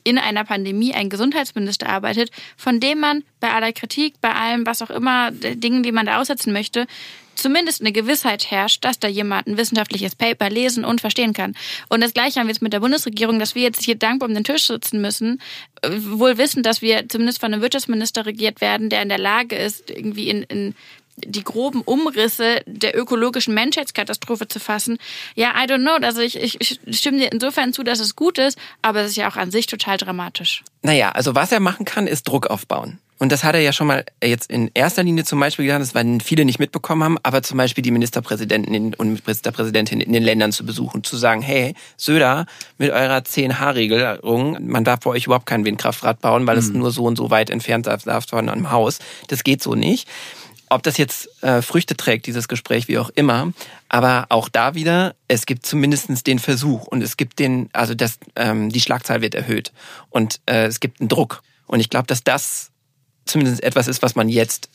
in 0.02 0.18
einer 0.18 0.44
Pandemie 0.44 0.92
ein 0.92 1.08
Gesundheitsminister 1.08 1.88
arbeitet, 1.88 2.32
von 2.56 2.80
dem 2.80 2.98
man 2.98 3.22
bei 3.42 3.52
aller 3.52 3.72
Kritik, 3.72 4.14
bei 4.22 4.32
allem, 4.32 4.64
was 4.64 4.80
auch 4.80 4.90
immer, 4.90 5.30
Dingen, 5.32 5.82
die 5.82 5.92
man 5.92 6.06
da 6.06 6.20
aussetzen 6.20 6.54
möchte, 6.54 6.86
zumindest 7.34 7.80
eine 7.80 7.92
Gewissheit 7.92 8.50
herrscht, 8.50 8.84
dass 8.84 8.98
da 8.98 9.08
jemand 9.08 9.46
ein 9.46 9.56
wissenschaftliches 9.56 10.14
Paper 10.14 10.48
lesen 10.48 10.84
und 10.84 11.00
verstehen 11.00 11.32
kann. 11.32 11.54
Und 11.88 12.00
das 12.00 12.14
Gleiche 12.14 12.38
haben 12.38 12.46
wir 12.46 12.52
jetzt 12.52 12.62
mit 12.62 12.72
der 12.72 12.80
Bundesregierung, 12.80 13.38
dass 13.38 13.54
wir 13.54 13.62
jetzt 13.62 13.82
hier 13.82 13.96
dankbar 13.96 14.28
um 14.28 14.34
den 14.34 14.44
Tisch 14.44 14.66
sitzen 14.66 15.00
müssen, 15.00 15.40
äh, 15.82 15.90
wohl 15.90 16.38
wissen, 16.38 16.62
dass 16.62 16.82
wir 16.82 17.08
zumindest 17.08 17.40
von 17.40 17.52
einem 17.52 17.62
Wirtschaftsminister 17.62 18.26
regiert 18.26 18.60
werden, 18.60 18.88
der 18.88 19.02
in 19.02 19.08
der 19.08 19.18
Lage 19.18 19.56
ist, 19.56 19.90
irgendwie 19.90 20.28
in, 20.28 20.42
in 20.44 20.74
die 21.16 21.44
groben 21.44 21.82
Umrisse 21.82 22.62
der 22.66 22.98
ökologischen 22.98 23.54
Menschheitskatastrophe 23.54 24.48
zu 24.48 24.60
fassen. 24.60 24.98
Ja, 25.34 25.50
I 25.50 25.66
don't 25.66 25.82
know. 25.82 26.06
Also 26.06 26.20
ich, 26.20 26.36
ich, 26.36 26.58
ich 26.60 26.98
stimme 26.98 27.18
dir 27.18 27.32
insofern 27.32 27.72
zu, 27.72 27.82
dass 27.82 28.00
es 28.00 28.16
gut 28.16 28.38
ist, 28.38 28.58
aber 28.80 29.00
es 29.00 29.10
ist 29.10 29.16
ja 29.16 29.30
auch 29.30 29.36
an 29.36 29.50
sich 29.50 29.66
total 29.66 29.98
dramatisch. 29.98 30.62
Naja, 30.82 31.10
also 31.10 31.34
was 31.34 31.52
er 31.52 31.60
machen 31.60 31.84
kann, 31.84 32.06
ist 32.06 32.28
Druck 32.28 32.46
aufbauen. 32.46 32.98
Und 33.22 33.30
das 33.30 33.44
hat 33.44 33.54
er 33.54 33.60
ja 33.60 33.72
schon 33.72 33.86
mal 33.86 34.04
jetzt 34.20 34.50
in 34.50 34.68
erster 34.74 35.04
Linie 35.04 35.22
zum 35.22 35.38
Beispiel 35.38 35.64
getan, 35.64 35.80
das 35.80 35.94
werden 35.94 36.20
viele 36.20 36.44
nicht 36.44 36.58
mitbekommen 36.58 37.04
haben, 37.04 37.18
aber 37.22 37.40
zum 37.44 37.56
Beispiel 37.56 37.82
die 37.82 37.92
Ministerpräsidenten 37.92 38.74
in, 38.74 38.94
und 38.94 39.24
Ministerpräsidentin 39.24 40.00
in 40.00 40.12
den 40.12 40.24
Ländern 40.24 40.50
zu 40.50 40.66
besuchen, 40.66 41.04
zu 41.04 41.16
sagen, 41.16 41.40
hey, 41.40 41.76
Söder, 41.96 42.46
mit 42.78 42.90
eurer 42.90 43.18
10H-Regelung, 43.18 44.66
man 44.66 44.82
darf 44.82 44.98
bei 45.00 45.10
euch 45.10 45.26
überhaupt 45.26 45.46
kein 45.46 45.64
Windkraftrad 45.64 46.20
bauen, 46.20 46.48
weil 46.48 46.58
es 46.58 46.70
nur 46.70 46.90
so 46.90 47.04
und 47.04 47.14
so 47.14 47.30
weit 47.30 47.50
entfernt 47.50 47.86
darf 47.86 48.26
von 48.28 48.48
einem 48.48 48.72
Haus. 48.72 48.98
Das 49.28 49.44
geht 49.44 49.62
so 49.62 49.76
nicht. 49.76 50.08
Ob 50.72 50.82
das 50.82 50.96
jetzt 50.96 51.28
äh, 51.42 51.60
Früchte 51.60 51.98
trägt, 51.98 52.26
dieses 52.26 52.48
Gespräch, 52.48 52.88
wie 52.88 52.96
auch 52.96 53.10
immer, 53.10 53.52
aber 53.90 54.24
auch 54.30 54.48
da 54.48 54.74
wieder, 54.74 55.14
es 55.28 55.44
gibt 55.44 55.66
zumindestens 55.66 56.22
den 56.22 56.38
Versuch 56.38 56.86
und 56.86 57.02
es 57.02 57.18
gibt 57.18 57.38
den, 57.38 57.68
also 57.74 57.94
das, 57.94 58.18
ähm, 58.36 58.70
die 58.70 58.80
Schlagzahl 58.80 59.20
wird 59.20 59.34
erhöht 59.34 59.70
und 60.08 60.40
äh, 60.46 60.64
es 60.64 60.80
gibt 60.80 61.00
einen 61.00 61.10
Druck. 61.10 61.42
Und 61.66 61.80
ich 61.80 61.90
glaube, 61.90 62.06
dass 62.06 62.24
das 62.24 62.70
zumindest 63.26 63.62
etwas 63.62 63.86
ist, 63.86 64.00
was 64.00 64.14
man 64.14 64.30
jetzt 64.30 64.70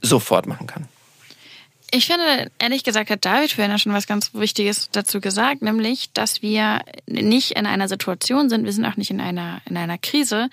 sofort 0.00 0.46
machen 0.46 0.66
kann. 0.66 0.88
Ich 1.90 2.06
finde, 2.06 2.50
ehrlich 2.58 2.84
gesagt, 2.84 3.10
hat 3.10 3.24
David 3.24 3.52
vorhin 3.52 3.78
schon 3.78 3.92
was 3.92 4.06
ganz 4.06 4.32
Wichtiges 4.32 4.88
dazu 4.90 5.20
gesagt, 5.20 5.60
nämlich, 5.60 6.10
dass 6.12 6.40
wir 6.40 6.80
nicht 7.06 7.52
in 7.52 7.66
einer 7.66 7.86
Situation 7.88 8.48
sind, 8.48 8.64
wir 8.64 8.72
sind 8.72 8.86
auch 8.86 8.96
nicht 8.96 9.10
in 9.10 9.20
einer, 9.20 9.60
in 9.66 9.76
einer 9.76 9.98
Krise, 9.98 10.48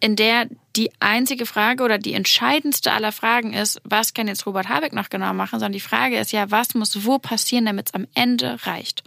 in 0.00 0.16
der 0.16 0.48
die 0.76 0.90
einzige 1.00 1.44
Frage 1.44 1.82
oder 1.82 1.98
die 1.98 2.14
entscheidendste 2.14 2.92
aller 2.92 3.10
Fragen 3.10 3.52
ist, 3.52 3.80
was 3.82 4.14
kann 4.14 4.28
jetzt 4.28 4.46
Robert 4.46 4.68
Habeck 4.68 4.92
noch 4.92 5.10
genau 5.10 5.34
machen, 5.34 5.58
sondern 5.58 5.72
die 5.72 5.80
Frage 5.80 6.18
ist 6.18 6.30
ja, 6.30 6.50
was 6.50 6.74
muss 6.74 7.04
wo 7.04 7.18
passieren, 7.18 7.66
damit 7.66 7.88
es 7.88 7.94
am 7.94 8.06
Ende 8.14 8.58
reicht. 8.64 9.02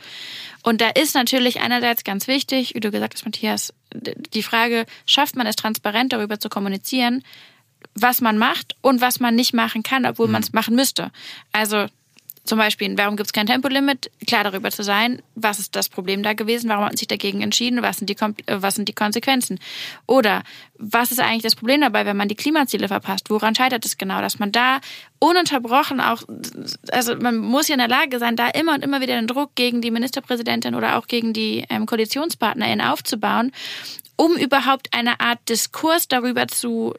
Und 0.64 0.82
da 0.82 0.90
ist 0.90 1.16
natürlich 1.16 1.62
einerseits 1.62 2.04
ganz 2.04 2.28
wichtig, 2.28 2.76
wie 2.76 2.82
du 2.82 2.92
gesagt 2.92 3.14
hast, 3.14 3.26
Matthias, 3.26 3.74
die 3.94 4.44
Frage, 4.44 4.86
schafft 5.06 5.36
man 5.36 5.48
es 5.48 5.56
transparent 5.56 6.12
darüber 6.12 6.40
zu 6.40 6.50
kommunizieren, 6.50 7.24
was 7.96 8.20
man 8.22 8.38
macht 8.38 8.76
und 8.82 9.00
was 9.00 9.20
man 9.20 9.36
nicht 9.36 9.54
machen 9.54 9.82
kann, 9.82 10.06
obwohl 10.06 10.28
man 10.28 10.44
es 10.44 10.54
machen 10.54 10.76
müsste. 10.76 11.12
Also 11.52 11.88
zum 12.44 12.58
Beispiel, 12.58 12.98
warum 12.98 13.18
gibt 13.18 13.28
es 13.28 13.34
kein 13.34 13.46
Tempolimit? 13.46 14.10
Klar 14.26 14.44
darüber 14.44 14.72
zu 14.72 14.84
sein, 14.84 15.22
was 15.36 15.60
ist 15.60 15.76
das 15.76 15.90
Problem 15.90 16.24
da 16.24 16.34
gewesen, 16.34 16.70
warum 16.70 16.86
hat 16.86 16.92
man 16.92 16.98
sich 16.98 17.08
dagegen 17.08 17.42
entschieden, 17.42 17.84
was 17.84 17.98
sind 17.98 18.10
die, 18.10 18.18
äh, 18.18 18.62
was 18.62 18.76
sind 18.76 18.90
die 18.90 18.94
Konsequenzen? 18.94 19.60
Oder 20.08 20.44
was 20.82 21.12
ist 21.12 21.20
eigentlich 21.20 21.44
das 21.44 21.56
Problem 21.56 21.82
dabei, 21.82 22.06
wenn 22.06 22.18
man 22.18 22.28
die 22.28 22.36
Klimaziele 22.36 22.88
verpasst? 22.88 23.30
Woran 23.30 23.56
scheitert 23.56 23.86
es 23.86 23.98
genau? 23.98 24.20
Dass 24.20 24.40
man 24.40 24.52
da 24.52 24.80
ununterbrochen 25.20 26.02
auch, 26.02 26.24
also 26.92 27.16
man 27.16 27.38
muss 27.38 27.68
ja 27.68 27.76
in 27.76 27.80
der 27.80 27.88
Lage 27.88 28.18
sein, 28.20 28.36
da 28.36 28.48
immer 28.48 28.74
und 28.74 28.84
immer 28.84 29.02
wieder 29.02 29.16
den 29.16 29.28
Druck 29.28 29.56
gegen 29.56 29.82
die 29.82 29.92
Ministerpräsidentin 29.92 30.76
oder 30.76 30.98
auch 30.98 31.08
gegen 31.08 31.34
die 31.34 31.66
ähm, 31.70 31.86
KoalitionspartnerInnen 31.86 32.86
aufzubauen, 32.86 33.52
um 34.16 34.36
überhaupt 34.36 34.90
eine 34.94 35.20
Art 35.20 35.40
Diskurs 35.48 36.08
darüber 36.08 36.48
zu 36.48 36.96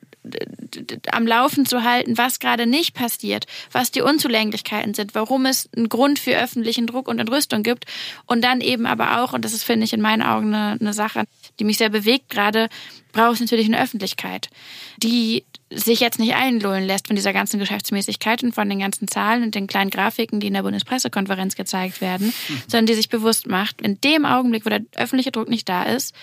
am 1.10 1.26
Laufen 1.26 1.66
zu 1.66 1.82
halten, 1.82 2.16
was 2.16 2.38
gerade 2.38 2.66
nicht 2.66 2.94
passiert, 2.94 3.46
was 3.72 3.90
die 3.90 4.02
Unzulänglichkeiten 4.02 4.94
sind, 4.94 5.16
warum 5.16 5.46
es 5.46 5.68
einen 5.76 5.88
Grund 5.88 6.20
für 6.20 6.38
öffentlichen 6.38 6.86
Druck 6.86 7.08
und 7.08 7.18
Entrüstung 7.18 7.64
gibt 7.64 7.86
und 8.26 8.42
dann 8.42 8.60
eben 8.60 8.86
aber 8.86 9.20
auch, 9.20 9.32
und 9.32 9.44
das 9.44 9.52
ist, 9.52 9.64
finde 9.64 9.84
ich, 9.84 9.92
in 9.92 10.00
meinen 10.00 10.22
Augen 10.22 10.54
eine, 10.54 10.80
eine 10.80 10.92
Sache, 10.92 11.24
die 11.58 11.64
mich 11.64 11.78
sehr 11.78 11.90
bewegt 11.90 12.30
gerade, 12.30 12.68
braucht 13.12 13.34
es 13.34 13.40
natürlich 13.40 13.66
eine 13.66 13.80
Öffentlichkeit, 13.80 14.48
die 14.96 15.44
sich 15.70 16.00
jetzt 16.00 16.18
nicht 16.18 16.34
einlullen 16.34 16.84
lässt 16.84 17.06
von 17.06 17.16
dieser 17.16 17.32
ganzen 17.32 17.58
Geschäftsmäßigkeit 17.58 18.42
und 18.42 18.54
von 18.54 18.68
den 18.68 18.80
ganzen 18.80 19.08
Zahlen 19.08 19.42
und 19.42 19.54
den 19.54 19.66
kleinen 19.66 19.90
Grafiken, 19.90 20.40
die 20.40 20.48
in 20.48 20.54
der 20.54 20.62
Bundespressekonferenz 20.62 21.56
gezeigt 21.56 22.00
werden, 22.00 22.32
sondern 22.66 22.86
die 22.86 22.94
sich 22.94 23.08
bewusst 23.08 23.46
macht, 23.46 23.80
in 23.80 24.00
dem 24.00 24.24
Augenblick, 24.24 24.66
wo 24.66 24.70
der 24.70 24.82
öffentliche 24.96 25.32
Druck 25.32 25.48
nicht 25.48 25.68
da 25.68 25.84
ist, 25.84 26.14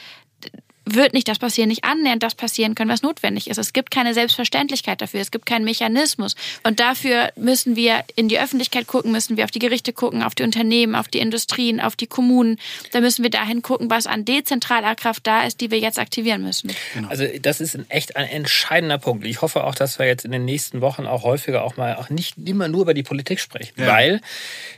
wird 0.95 1.13
nicht 1.13 1.27
das 1.27 1.39
passieren, 1.39 1.69
nicht 1.69 1.83
annähernd 1.83 2.23
das 2.23 2.35
passieren 2.35 2.75
können, 2.75 2.89
was 2.89 3.01
notwendig 3.01 3.49
ist. 3.49 3.57
Es 3.57 3.73
gibt 3.73 3.91
keine 3.91 4.13
Selbstverständlichkeit 4.13 5.01
dafür, 5.01 5.21
es 5.21 5.31
gibt 5.31 5.45
keinen 5.45 5.65
Mechanismus. 5.65 6.35
Und 6.63 6.79
dafür 6.79 7.31
müssen 7.35 7.75
wir 7.75 8.03
in 8.15 8.29
die 8.29 8.39
Öffentlichkeit 8.39 8.87
gucken, 8.87 9.11
müssen 9.11 9.37
wir 9.37 9.43
auf 9.45 9.51
die 9.51 9.59
Gerichte 9.59 9.93
gucken, 9.93 10.23
auf 10.23 10.35
die 10.35 10.43
Unternehmen, 10.43 10.95
auf 10.95 11.07
die 11.07 11.19
Industrien, 11.19 11.79
auf 11.79 11.95
die 11.95 12.07
Kommunen. 12.07 12.57
Da 12.91 13.01
müssen 13.01 13.23
wir 13.23 13.29
dahin 13.29 13.61
gucken, 13.61 13.89
was 13.89 14.07
an 14.07 14.25
dezentraler 14.25 14.95
Kraft 14.95 15.25
da 15.27 15.43
ist, 15.43 15.61
die 15.61 15.71
wir 15.71 15.79
jetzt 15.79 15.99
aktivieren 15.99 16.43
müssen. 16.43 16.71
Also 17.09 17.25
das 17.41 17.61
ist 17.61 17.75
ein 17.75 17.89
echt 17.89 18.15
ein 18.15 18.27
entscheidender 18.27 18.97
Punkt. 18.97 19.25
Ich 19.25 19.41
hoffe 19.41 19.63
auch, 19.63 19.75
dass 19.75 19.99
wir 19.99 20.05
jetzt 20.05 20.25
in 20.25 20.31
den 20.31 20.45
nächsten 20.45 20.81
Wochen 20.81 21.05
auch 21.05 21.23
häufiger 21.23 21.63
auch 21.63 21.77
mal 21.77 21.95
auch 21.95 22.09
nicht 22.09 22.35
immer 22.45 22.67
nur 22.67 22.81
über 22.81 22.93
die 22.93 23.03
Politik 23.03 23.39
sprechen, 23.39 23.73
Ja. 23.77 23.87
weil 23.87 24.21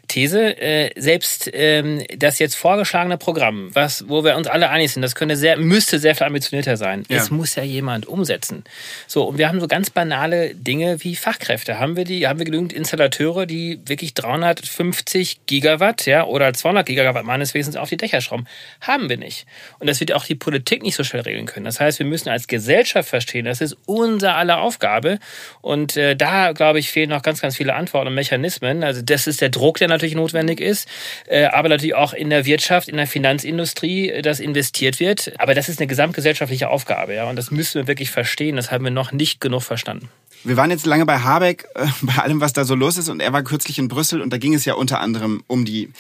These 0.08 0.60
äh, 0.62 0.92
selbst 1.00 1.50
ähm, 1.54 2.04
das 2.18 2.40
jetzt 2.40 2.56
vorgeschlagene 2.56 3.18
Programm, 3.18 3.70
was 3.74 4.10
wo 4.10 4.24
wir 4.24 4.36
uns 4.36 4.48
alle 4.48 4.70
einig 4.70 4.92
sind, 4.92 5.02
das 5.02 5.16
könnte 5.16 5.38
sehr 5.38 5.58
müsste 5.58 6.00
sehr 6.02 6.16
viel 6.16 6.28
ambitionierter 6.28 6.78
sein. 6.78 7.04
Ja. 7.10 7.18
Es 7.18 7.32
muss 7.32 7.56
ja 7.56 7.64
jemand 7.64 8.06
umsetzen. 8.06 8.64
So 9.08 9.24
und 9.24 9.38
wir 9.38 9.48
haben 9.48 9.60
so 9.60 9.68
ganz 9.68 9.90
banale 9.90 10.56
Dinge 10.56 11.04
wie 11.04 11.16
Fachkräfte. 11.16 11.80
Haben 11.80 11.96
wir 11.96 12.04
die? 12.04 12.28
Haben 12.28 12.40
wir 12.40 12.46
genügend 12.46 12.74
Installateure, 12.74 13.46
die 13.46 13.80
wirklich 13.86 14.14
350 14.14 15.46
Gigawatt, 15.46 16.06
ja 16.06 16.26
oder 16.26 16.54
200 16.54 16.86
Gigawatt 16.86 17.26
meines 17.26 17.54
Wesens 17.54 17.76
auf 17.76 17.90
die 17.90 17.98
Dächer 17.98 18.22
schrauben? 18.22 18.48
Haben 18.82 19.10
wir 19.10 19.18
nicht. 19.18 19.46
Und 19.80 19.88
das 19.88 20.00
wird 20.00 20.12
auch 20.14 20.26
die 20.26 20.36
Politik 20.36 20.84
nicht 20.84 20.96
so 20.96 21.04
schnell 21.04 21.22
regeln 21.22 21.46
können. 21.46 21.66
Das 21.66 21.80
heißt, 21.80 22.00
wir 22.00 22.06
müssen 22.06 22.30
als 22.30 22.48
Gesellschaft 22.48 23.10
verstehen, 23.10 23.46
das 23.46 23.62
ist 23.62 23.78
unser 23.86 24.36
aller 24.36 24.60
Aufgabe. 24.62 25.20
Und 25.62 25.98
äh, 25.98 26.16
da, 26.16 26.52
glaube 26.52 26.80
ich, 26.80 26.90
fehlen 26.90 27.10
noch 27.10 27.22
ganz, 27.22 27.42
ganz 27.42 27.56
viele 27.56 27.74
Antworten 27.76 28.08
und 28.08 28.16
Mechanismen. 28.16 28.84
Also 28.84 29.02
das 29.02 29.28
ist 29.28 29.42
der 29.42 29.50
Druck, 29.50 29.78
der 29.78 29.88
natürlich 29.88 30.16
notwendig 30.16 30.60
ist, 30.60 30.88
äh, 31.28 31.46
aber 31.46 31.70
natürlich 31.70 31.96
auch 31.96 32.14
in 32.14 32.30
der 32.30 32.46
Wirtschaft, 32.46 32.88
in 32.88 32.98
der 32.98 33.08
Finanzindustrie, 33.08 34.10
äh, 34.10 34.22
dass 34.22 34.40
investiert 34.40 35.00
wird. 35.00 35.34
Aber 35.38 35.54
das 35.54 35.70
ist 35.70 35.80
eine 35.80 35.88
gesamtgesellschaftliche 35.92 36.70
Aufgabe, 36.70 37.14
ja. 37.14 37.30
Und 37.30 37.36
das 37.36 37.52
müssen 37.52 37.82
wir 37.82 37.88
wirklich 37.88 38.12
verstehen. 38.12 38.56
Das 38.56 38.72
haben 38.72 38.86
wir 38.86 38.92
noch 38.92 39.12
nicht 39.12 39.42
genug 39.42 39.62
verstanden. 39.62 40.08
Wir 40.46 40.56
waren 40.56 40.72
jetzt 40.72 40.86
lange 40.86 41.06
bei 41.06 41.20
Habeck, 41.20 41.68
äh, 41.76 41.86
bei 42.02 42.16
allem, 42.16 42.40
was 42.40 42.54
da 42.54 42.64
so 42.64 42.76
los 42.76 42.98
ist. 42.98 43.10
Und 43.10 43.20
er 43.20 43.34
war 43.34 43.44
kürzlich 43.44 43.78
in 43.78 43.90
Brüssel 43.90 44.22
und 44.22 44.32
da 44.32 44.38
ging 44.38 44.54
es 44.54 44.64
ja 44.64 44.76
unter 44.76 45.02
anderem 45.02 45.44
um 45.48 45.66
die 45.66 45.92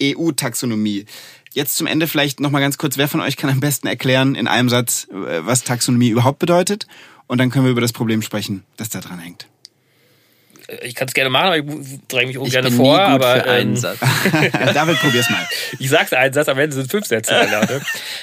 EU-Taxonomie. 0.00 1.04
Jetzt 1.52 1.76
zum 1.76 1.88
Ende 1.88 2.06
vielleicht 2.06 2.38
noch 2.38 2.52
mal 2.52 2.60
ganz 2.60 2.78
kurz, 2.78 2.96
wer 2.96 3.08
von 3.08 3.20
euch 3.20 3.36
kann 3.36 3.50
am 3.50 3.58
besten 3.58 3.88
erklären 3.88 4.36
in 4.36 4.46
einem 4.46 4.68
Satz, 4.68 5.08
äh, 5.10 5.44
was 5.44 5.64
Taxonomie 5.64 6.10
überhaupt 6.10 6.38
bedeutet? 6.38 6.86
Und 7.26 7.38
dann 7.38 7.50
können 7.50 7.64
wir 7.64 7.72
über 7.72 7.80
das 7.80 7.92
Problem 7.92 8.22
sprechen, 8.22 8.62
das 8.76 8.88
da 8.88 9.00
dran 9.00 9.18
hängt. 9.18 9.48
Ich 10.82 10.94
kann 10.94 11.08
es 11.08 11.14
gerne 11.14 11.30
machen, 11.30 11.46
aber 11.46 11.56
ich 11.56 11.64
dränge 12.08 12.26
mich 12.28 12.36
Ich 12.36 12.42
ungern 12.42 12.64
bin 12.64 12.74
vor. 12.74 12.96
nie 12.96 13.12
gut 13.12 13.24
aber, 13.24 13.42
für 13.42 13.50
einen 13.50 13.70
ähm, 13.70 13.76
Satz. 13.76 13.98
David, 14.74 14.98
probier's 15.00 15.30
mal. 15.30 15.46
Ich 15.78 15.88
sag's 15.88 16.12
einen 16.12 16.32
Satz, 16.32 16.48
am 16.48 16.58
Ende 16.58 16.74
sind 16.74 16.90
fünf 16.90 17.06
Sätze. 17.06 17.34
Leute. 17.50 17.80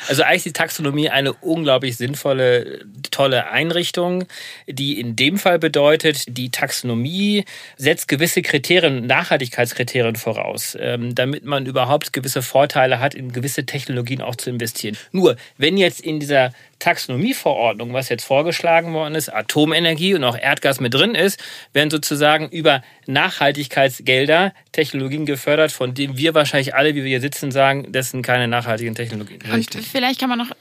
Also 0.08 0.24
eigentlich 0.24 0.38
ist 0.38 0.46
die 0.46 0.54
Taxonomie 0.54 1.10
eine 1.10 1.34
unglaublich 1.34 1.98
sinnvolle, 1.98 2.86
tolle 3.12 3.50
Einrichtung, 3.50 4.26
die 4.68 5.00
in 5.00 5.16
dem 5.16 5.38
Fall 5.38 5.60
bedeutet, 5.60 6.26
die 6.28 6.50
Taxonomie 6.52 7.46
setzt 7.78 8.08
gewisse 8.08 8.42
Kriterien, 8.42 9.06
Nachhaltigkeitskriterien 9.08 10.16
voraus, 10.16 10.78
ähm, 10.80 11.16
damit 11.16 11.46
man 11.46 11.66
überhaupt 11.66 12.14
gewisse 12.14 12.42
Vorteile 12.42 13.00
hat, 13.00 13.16
in 13.16 13.32
gewisse 13.32 13.66
Technologien 13.66 14.22
auch 14.22 14.36
zu 14.36 14.50
investieren. 14.50 14.98
Nur, 15.12 15.36
wenn 15.58 15.78
jetzt 15.78 16.02
in 16.02 16.20
dieser 16.20 16.52
Taxonomieverordnung, 16.80 17.94
was 17.94 18.10
jetzt 18.10 18.26
vorgeschlagen 18.26 18.94
worden 18.94 19.16
ist, 19.16 19.30
Atomenergie 19.30 20.14
und 20.14 20.24
auch 20.24 20.38
Erdgas 20.38 20.80
mit 20.80 20.94
drin 20.94 21.16
ist, 21.16 21.44
werden 21.74 21.90
sozusagen 21.90 22.50
über 22.50 22.84
Nachhaltigkeitsgelder 23.08 24.54
Technologien 24.72 25.26
gefördert, 25.26 25.72
von 25.72 25.94
denen 25.94 26.18
wir 26.18 26.34
wahrscheinlich 26.36 26.76
alle, 26.76 26.94
wie 26.94 27.04
wir 27.04 27.10
hier 27.10 27.22
sitzen, 27.22 27.52
sagen, 27.52 27.92
das 27.92 28.12
sind 28.12 28.22
keine 28.22 28.48
nachhaltigen 28.48 28.96
Technologien. 28.96 29.42
Richtig. 29.42 29.82
Und 29.82 29.88
vielleicht 29.88 30.20
kann 30.20 30.30
man 30.30 30.40
noch 30.40 30.52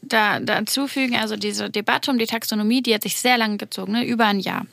da, 0.00 0.40
dazu 0.40 0.86
fügen, 0.86 1.16
also 1.16 1.36
diese 1.36 1.70
Debatte 1.70 2.10
um 2.10 2.18
die 2.18 2.26
Taxonomie, 2.26 2.82
die 2.82 2.94
hat 2.94 3.02
sich 3.02 3.16
sehr 3.16 3.36
lange 3.38 3.56
gezogen, 3.56 3.92
ne? 3.92 4.04
über 4.04 4.26
ein 4.26 4.40
Jahr. 4.40 4.66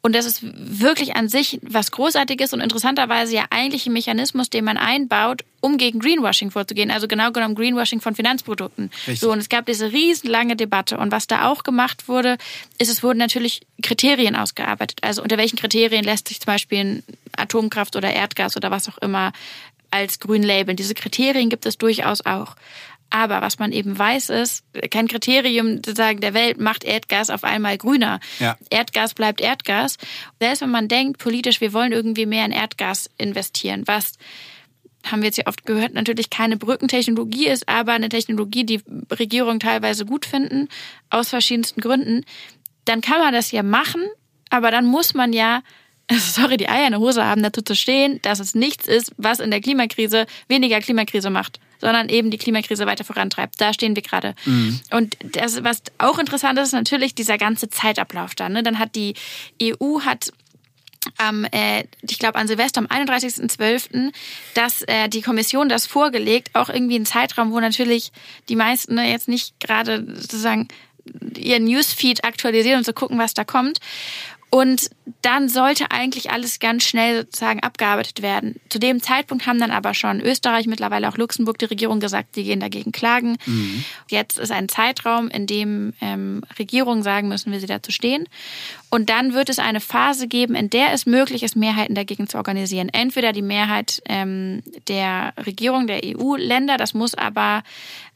Und 0.00 0.14
das 0.14 0.26
ist 0.26 0.42
wirklich 0.42 1.16
an 1.16 1.28
sich 1.28 1.60
was 1.62 1.90
Großartiges 1.90 2.52
und 2.52 2.60
interessanterweise 2.60 3.34
ja 3.34 3.44
eigentlich 3.50 3.86
ein 3.86 3.92
Mechanismus, 3.92 4.50
den 4.50 4.64
man 4.64 4.76
einbaut, 4.76 5.44
um 5.62 5.78
gegen 5.78 6.00
Greenwashing 6.00 6.50
vorzugehen. 6.50 6.90
Also 6.90 7.08
genau 7.08 7.30
genommen 7.30 7.54
Greenwashing 7.54 8.00
von 8.00 8.14
Finanzprodukten. 8.14 8.90
Richtig. 9.06 9.20
So, 9.20 9.30
und 9.30 9.38
es 9.38 9.48
gab 9.48 9.66
diese 9.66 9.92
riesenlange 9.92 10.56
Debatte. 10.56 10.98
Und 10.98 11.12
was 11.12 11.28
da 11.28 11.48
auch 11.48 11.62
gemacht 11.62 12.08
wurde, 12.08 12.36
ist, 12.78 12.90
es 12.90 13.02
wurden 13.02 13.18
natürlich 13.18 13.62
Kriterien 13.80 14.34
ausgearbeitet. 14.34 14.98
Also 15.02 15.22
unter 15.22 15.38
welchen 15.38 15.56
Kriterien 15.56 16.04
lässt 16.04 16.21
sich 16.28 16.40
zum 16.40 16.46
Beispiel 16.46 17.02
Atomkraft 17.36 17.96
oder 17.96 18.12
Erdgas 18.12 18.56
oder 18.56 18.70
was 18.70 18.88
auch 18.88 18.98
immer 18.98 19.32
als 19.90 20.20
grün 20.20 20.42
labeln. 20.42 20.76
Diese 20.76 20.94
Kriterien 20.94 21.50
gibt 21.50 21.66
es 21.66 21.78
durchaus 21.78 22.24
auch. 22.24 22.56
Aber 23.10 23.42
was 23.42 23.58
man 23.58 23.72
eben 23.72 23.98
weiß 23.98 24.30
ist, 24.30 24.64
kein 24.90 25.06
Kriterium 25.06 25.76
sozusagen 25.76 26.20
der 26.20 26.32
Welt 26.32 26.58
macht 26.58 26.82
Erdgas 26.82 27.28
auf 27.28 27.44
einmal 27.44 27.76
grüner. 27.76 28.20
Ja. 28.38 28.56
Erdgas 28.70 29.12
bleibt 29.12 29.42
Erdgas. 29.42 29.98
Selbst 30.40 30.62
wenn 30.62 30.70
man 30.70 30.88
denkt, 30.88 31.18
politisch, 31.18 31.60
wir 31.60 31.74
wollen 31.74 31.92
irgendwie 31.92 32.24
mehr 32.24 32.46
in 32.46 32.52
Erdgas 32.52 33.10
investieren, 33.18 33.82
was 33.86 34.14
haben 35.04 35.20
wir 35.20 35.26
jetzt 35.26 35.38
ja 35.38 35.46
oft 35.46 35.66
gehört, 35.66 35.94
natürlich 35.94 36.30
keine 36.30 36.56
Brückentechnologie 36.56 37.48
ist, 37.48 37.68
aber 37.68 37.92
eine 37.92 38.08
Technologie, 38.08 38.64
die 38.64 38.80
Regierungen 39.10 39.60
teilweise 39.60 40.06
gut 40.06 40.24
finden, 40.24 40.68
aus 41.10 41.28
verschiedensten 41.28 41.80
Gründen, 41.80 42.24
dann 42.84 43.00
kann 43.00 43.18
man 43.18 43.34
das 43.34 43.50
ja 43.50 43.62
machen, 43.62 44.02
aber 44.48 44.70
dann 44.70 44.86
muss 44.86 45.12
man 45.12 45.32
ja, 45.32 45.62
sorry, 46.18 46.56
die 46.56 46.68
Eier 46.68 46.86
in 46.86 46.92
der 46.92 47.00
Hose 47.00 47.24
haben, 47.24 47.42
dazu 47.42 47.62
zu 47.62 47.74
stehen, 47.74 48.20
dass 48.22 48.40
es 48.40 48.54
nichts 48.54 48.86
ist, 48.86 49.12
was 49.16 49.40
in 49.40 49.50
der 49.50 49.60
Klimakrise 49.60 50.26
weniger 50.48 50.80
Klimakrise 50.80 51.30
macht 51.30 51.58
sondern 51.82 52.08
eben 52.08 52.30
die 52.30 52.38
Klimakrise 52.38 52.86
weiter 52.86 53.04
vorantreibt. 53.04 53.60
Da 53.60 53.72
stehen 53.72 53.96
wir 53.96 54.04
gerade. 54.04 54.36
Mhm. 54.44 54.80
Und 54.92 55.16
das, 55.32 55.64
was 55.64 55.82
auch 55.98 56.20
interessant 56.20 56.56
ist, 56.60 56.68
ist 56.68 56.74
natürlich 56.74 57.16
dieser 57.16 57.38
ganze 57.38 57.68
Zeitablauf 57.68 58.36
dann. 58.36 58.52
Ne? 58.52 58.62
Dann 58.62 58.78
hat 58.78 58.94
die 58.94 59.14
EU 59.60 60.00
hat 60.02 60.32
am, 61.18 61.44
äh, 61.46 61.84
ich 62.02 62.20
glaube 62.20 62.38
an 62.38 62.46
Silvester 62.46 62.80
am 62.80 62.86
31.12., 62.86 64.12
dass 64.54 64.82
äh, 64.82 65.08
die 65.08 65.22
Kommission 65.22 65.68
das 65.68 65.86
vorgelegt, 65.86 66.50
auch 66.54 66.68
irgendwie 66.68 66.96
ein 66.96 67.04
Zeitraum, 67.06 67.50
wo 67.50 67.58
natürlich 67.58 68.12
die 68.48 68.56
meisten 68.56 68.94
ne, 68.94 69.10
jetzt 69.10 69.26
nicht 69.26 69.58
gerade 69.58 70.06
sozusagen 70.14 70.68
ihren 71.36 71.64
Newsfeed 71.64 72.24
aktualisieren 72.24 72.78
und 72.78 72.86
so 72.86 72.92
gucken, 72.92 73.18
was 73.18 73.34
da 73.34 73.42
kommt. 73.42 73.78
Und 74.54 74.90
dann 75.22 75.48
sollte 75.48 75.90
eigentlich 75.90 76.30
alles 76.30 76.58
ganz 76.58 76.84
schnell 76.84 77.22
sozusagen 77.22 77.60
abgearbeitet 77.60 78.20
werden. 78.20 78.60
Zu 78.68 78.78
dem 78.78 79.00
Zeitpunkt 79.00 79.46
haben 79.46 79.58
dann 79.58 79.70
aber 79.70 79.94
schon 79.94 80.20
Österreich, 80.20 80.66
mittlerweile 80.66 81.08
auch 81.08 81.16
Luxemburg, 81.16 81.56
die 81.56 81.64
Regierung 81.64 82.00
gesagt, 82.00 82.36
die 82.36 82.44
gehen 82.44 82.60
dagegen 82.60 82.92
klagen. 82.92 83.38
Mhm. 83.46 83.82
Jetzt 84.10 84.38
ist 84.38 84.52
ein 84.52 84.68
Zeitraum, 84.68 85.28
in 85.28 85.46
dem 85.46 85.94
ähm, 86.02 86.42
Regierungen 86.58 87.02
sagen 87.02 87.28
müssen, 87.28 87.50
wie 87.50 87.60
sie 87.60 87.66
dazu 87.66 87.92
stehen. 87.92 88.28
Und 88.90 89.08
dann 89.08 89.32
wird 89.32 89.48
es 89.48 89.58
eine 89.58 89.80
Phase 89.80 90.28
geben, 90.28 90.54
in 90.54 90.68
der 90.68 90.92
es 90.92 91.06
möglich 91.06 91.42
ist, 91.44 91.56
Mehrheiten 91.56 91.94
dagegen 91.94 92.28
zu 92.28 92.36
organisieren. 92.36 92.90
Entweder 92.90 93.32
die 93.32 93.40
Mehrheit 93.40 94.02
ähm, 94.06 94.62
der 94.86 95.32
Regierung 95.46 95.86
der 95.86 96.02
EU-Länder, 96.04 96.76
das 96.76 96.92
muss 96.92 97.14
aber 97.14 97.62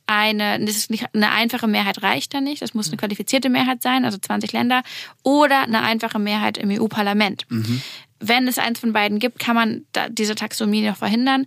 eine, 0.07 0.65
das 0.65 0.77
ist 0.77 0.91
nicht, 0.91 1.07
eine 1.15 1.31
einfache 1.33 1.67
Mehrheit 1.67 2.03
reicht 2.03 2.33
da 2.35 2.41
nicht, 2.41 2.63
das 2.63 2.75
muss 2.75 2.89
eine 2.89 2.97
qualifizierte 2.97 3.49
Mehrheit 3.49 3.83
sein, 3.83 4.05
also 4.05 4.19
20 4.19 4.53
Länder, 4.53 4.83
oder 5.23 5.63
eine 5.63 5.83
einfache 5.83 6.19
Mehrheit 6.19 6.59
im 6.59 6.71
EU-Parlament. 6.71 7.45
Mhm. 7.49 7.83
Wenn 8.21 8.49
es 8.49 8.59
eins 8.59 8.81
von 8.81 8.93
beiden 8.93 9.19
gibt, 9.19 9.39
kann 9.39 9.57
man 9.57 9.85
diese 10.11 10.35
Taxonomie 10.35 10.87
noch 10.87 10.97
verhindern. 10.97 11.47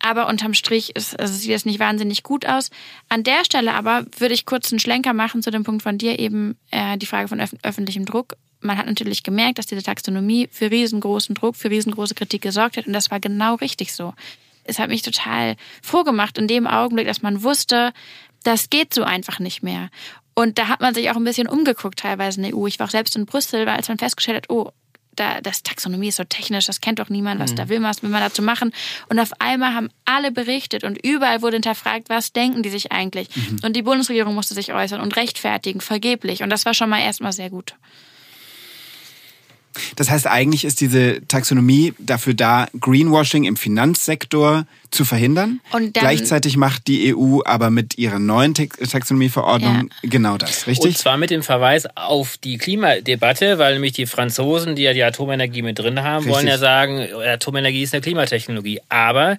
Aber 0.00 0.28
unterm 0.28 0.52
Strich 0.52 0.94
ist, 0.96 1.18
also 1.18 1.32
sieht 1.32 1.54
das 1.54 1.64
nicht 1.64 1.78
wahnsinnig 1.78 2.22
gut 2.22 2.44
aus. 2.44 2.70
An 3.08 3.24
der 3.24 3.44
Stelle 3.44 3.72
aber 3.72 4.04
würde 4.18 4.34
ich 4.34 4.44
kurz 4.44 4.70
einen 4.70 4.78
Schlenker 4.78 5.14
machen 5.14 5.42
zu 5.42 5.50
dem 5.50 5.64
Punkt 5.64 5.82
von 5.82 5.96
dir 5.96 6.18
eben, 6.18 6.58
äh, 6.70 6.98
die 6.98 7.06
Frage 7.06 7.28
von 7.28 7.40
öf 7.40 7.54
öffentlichem 7.62 8.04
Druck. 8.04 8.34
Man 8.60 8.76
hat 8.76 8.86
natürlich 8.86 9.22
gemerkt, 9.22 9.58
dass 9.58 9.66
diese 9.66 9.82
Taxonomie 9.82 10.48
für 10.50 10.70
riesengroßen 10.70 11.34
Druck, 11.34 11.56
für 11.56 11.70
riesengroße 11.70 12.14
Kritik 12.14 12.42
gesorgt 12.42 12.76
hat. 12.76 12.86
Und 12.86 12.92
das 12.92 13.10
war 13.10 13.18
genau 13.18 13.54
richtig 13.54 13.94
so 13.94 14.12
es 14.64 14.78
hat 14.78 14.88
mich 14.88 15.02
total 15.02 15.56
froh 15.82 16.04
gemacht 16.04 16.38
in 16.38 16.48
dem 16.48 16.66
Augenblick, 16.66 17.06
dass 17.06 17.22
man 17.22 17.42
wusste, 17.42 17.92
das 18.42 18.70
geht 18.70 18.92
so 18.92 19.04
einfach 19.04 19.38
nicht 19.38 19.62
mehr. 19.62 19.90
Und 20.34 20.58
da 20.58 20.68
hat 20.68 20.80
man 20.80 20.94
sich 20.94 21.10
auch 21.10 21.16
ein 21.16 21.24
bisschen 21.24 21.48
umgeguckt 21.48 22.00
teilweise 22.00 22.40
in 22.40 22.48
der 22.48 22.56
EU. 22.56 22.66
Ich 22.66 22.78
war 22.78 22.86
auch 22.86 22.90
selbst 22.90 23.14
in 23.16 23.26
Brüssel, 23.26 23.68
als 23.68 23.88
man 23.88 23.98
festgestellt 23.98 24.36
hat, 24.36 24.50
oh, 24.50 24.72
da, 25.16 25.40
das 25.40 25.62
Taxonomie 25.62 26.08
ist 26.08 26.16
so 26.16 26.24
technisch, 26.24 26.66
das 26.66 26.80
kennt 26.80 26.98
doch 26.98 27.08
niemand, 27.08 27.40
was 27.40 27.52
mhm. 27.52 27.56
da 27.56 27.68
will 27.68 27.78
man, 27.78 27.90
was 27.90 28.02
will 28.02 28.10
man 28.10 28.20
dazu 28.20 28.42
machen. 28.42 28.72
Und 29.08 29.20
auf 29.20 29.30
einmal 29.40 29.74
haben 29.74 29.90
alle 30.04 30.32
berichtet 30.32 30.82
und 30.82 30.98
überall 31.04 31.40
wurde 31.40 31.56
hinterfragt, 31.56 32.08
was 32.08 32.32
denken 32.32 32.62
die 32.62 32.70
sich 32.70 32.90
eigentlich. 32.92 33.28
Mhm. 33.34 33.60
Und 33.64 33.76
die 33.76 33.82
Bundesregierung 33.82 34.34
musste 34.34 34.54
sich 34.54 34.72
äußern 34.72 35.00
und 35.00 35.16
rechtfertigen, 35.16 35.80
vergeblich. 35.80 36.42
Und 36.42 36.50
das 36.50 36.66
war 36.66 36.74
schon 36.74 36.90
mal 36.90 37.00
erstmal 37.00 37.32
sehr 37.32 37.50
gut. 37.50 37.76
Das 39.96 40.10
heißt, 40.10 40.26
eigentlich 40.26 40.64
ist 40.64 40.80
diese 40.80 41.26
Taxonomie 41.26 41.94
dafür 41.98 42.34
da, 42.34 42.68
Greenwashing 42.80 43.44
im 43.44 43.56
Finanzsektor 43.56 44.66
zu 44.94 45.04
verhindern. 45.04 45.60
Und 45.72 45.96
dann, 45.96 46.02
Gleichzeitig 46.02 46.56
macht 46.56 46.86
die 46.86 47.14
EU 47.14 47.40
aber 47.44 47.70
mit 47.70 47.98
ihrer 47.98 48.18
neuen 48.18 48.54
Taxonomieverordnung 48.54 49.90
ja. 50.02 50.08
genau 50.08 50.38
das, 50.38 50.66
richtig? 50.66 50.92
Und 50.92 50.98
zwar 50.98 51.16
mit 51.16 51.30
dem 51.30 51.42
Verweis 51.42 51.86
auf 51.96 52.36
die 52.38 52.58
Klimadebatte, 52.58 53.58
weil 53.58 53.74
nämlich 53.74 53.92
die 53.92 54.06
Franzosen, 54.06 54.76
die 54.76 54.82
ja 54.82 54.92
die 54.92 55.02
Atomenergie 55.02 55.62
mit 55.62 55.78
drin 55.78 56.02
haben, 56.02 56.24
richtig. 56.24 56.34
wollen 56.34 56.46
ja 56.46 56.58
sagen, 56.58 57.06
Atomenergie 57.12 57.82
ist 57.82 57.94
eine 57.94 58.00
Klimatechnologie. 58.00 58.80
Aber 58.88 59.36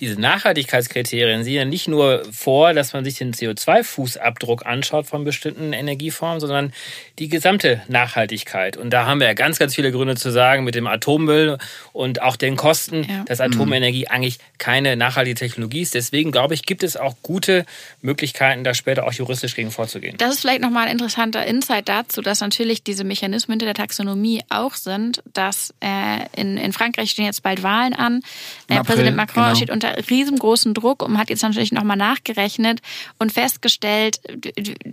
diese 0.00 0.20
Nachhaltigkeitskriterien 0.20 1.44
sehen 1.44 1.54
ja 1.54 1.64
nicht 1.64 1.88
nur 1.88 2.22
vor, 2.30 2.74
dass 2.74 2.92
man 2.92 3.04
sich 3.04 3.16
den 3.16 3.32
CO2-Fußabdruck 3.32 4.62
anschaut 4.64 5.06
von 5.06 5.24
bestimmten 5.24 5.72
Energieformen, 5.72 6.40
sondern 6.40 6.72
die 7.18 7.28
gesamte 7.28 7.82
Nachhaltigkeit. 7.88 8.76
Und 8.76 8.90
da 8.90 9.06
haben 9.06 9.20
wir 9.20 9.26
ja 9.26 9.34
ganz, 9.34 9.58
ganz 9.58 9.74
viele 9.74 9.90
Gründe 9.90 10.16
zu 10.16 10.30
sagen 10.30 10.64
mit 10.64 10.74
dem 10.74 10.86
Atommüll 10.86 11.58
und 11.92 12.22
auch 12.22 12.36
den 12.36 12.56
Kosten, 12.56 13.04
ja. 13.04 13.24
dass 13.26 13.40
Atomenergie 13.40 14.06
mhm. 14.08 14.14
eigentlich 14.14 14.38
keine 14.58 14.97
nachhaltige 14.98 15.34
Technologie 15.34 15.80
ist. 15.80 15.94
Deswegen 15.94 16.32
glaube 16.32 16.54
ich, 16.54 16.64
gibt 16.64 16.82
es 16.82 16.96
auch 16.96 17.14
gute 17.22 17.64
Möglichkeiten, 18.02 18.64
da 18.64 18.74
später 18.74 19.06
auch 19.06 19.12
juristisch 19.12 19.54
gegen 19.54 19.70
vorzugehen. 19.70 20.16
Das 20.18 20.34
ist 20.34 20.40
vielleicht 20.40 20.60
nochmal 20.60 20.86
ein 20.86 20.92
interessanter 20.92 21.46
Insight 21.46 21.88
dazu, 21.88 22.20
dass 22.20 22.40
natürlich 22.40 22.82
diese 22.82 23.04
Mechanismen 23.04 23.54
hinter 23.54 23.66
der 23.66 23.74
Taxonomie 23.74 24.42
auch 24.50 24.74
sind, 24.74 25.22
dass 25.32 25.74
äh, 25.80 26.26
in, 26.36 26.56
in 26.56 26.72
Frankreich 26.72 27.10
stehen 27.10 27.24
jetzt 27.24 27.42
bald 27.42 27.62
Wahlen 27.62 27.94
an. 27.94 28.20
Äh, 28.68 28.74
April, 28.74 28.84
Präsident 28.84 29.16
Macron 29.16 29.44
genau. 29.44 29.54
steht 29.54 29.70
unter 29.70 29.96
riesengroßen 30.10 30.74
Druck 30.74 31.02
und 31.02 31.18
hat 31.18 31.30
jetzt 31.30 31.42
natürlich 31.42 31.72
nochmal 31.72 31.96
nachgerechnet 31.96 32.80
und 33.18 33.32
festgestellt, 33.32 34.20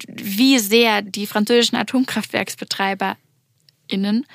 wie 0.08 0.60
sehr 0.60 1.02
die 1.02 1.28
französischen 1.28 1.76
Atomkraftwerksbetreiber 1.76 3.18
innen 3.88 4.26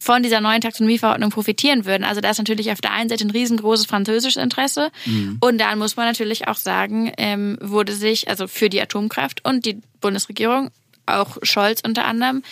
von 0.00 0.22
dieser 0.22 0.40
neuen 0.40 0.60
Taxonomieverordnung 0.60 1.30
profitieren 1.30 1.84
würden. 1.84 2.04
Also 2.04 2.20
da 2.20 2.30
ist 2.30 2.38
natürlich 2.38 2.70
auf 2.72 2.80
der 2.80 2.92
einen 2.92 3.08
Seite 3.08 3.24
ein 3.24 3.30
riesengroßes 3.30 3.86
französisches 3.86 4.42
Interesse 4.42 4.90
mhm. 5.04 5.38
und 5.40 5.58
dann 5.58 5.78
muss 5.78 5.96
man 5.96 6.06
natürlich 6.06 6.48
auch 6.48 6.56
sagen, 6.56 7.12
ähm, 7.18 7.58
wurde 7.60 7.92
sich 7.92 8.28
also 8.28 8.46
für 8.46 8.68
die 8.68 8.80
Atomkraft 8.80 9.44
und 9.44 9.64
die 9.64 9.80
Bundesregierung 10.00 10.70
auch 11.06 11.38
Scholz 11.42 11.80
unter 11.84 12.04
anderem, 12.04 12.42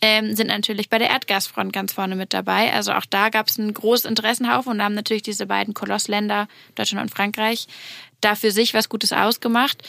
ähm, 0.00 0.34
sind 0.34 0.48
natürlich 0.48 0.90
bei 0.90 0.98
der 0.98 1.10
Erdgasfront 1.10 1.72
ganz 1.72 1.92
vorne 1.92 2.16
mit 2.16 2.32
dabei. 2.32 2.72
Also 2.72 2.92
auch 2.92 3.06
da 3.08 3.28
gab 3.28 3.48
es 3.48 3.58
einen 3.58 3.72
großen 3.72 4.08
Interessenhaufen 4.08 4.72
und 4.72 4.78
da 4.78 4.84
haben 4.84 4.94
natürlich 4.94 5.22
diese 5.22 5.46
beiden 5.46 5.74
Kolossländer, 5.74 6.48
Deutschland 6.74 7.02
und 7.02 7.14
Frankreich, 7.14 7.66
da 8.20 8.34
für 8.34 8.50
sich 8.50 8.74
was 8.74 8.88
Gutes 8.88 9.12
ausgemacht. 9.12 9.82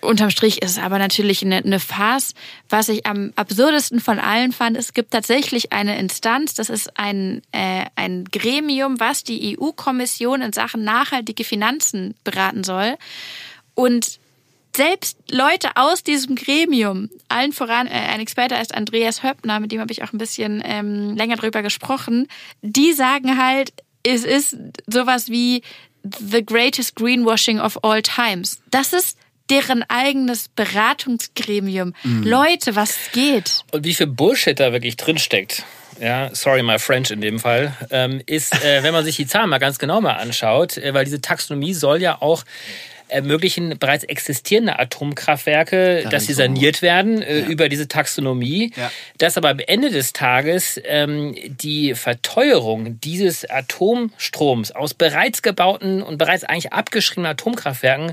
Unterm 0.00 0.30
Strich 0.30 0.62
ist 0.62 0.72
es 0.72 0.78
aber 0.78 0.98
natürlich 0.98 1.44
eine, 1.44 1.56
eine 1.56 1.80
Farce. 1.80 2.34
Was 2.68 2.88
ich 2.88 3.06
am 3.06 3.32
absurdesten 3.36 4.00
von 4.00 4.18
allen 4.18 4.52
fand, 4.52 4.76
es 4.76 4.92
gibt 4.92 5.10
tatsächlich 5.12 5.72
eine 5.72 5.98
Instanz, 5.98 6.54
das 6.54 6.70
ist 6.70 6.98
ein, 6.98 7.42
äh, 7.52 7.84
ein 7.96 8.24
Gremium, 8.24 9.00
was 9.00 9.24
die 9.24 9.58
EU-Kommission 9.58 10.42
in 10.42 10.52
Sachen 10.52 10.84
nachhaltige 10.84 11.44
Finanzen 11.44 12.14
beraten 12.24 12.64
soll. 12.64 12.96
Und 13.74 14.18
selbst 14.76 15.18
Leute 15.30 15.70
aus 15.76 16.02
diesem 16.02 16.34
Gremium, 16.34 17.08
allen 17.28 17.52
voran, 17.52 17.86
äh, 17.86 17.90
ein 17.90 18.20
Experte 18.20 18.56
ist 18.56 18.74
Andreas 18.74 19.22
Höppner, 19.22 19.60
mit 19.60 19.72
dem 19.72 19.80
habe 19.80 19.92
ich 19.92 20.02
auch 20.02 20.12
ein 20.12 20.18
bisschen 20.18 20.62
ähm, 20.64 21.16
länger 21.16 21.36
drüber 21.36 21.62
gesprochen, 21.62 22.26
die 22.62 22.92
sagen 22.92 23.38
halt, 23.42 23.72
es 24.02 24.24
ist 24.24 24.56
sowas 24.86 25.28
wie 25.28 25.62
the 26.02 26.44
greatest 26.44 26.96
greenwashing 26.96 27.58
of 27.58 27.82
all 27.82 28.02
times. 28.02 28.60
Das 28.70 28.92
ist 28.92 29.16
deren 29.50 29.84
eigenes 29.88 30.48
Beratungsgremium. 30.48 31.94
Mhm. 32.02 32.22
Leute, 32.22 32.76
was 32.76 32.96
geht? 33.12 33.64
Und 33.72 33.84
wie 33.84 33.94
viel 33.94 34.06
Bullshit 34.06 34.58
da 34.58 34.72
wirklich 34.72 34.96
drinsteckt. 34.96 35.64
Ja, 36.00 36.30
sorry, 36.34 36.62
my 36.62 36.78
French 36.78 37.10
in 37.10 37.20
dem 37.20 37.38
Fall, 37.38 37.76
ähm, 37.90 38.20
ist, 38.26 38.52
äh, 38.64 38.82
wenn 38.82 38.92
man 38.92 39.04
sich 39.04 39.16
die 39.16 39.26
Zahlen 39.26 39.48
mal 39.48 39.58
ganz 39.58 39.78
genau 39.78 40.00
mal 40.00 40.14
anschaut, 40.14 40.76
äh, 40.76 40.92
weil 40.92 41.04
diese 41.04 41.20
Taxonomie 41.20 41.72
soll 41.72 42.02
ja 42.02 42.20
auch 42.20 42.44
ermöglichen 43.08 43.78
bereits 43.78 44.02
existierende 44.04 44.78
Atomkraftwerke, 44.78 45.96
Darin 45.96 46.10
dass 46.10 46.26
sie 46.26 46.32
saniert 46.32 46.82
werden 46.82 47.22
äh, 47.22 47.40
ja. 47.40 47.46
über 47.46 47.68
diese 47.68 47.86
Taxonomie. 47.86 48.72
Ja. 48.76 48.90
Dass 49.18 49.36
aber 49.36 49.50
am 49.50 49.60
Ende 49.60 49.90
des 49.90 50.12
Tages 50.12 50.80
ähm, 50.84 51.36
die 51.46 51.94
Verteuerung 51.94 53.00
dieses 53.00 53.48
Atomstroms 53.48 54.72
aus 54.72 54.94
bereits 54.94 55.42
gebauten 55.42 56.02
und 56.02 56.18
bereits 56.18 56.44
eigentlich 56.44 56.72
abgeschriebenen 56.72 57.30
Atomkraftwerken 57.30 58.12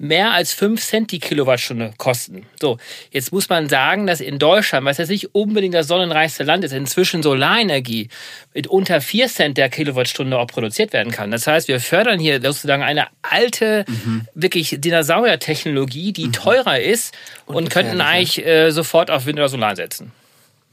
mehr 0.00 0.30
als 0.30 0.52
5 0.52 0.80
Cent 0.80 1.10
die 1.10 1.18
Kilowattstunde 1.18 1.92
kosten. 1.98 2.46
So, 2.60 2.78
jetzt 3.10 3.32
muss 3.32 3.48
man 3.48 3.68
sagen, 3.68 4.06
dass 4.06 4.20
in 4.20 4.38
Deutschland, 4.38 4.86
was 4.86 4.98
jetzt 4.98 5.08
nicht 5.08 5.34
unbedingt 5.34 5.74
das 5.74 5.88
sonnenreichste 5.88 6.44
Land 6.44 6.64
ist, 6.64 6.72
inzwischen 6.72 7.22
Solarenergie 7.22 8.08
mit 8.54 8.68
unter 8.68 9.00
4 9.00 9.26
Cent 9.28 9.58
der 9.58 9.68
Kilowattstunde 9.68 10.38
auch 10.38 10.46
produziert 10.46 10.92
werden 10.92 11.12
kann. 11.12 11.32
Das 11.32 11.48
heißt, 11.48 11.66
wir 11.66 11.80
fördern 11.80 12.20
hier 12.20 12.40
sozusagen 12.40 12.84
eine 12.84 13.08
alte, 13.22 13.84
mhm. 13.88 14.28
wirklich 14.34 14.76
Dinosaurier-Technologie, 14.78 16.12
die 16.12 16.26
mhm. 16.26 16.32
teurer 16.32 16.78
ist 16.78 17.12
und, 17.46 17.56
und 17.56 17.70
könnten 17.70 18.00
eigentlich 18.00 18.46
äh, 18.46 18.70
sofort 18.70 19.10
auf 19.10 19.26
Wind 19.26 19.38
oder 19.38 19.48
Solar 19.48 19.74
setzen. 19.74 20.12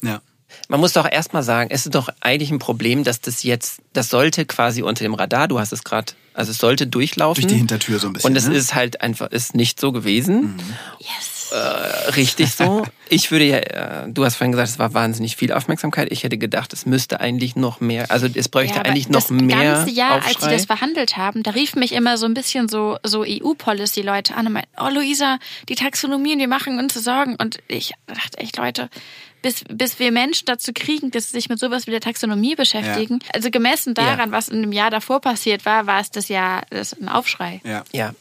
Ja. 0.03 0.21
Man 0.67 0.79
muss 0.79 0.93
doch 0.93 1.09
erstmal 1.09 1.43
sagen, 1.43 1.69
es 1.71 1.85
ist 1.85 1.95
doch 1.95 2.09
eigentlich 2.21 2.51
ein 2.51 2.59
Problem, 2.59 3.03
dass 3.03 3.21
das 3.21 3.43
jetzt, 3.43 3.79
das 3.93 4.09
sollte 4.09 4.45
quasi 4.45 4.81
unter 4.81 5.03
dem 5.03 5.13
Radar, 5.13 5.47
du 5.47 5.59
hast 5.59 5.71
es 5.71 5.83
gerade, 5.83 6.13
also 6.33 6.51
es 6.51 6.57
sollte 6.57 6.87
durchlaufen. 6.87 7.41
Durch 7.41 7.53
die 7.53 7.57
Hintertür 7.57 7.99
so 7.99 8.07
ein 8.07 8.13
bisschen. 8.13 8.29
Und 8.29 8.35
es 8.35 8.47
ne? 8.47 8.55
ist 8.55 8.75
halt 8.75 9.01
einfach, 9.01 9.31
ist 9.31 9.55
nicht 9.55 9.79
so 9.79 9.91
gewesen. 9.91 10.41
Mhm. 10.41 10.59
Yes. 10.99 11.35
Äh, 11.51 12.11
richtig 12.11 12.51
so. 12.51 12.85
Ich 13.07 13.29
würde 13.29 13.45
ja, 13.45 13.57
äh, 13.57 14.11
du 14.11 14.25
hast 14.25 14.35
vorhin 14.35 14.51
gesagt, 14.51 14.67
es 14.67 14.79
war 14.79 14.95
wahnsinnig 14.95 15.35
viel 15.35 15.53
Aufmerksamkeit. 15.53 16.11
Ich 16.11 16.23
hätte 16.23 16.39
gedacht, 16.39 16.73
es 16.73 16.87
müsste 16.87 17.19
eigentlich 17.19 17.55
noch 17.55 17.81
mehr, 17.81 18.09
also 18.09 18.25
es 18.25 18.49
bräuchte 18.49 18.77
ja, 18.77 18.81
eigentlich 18.81 19.09
noch 19.09 19.29
mehr. 19.29 19.57
Das 19.57 19.77
ganze 19.77 19.91
Jahr, 19.91 20.17
Aufschrei. 20.17 20.29
als 20.31 20.43
sie 20.43 20.49
das 20.49 20.65
verhandelt 20.65 21.15
haben, 21.15 21.43
da 21.43 21.51
rief 21.51 21.75
mich 21.75 21.91
immer 21.91 22.17
so 22.17 22.25
ein 22.25 22.33
bisschen 22.33 22.67
so, 22.67 22.97
so 23.03 23.23
EU-Policy-Leute 23.23 24.35
an 24.35 24.47
und 24.47 24.53
meinten, 24.53 24.71
oh 24.81 24.89
Luisa, 24.89 25.37
die 25.69 25.75
Taxonomien, 25.75 26.39
die 26.39 26.47
machen 26.47 26.79
uns 26.79 26.95
Sorgen. 26.95 27.35
Und 27.35 27.59
ich 27.67 27.93
dachte 28.07 28.39
echt, 28.39 28.57
Leute, 28.57 28.89
bis, 29.45 29.63
bis 29.69 29.99
wir 29.99 30.11
Menschen 30.11 30.47
dazu 30.47 30.71
kriegen, 30.73 31.11
dass 31.11 31.25
sie 31.25 31.37
sich 31.37 31.49
mit 31.49 31.59
sowas 31.59 31.85
wie 31.85 31.91
der 31.91 32.01
Taxonomie 32.01 32.55
beschäftigen. 32.55 33.19
Ja. 33.21 33.29
Also 33.35 33.51
gemessen 33.51 33.93
daran, 33.93 34.31
ja. 34.31 34.31
was 34.31 34.49
in 34.49 34.63
dem 34.63 34.71
Jahr 34.71 34.89
davor 34.89 35.21
passiert 35.21 35.67
war, 35.67 35.85
war 35.85 36.01
es 36.01 36.09
das 36.09 36.29
Jahr 36.29 36.63
das 36.71 36.93
ein 36.93 37.07
Aufschrei. 37.07 37.61
Ja. 37.63 37.83
ja. 37.91 38.15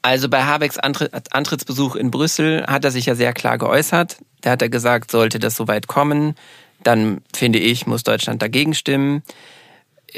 Also 0.00 0.28
bei 0.28 0.44
Habecks 0.44 0.78
Antrittsbesuch 0.78 1.96
in 1.96 2.12
Brüssel 2.12 2.64
hat 2.68 2.84
er 2.84 2.92
sich 2.92 3.06
ja 3.06 3.16
sehr 3.16 3.32
klar 3.32 3.58
geäußert. 3.58 4.18
Da 4.42 4.50
hat 4.52 4.62
er 4.62 4.68
gesagt, 4.68 5.10
sollte 5.10 5.40
das 5.40 5.56
soweit 5.56 5.88
kommen, 5.88 6.36
dann 6.84 7.22
finde 7.34 7.58
ich, 7.58 7.88
muss 7.88 8.04
Deutschland 8.04 8.42
dagegen 8.42 8.74
stimmen. 8.74 9.24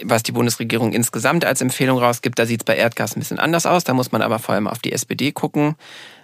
Was 0.03 0.23
die 0.23 0.33
Bundesregierung 0.33 0.93
insgesamt 0.93 1.47
als 1.47 1.63
Empfehlung 1.63 1.99
rausgibt, 1.99 2.39
da 2.39 2.45
sieht 2.45 2.61
es 2.61 2.65
bei 2.67 2.77
Erdgas 2.77 3.17
ein 3.17 3.21
bisschen 3.21 3.39
anders 3.39 3.65
aus. 3.65 3.85
Da 3.85 3.95
muss 3.95 4.13
man 4.13 4.21
aber 4.21 4.39
vor 4.39 4.55
allem 4.55 4.69
auf 4.69 4.81
die 4.81 4.93
SPD 4.93 5.33
gucken. 5.33 5.77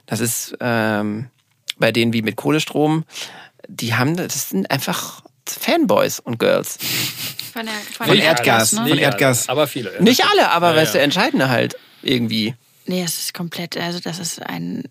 Das 0.05 0.21
ist 0.21 0.55
ähm, 0.61 1.31
bei 1.79 1.93
denen 1.93 2.13
wie 2.13 2.23
mit 2.23 2.37
Kohlestrom, 2.37 3.05
die 3.69 3.95
haben, 3.95 4.17
das 4.17 4.51
sind 4.51 4.71
einfach 4.71 5.23
Fanboys 5.47 6.21
und 6.21 6.39
Girls. 6.39 6.79
Von, 7.53 7.67
der, 7.67 7.75
von, 7.97 8.07
von 8.07 8.19
Erdgas, 8.19 8.73
ne? 8.73 8.89
von 8.89 8.99
Erdgas. 8.99 9.49
Aber 9.49 9.67
viele. 9.67 9.95
Ja. 9.95 10.01
Nicht 10.03 10.25
alle, 10.25 10.51
aber 10.51 10.71
ja, 10.71 10.77
weißt 10.77 10.95
du, 10.95 11.01
entscheidende 11.01 11.49
halt 11.49 11.77
irgendwie. 12.03 12.55
Nee, 12.89 13.03
es 13.03 13.19
ist 13.19 13.35
komplett, 13.35 13.77
also 13.77 14.01
das 14.01 14.19
ist 14.19 14.41
ein, 14.41 14.83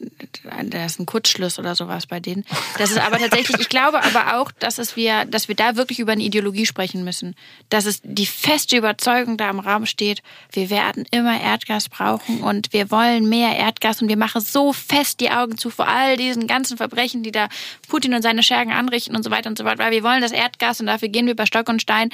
ein, 0.51 0.69
das 0.69 0.93
ist 0.93 0.99
ein 0.99 1.07
Kurzschluss 1.07 1.57
oder 1.57 1.73
sowas 1.73 2.05
bei 2.05 2.19
denen. 2.19 2.45
Das 2.77 2.91
ist 2.91 2.99
aber 2.99 3.17
tatsächlich, 3.17 3.59
ich 3.59 3.69
glaube 3.69 4.03
aber 4.03 4.37
auch, 4.39 4.51
dass 4.51 4.77
es 4.77 4.95
wir, 4.95 5.25
dass 5.25 5.47
wir 5.47 5.55
da 5.55 5.75
wirklich 5.77 5.97
über 5.97 6.11
eine 6.11 6.21
Ideologie 6.21 6.67
sprechen 6.67 7.03
müssen. 7.03 7.33
Dass 7.69 7.85
es 7.85 8.01
die 8.03 8.27
feste 8.27 8.77
Überzeugung 8.77 9.35
da 9.35 9.49
im 9.49 9.59
Raum 9.59 9.87
steht, 9.87 10.21
wir 10.51 10.69
werden 10.69 11.05
immer 11.09 11.41
Erdgas 11.41 11.89
brauchen 11.89 12.43
und 12.43 12.71
wir 12.71 12.91
wollen 12.91 13.27
mehr 13.27 13.57
Erdgas 13.57 13.99
und 13.99 14.09
wir 14.09 14.17
machen 14.17 14.41
so 14.41 14.73
fest 14.73 15.19
die 15.19 15.31
Augen 15.31 15.57
zu 15.57 15.71
vor 15.71 15.87
all 15.87 16.17
diesen 16.17 16.45
ganzen 16.45 16.77
Verbrechen, 16.77 17.23
die 17.23 17.31
da 17.31 17.49
Putin 17.87 18.13
und 18.13 18.21
seine 18.21 18.43
Schergen 18.43 18.73
anrichten 18.73 19.15
und 19.15 19.23
so 19.23 19.31
weiter 19.31 19.49
und 19.49 19.57
so 19.57 19.63
fort, 19.63 19.79
weil 19.79 19.89
wir 19.89 20.03
wollen 20.03 20.21
das 20.21 20.33
Erdgas 20.33 20.79
und 20.79 20.85
dafür 20.85 21.09
gehen 21.09 21.25
wir 21.25 21.33
über 21.33 21.47
Stock 21.47 21.67
und 21.67 21.81
Stein, 21.81 22.09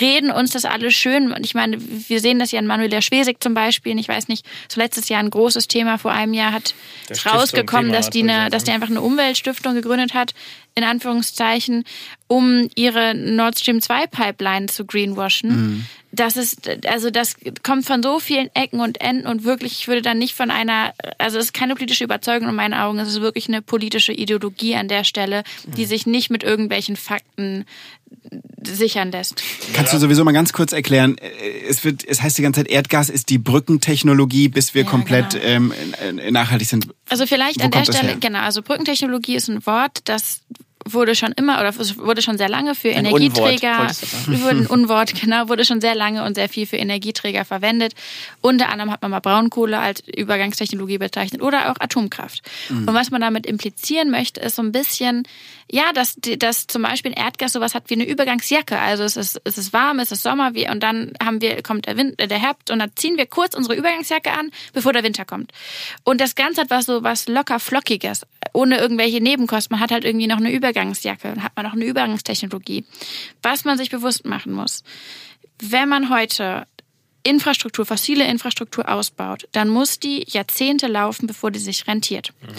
reden 0.00 0.30
uns 0.30 0.52
das 0.52 0.64
alles 0.64 0.94
schön. 0.94 1.32
Und 1.32 1.44
ich 1.44 1.54
meine, 1.54 1.78
wir 1.80 2.20
sehen 2.20 2.38
das 2.38 2.52
ja 2.52 2.60
in 2.60 2.68
Manuela 2.68 3.02
Schwesig 3.02 3.42
zum 3.42 3.54
Beispiel, 3.54 3.98
ich 3.98 4.08
weiß 4.08 4.28
nicht, 4.28 4.46
so 4.68 4.80
letztes 4.80 5.08
Jahr 5.08 5.23
ein 5.24 5.30
großes 5.30 5.68
Thema. 5.68 5.98
Vor 5.98 6.12
einem 6.12 6.34
Jahr 6.34 6.52
hat 6.52 6.74
es 7.08 7.26
rausgekommen, 7.26 7.92
dass 7.92 8.10
die, 8.10 8.22
eine, 8.22 8.50
dass 8.50 8.64
die 8.64 8.70
einfach 8.70 8.90
eine 8.90 9.00
Umweltstiftung 9.00 9.74
gegründet 9.74 10.14
hat, 10.14 10.34
in 10.74 10.84
Anführungszeichen, 10.84 11.84
um 12.26 12.68
ihre 12.74 13.14
Nord 13.14 13.58
Stream 13.58 13.80
2 13.80 14.06
Pipeline 14.06 14.66
zu 14.66 14.84
greenwashen. 14.84 15.50
Mhm. 15.50 15.86
Das 16.14 16.36
ist, 16.36 16.68
also 16.86 17.10
das 17.10 17.36
kommt 17.62 17.84
von 17.84 18.02
so 18.02 18.20
vielen 18.20 18.48
Ecken 18.54 18.80
und 18.80 19.00
Enden 19.00 19.26
und 19.26 19.44
wirklich, 19.44 19.80
ich 19.80 19.88
würde 19.88 20.02
da 20.02 20.14
nicht 20.14 20.34
von 20.34 20.50
einer, 20.50 20.92
also 21.18 21.38
es 21.38 21.46
ist 21.46 21.54
keine 21.54 21.74
politische 21.74 22.04
Überzeugung 22.04 22.48
in 22.48 22.54
meinen 22.54 22.74
Augen, 22.74 22.98
es 22.98 23.08
ist 23.08 23.20
wirklich 23.20 23.48
eine 23.48 23.62
politische 23.62 24.12
Ideologie 24.12 24.76
an 24.76 24.88
der 24.88 25.04
Stelle, 25.04 25.42
die 25.64 25.82
mhm. 25.82 25.88
sich 25.88 26.06
nicht 26.06 26.30
mit 26.30 26.42
irgendwelchen 26.42 26.96
Fakten 26.96 27.64
sichern 28.62 29.10
lässt. 29.12 29.42
Kannst 29.74 29.92
du 29.92 29.98
sowieso 29.98 30.24
mal 30.24 30.32
ganz 30.32 30.52
kurz 30.52 30.72
erklären, 30.72 31.18
äh, 31.18 31.66
es 31.68 31.84
wird, 31.84 32.04
es 32.06 32.22
heißt 32.22 32.38
die 32.38 32.42
ganze 32.42 32.60
Zeit, 32.60 32.70
Erdgas 32.70 33.10
ist 33.10 33.30
die 33.30 33.38
Brückentechnologie, 33.38 34.48
bis 34.48 34.74
wir 34.74 34.82
ja, 34.82 34.88
komplett 34.88 35.30
genau. 35.30 35.44
ähm, 35.44 36.32
nachhaltig 36.32 36.68
sind. 36.68 36.88
Also 37.08 37.26
vielleicht 37.26 37.60
Wo 37.60 37.64
an 37.64 37.70
der 37.70 37.84
Stelle, 37.84 38.16
genau, 38.18 38.40
also 38.40 38.62
Brückentechnologie 38.62 39.36
ist 39.36 39.48
ein 39.48 39.64
Wort, 39.66 40.00
das 40.04 40.40
wurde 40.84 41.14
schon 41.14 41.32
immer 41.32 41.60
oder 41.60 41.74
wurde 41.96 42.22
schon 42.22 42.36
sehr 42.38 42.48
lange 42.48 42.74
für 42.74 42.90
ein 42.90 43.06
Energieträger, 43.06 43.88
Unwort, 44.26 44.52
ein 44.52 44.66
Unwort, 44.66 45.20
genau, 45.20 45.48
wurde 45.48 45.64
schon 45.64 45.80
sehr 45.80 45.94
lange 45.94 46.24
und 46.24 46.34
sehr 46.34 46.48
viel 46.48 46.66
für 46.66 46.76
Energieträger 46.76 47.44
verwendet. 47.44 47.94
Unter 48.40 48.68
anderem 48.68 48.90
hat 48.90 49.02
man 49.02 49.10
mal 49.10 49.20
Braunkohle 49.20 49.78
als 49.78 50.02
Übergangstechnologie 50.06 50.98
bezeichnet 50.98 51.42
oder 51.42 51.70
auch 51.70 51.76
Atomkraft. 51.80 52.42
Mhm. 52.68 52.88
Und 52.88 52.94
was 52.94 53.10
man 53.10 53.20
damit 53.20 53.46
implizieren 53.46 54.10
möchte, 54.10 54.40
ist 54.40 54.56
so 54.56 54.62
ein 54.62 54.72
bisschen, 54.72 55.26
ja, 55.70 55.92
dass, 55.92 56.16
dass 56.16 56.66
zum 56.66 56.82
Beispiel 56.82 57.12
Erdgas 57.16 57.52
sowas 57.52 57.74
hat 57.74 57.88
wie 57.88 57.94
eine 57.94 58.06
Übergangsjacke. 58.06 58.78
Also 58.78 59.04
es 59.04 59.16
ist, 59.16 59.40
es 59.44 59.58
ist 59.58 59.72
warm, 59.72 59.98
es 59.98 60.12
ist 60.12 60.22
Sommer 60.22 60.54
wie, 60.54 60.68
und 60.68 60.82
dann 60.82 61.12
haben 61.22 61.40
wir, 61.40 61.62
kommt 61.62 61.86
der, 61.86 61.96
Wind, 61.96 62.18
der 62.18 62.38
Herbst 62.38 62.70
und 62.70 62.78
dann 62.78 62.90
ziehen 62.96 63.16
wir 63.16 63.26
kurz 63.26 63.54
unsere 63.54 63.74
Übergangsjacke 63.74 64.30
an, 64.32 64.50
bevor 64.72 64.92
der 64.92 65.02
Winter 65.02 65.24
kommt. 65.24 65.52
Und 66.04 66.20
das 66.20 66.34
Ganze 66.34 66.62
hat 66.62 66.70
was 66.70 66.86
so 66.86 67.02
was 67.02 67.28
locker 67.28 67.58
flockiges, 67.60 68.26
ohne 68.52 68.78
irgendwelche 68.78 69.20
Nebenkosten. 69.20 69.74
Man 69.74 69.80
hat 69.80 69.90
halt 69.90 70.04
irgendwie 70.04 70.26
noch 70.26 70.36
eine 70.36 70.52
Übergangsjacke, 70.52 71.28
dann 71.28 71.42
hat 71.42 71.52
man 71.56 71.64
noch 71.64 71.72
eine 71.72 71.84
Übergangstechnologie. 71.84 72.84
Was 73.42 73.64
man 73.64 73.78
sich 73.78 73.90
bewusst 73.90 74.26
machen 74.26 74.52
muss, 74.52 74.84
wenn 75.60 75.88
man 75.88 76.10
heute 76.10 76.66
Infrastruktur, 77.22 77.86
fossile 77.86 78.26
Infrastruktur 78.26 78.88
ausbaut, 78.88 79.48
dann 79.52 79.68
muss 79.68 79.98
die 79.98 80.24
Jahrzehnte 80.28 80.86
laufen, 80.86 81.26
bevor 81.26 81.50
die 81.50 81.58
sich 81.58 81.86
rentiert. 81.86 82.32
Mhm. 82.42 82.54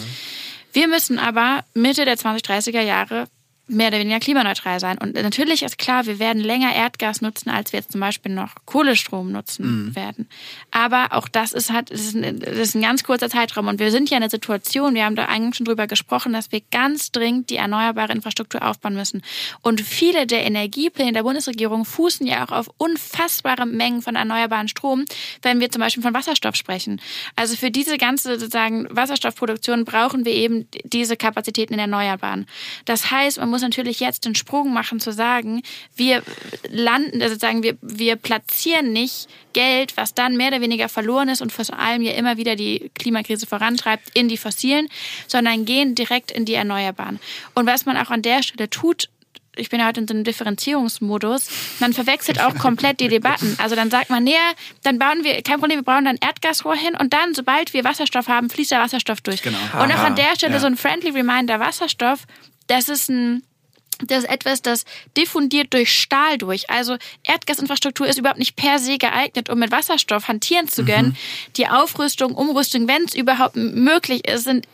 Wir 0.72 0.88
müssen 0.88 1.18
aber 1.18 1.64
Mitte 1.74 2.04
der 2.04 2.16
2030er 2.16 2.80
Jahre 2.80 3.28
mehr 3.68 3.88
oder 3.88 3.98
weniger 3.98 4.20
klimaneutral 4.20 4.78
sein. 4.78 4.96
Und 4.98 5.14
natürlich 5.14 5.62
ist 5.62 5.76
klar, 5.78 6.06
wir 6.06 6.18
werden 6.18 6.40
länger 6.40 6.74
Erdgas 6.74 7.20
nutzen, 7.20 7.50
als 7.50 7.72
wir 7.72 7.80
jetzt 7.80 7.92
zum 7.92 8.00
Beispiel 8.00 8.32
noch 8.32 8.54
Kohlestrom 8.64 9.32
nutzen 9.32 9.86
mhm. 9.86 9.96
werden. 9.96 10.28
Aber 10.70 11.08
auch 11.10 11.26
das 11.26 11.52
ist 11.52 11.72
halt, 11.72 11.90
das 11.90 12.00
ist, 12.00 12.14
ein, 12.14 12.38
das 12.38 12.56
ist 12.56 12.74
ein 12.76 12.82
ganz 12.82 13.02
kurzer 13.02 13.28
Zeitraum. 13.28 13.66
Und 13.66 13.80
wir 13.80 13.90
sind 13.90 14.08
ja 14.08 14.18
in 14.18 14.20
der 14.20 14.30
Situation, 14.30 14.94
wir 14.94 15.04
haben 15.04 15.16
da 15.16 15.24
eigentlich 15.24 15.56
schon 15.56 15.66
drüber 15.66 15.88
gesprochen, 15.88 16.32
dass 16.32 16.52
wir 16.52 16.60
ganz 16.70 17.10
dringend 17.10 17.50
die 17.50 17.56
erneuerbare 17.56 18.12
Infrastruktur 18.12 18.62
aufbauen 18.62 18.94
müssen. 18.94 19.22
Und 19.62 19.80
viele 19.80 20.26
der 20.26 20.44
Energiepläne 20.44 21.12
der 21.12 21.24
Bundesregierung 21.24 21.84
fußen 21.84 22.26
ja 22.26 22.46
auch 22.46 22.52
auf 22.52 22.70
unfassbare 22.78 23.66
Mengen 23.66 24.00
von 24.00 24.14
erneuerbaren 24.14 24.68
Strom, 24.68 25.04
wenn 25.42 25.58
wir 25.58 25.70
zum 25.70 25.80
Beispiel 25.80 26.04
von 26.04 26.14
Wasserstoff 26.14 26.54
sprechen. 26.54 27.00
Also 27.34 27.56
für 27.56 27.72
diese 27.72 27.98
ganze 27.98 28.38
sozusagen 28.38 28.86
Wasserstoffproduktion 28.90 29.84
brauchen 29.84 30.24
wir 30.24 30.32
eben 30.32 30.68
diese 30.84 31.16
Kapazitäten 31.16 31.74
in 31.74 31.80
Erneuerbaren. 31.80 32.46
Das 32.84 33.10
heißt, 33.10 33.38
man 33.38 33.50
muss 33.50 33.55
muss 33.56 33.62
natürlich 33.62 34.00
jetzt 34.00 34.26
den 34.26 34.34
Sprung 34.34 34.74
machen 34.74 35.00
zu 35.00 35.12
sagen, 35.12 35.62
wir 35.94 36.22
landen, 36.68 37.22
also 37.22 37.38
sagen 37.38 37.62
wir, 37.62 37.78
wir 37.80 38.16
platzieren 38.16 38.92
nicht 38.92 39.28
Geld, 39.54 39.96
was 39.96 40.12
dann 40.12 40.36
mehr 40.36 40.48
oder 40.48 40.60
weniger 40.60 40.90
verloren 40.90 41.30
ist 41.30 41.40
und 41.40 41.52
vor 41.52 41.64
allem 41.78 42.02
ja 42.02 42.12
immer 42.12 42.36
wieder 42.36 42.54
die 42.54 42.90
Klimakrise 42.94 43.46
vorantreibt, 43.46 44.10
in 44.12 44.28
die 44.28 44.36
fossilen, 44.36 44.88
sondern 45.26 45.64
gehen 45.64 45.94
direkt 45.94 46.30
in 46.30 46.44
die 46.44 46.52
Erneuerbaren. 46.52 47.18
Und 47.54 47.64
was 47.64 47.86
man 47.86 47.96
auch 47.96 48.10
an 48.10 48.20
der 48.20 48.42
Stelle 48.42 48.68
tut, 48.68 49.08
ich 49.56 49.70
bin 49.70 49.80
ja 49.80 49.86
heute 49.86 50.00
in 50.00 50.06
so 50.06 50.12
einem 50.12 50.24
Differenzierungsmodus, 50.24 51.48
man 51.80 51.94
verwechselt 51.94 52.38
auch 52.38 52.58
komplett 52.58 53.00
die 53.00 53.08
Debatten. 53.08 53.56
Also 53.56 53.74
dann 53.74 53.90
sagt 53.90 54.10
man, 54.10 54.22
nee, 54.22 54.34
dann 54.82 54.98
bauen 54.98 55.24
wir, 55.24 55.40
kein 55.40 55.60
Problem, 55.60 55.78
wir 55.78 55.82
brauchen 55.82 56.04
dann 56.04 56.18
Erdgasrohr 56.20 56.76
hin 56.76 56.94
und 56.94 57.14
dann, 57.14 57.32
sobald 57.32 57.72
wir 57.72 57.84
Wasserstoff 57.84 58.28
haben, 58.28 58.50
fließt 58.50 58.72
der 58.72 58.80
Wasserstoff 58.80 59.22
durch. 59.22 59.40
Genau. 59.40 59.56
Und 59.82 59.90
auch 59.94 60.04
an 60.04 60.14
der 60.14 60.34
Stelle 60.34 60.52
ja. 60.52 60.60
so 60.60 60.66
ein 60.66 60.76
friendly 60.76 61.08
reminder, 61.08 61.58
Wasserstoff 61.58 62.26
das 62.66 62.88
ist 62.88 63.08
ein 63.08 63.42
das 64.00 64.24
ist 64.24 64.30
etwas, 64.30 64.60
das 64.60 64.84
diffundiert 65.16 65.72
durch 65.72 65.90
Stahl 65.90 66.36
durch. 66.36 66.68
Also 66.68 66.96
Erdgasinfrastruktur 67.22 68.06
ist 68.06 68.18
überhaupt 68.18 68.38
nicht 68.38 68.54
per 68.54 68.78
se 68.78 68.98
geeignet, 68.98 69.48
um 69.48 69.58
mit 69.58 69.70
Wasserstoff 69.70 70.28
hantieren 70.28 70.68
zu 70.68 70.84
können. 70.84 71.08
Mhm. 71.08 71.16
Die 71.56 71.68
Aufrüstung, 71.68 72.34
Umrüstung, 72.34 72.88
wenn 72.88 73.04
es 73.04 73.14
überhaupt 73.14 73.56
möglich 73.56 74.28
ist, 74.28 74.44
sind 74.44 74.66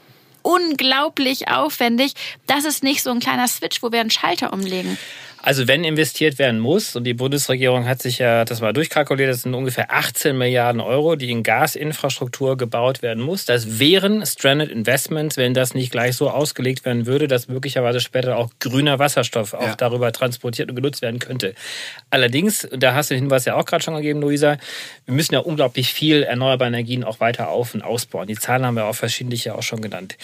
unglaublich 0.43 1.49
aufwendig. 1.49 2.15
Das 2.49 2.65
ist 2.65 2.83
nicht 2.83 3.03
so 3.03 3.11
ein 3.11 3.21
kleiner 3.21 3.47
Switch, 3.47 3.81
wo 3.83 3.93
wir 3.93 4.01
einen 4.01 4.11
Schalter 4.11 4.53
umlegen. 4.53 4.99
Also 5.45 5.67
wenn 5.67 5.83
investiert 5.83 6.39
werden 6.39 6.61
muss, 6.61 6.95
und 6.95 7.03
die 7.03 7.15
Bundesregierung 7.15 7.89
hat 7.89 8.01
sich 8.01 8.19
ja 8.19 8.45
das 8.45 8.61
mal 8.61 8.73
durchkalkuliert, 8.73 9.29
das 9.29 9.43
sind 9.43 9.55
ungefähr 9.55 9.91
18 9.93 10.39
Milliarden 10.39 10.81
Euro, 10.81 11.17
die 11.17 11.33
in 11.33 11.43
Gasinfrastruktur 11.43 12.57
gebaut 12.57 13.03
werden 13.03 13.25
muss. 13.25 13.45
Das 13.45 13.81
wären 13.81 14.25
Stranded 14.25 14.71
Investments, 14.71 15.37
wenn 15.37 15.53
das 15.53 15.75
nicht 15.75 15.91
gleich 15.91 16.17
so 16.17 16.31
ausgelegt 16.31 16.85
werden 16.85 17.07
würde, 17.07 17.27
dass 17.27 17.49
möglicherweise 17.49 17.99
später 17.99 18.37
auch 18.37 18.51
grüner 18.61 19.01
Wasserstoff 19.01 19.53
auch 19.53 19.63
ja. 19.63 19.75
darüber 19.75 20.13
transportiert 20.13 20.71
und 20.71 20.77
genutzt 20.77 21.03
werden 21.03 21.19
könnte. 21.19 21.55
Allerdings, 22.11 22.69
da 22.71 22.95
hast 22.95 23.11
du 23.11 23.15
den 23.15 23.25
Hinweis 23.25 23.45
ja 23.45 23.57
auch 23.57 23.65
gerade 23.65 23.83
schon 23.83 23.97
gegeben, 23.97 24.21
Luisa, 24.21 24.59
wir 25.07 25.15
müssen 25.15 25.35
ja 25.35 25.41
unglaublich 25.41 25.93
viel 25.93 26.23
erneuerbare 26.23 26.69
Energien 26.69 27.03
auch 27.03 27.19
weiter 27.19 27.49
auf- 27.49 27.75
und 27.75 27.83
ausbauen. 27.83 28.29
Die 28.29 28.37
Zahlen 28.37 28.65
haben 28.65 28.77
wir 28.77 28.85
auch 28.85 28.95
verschiedentlich 28.95 29.45
ja 29.45 29.57
auch 29.57 29.65
schon 29.65 29.81
genannt. 29.81 30.17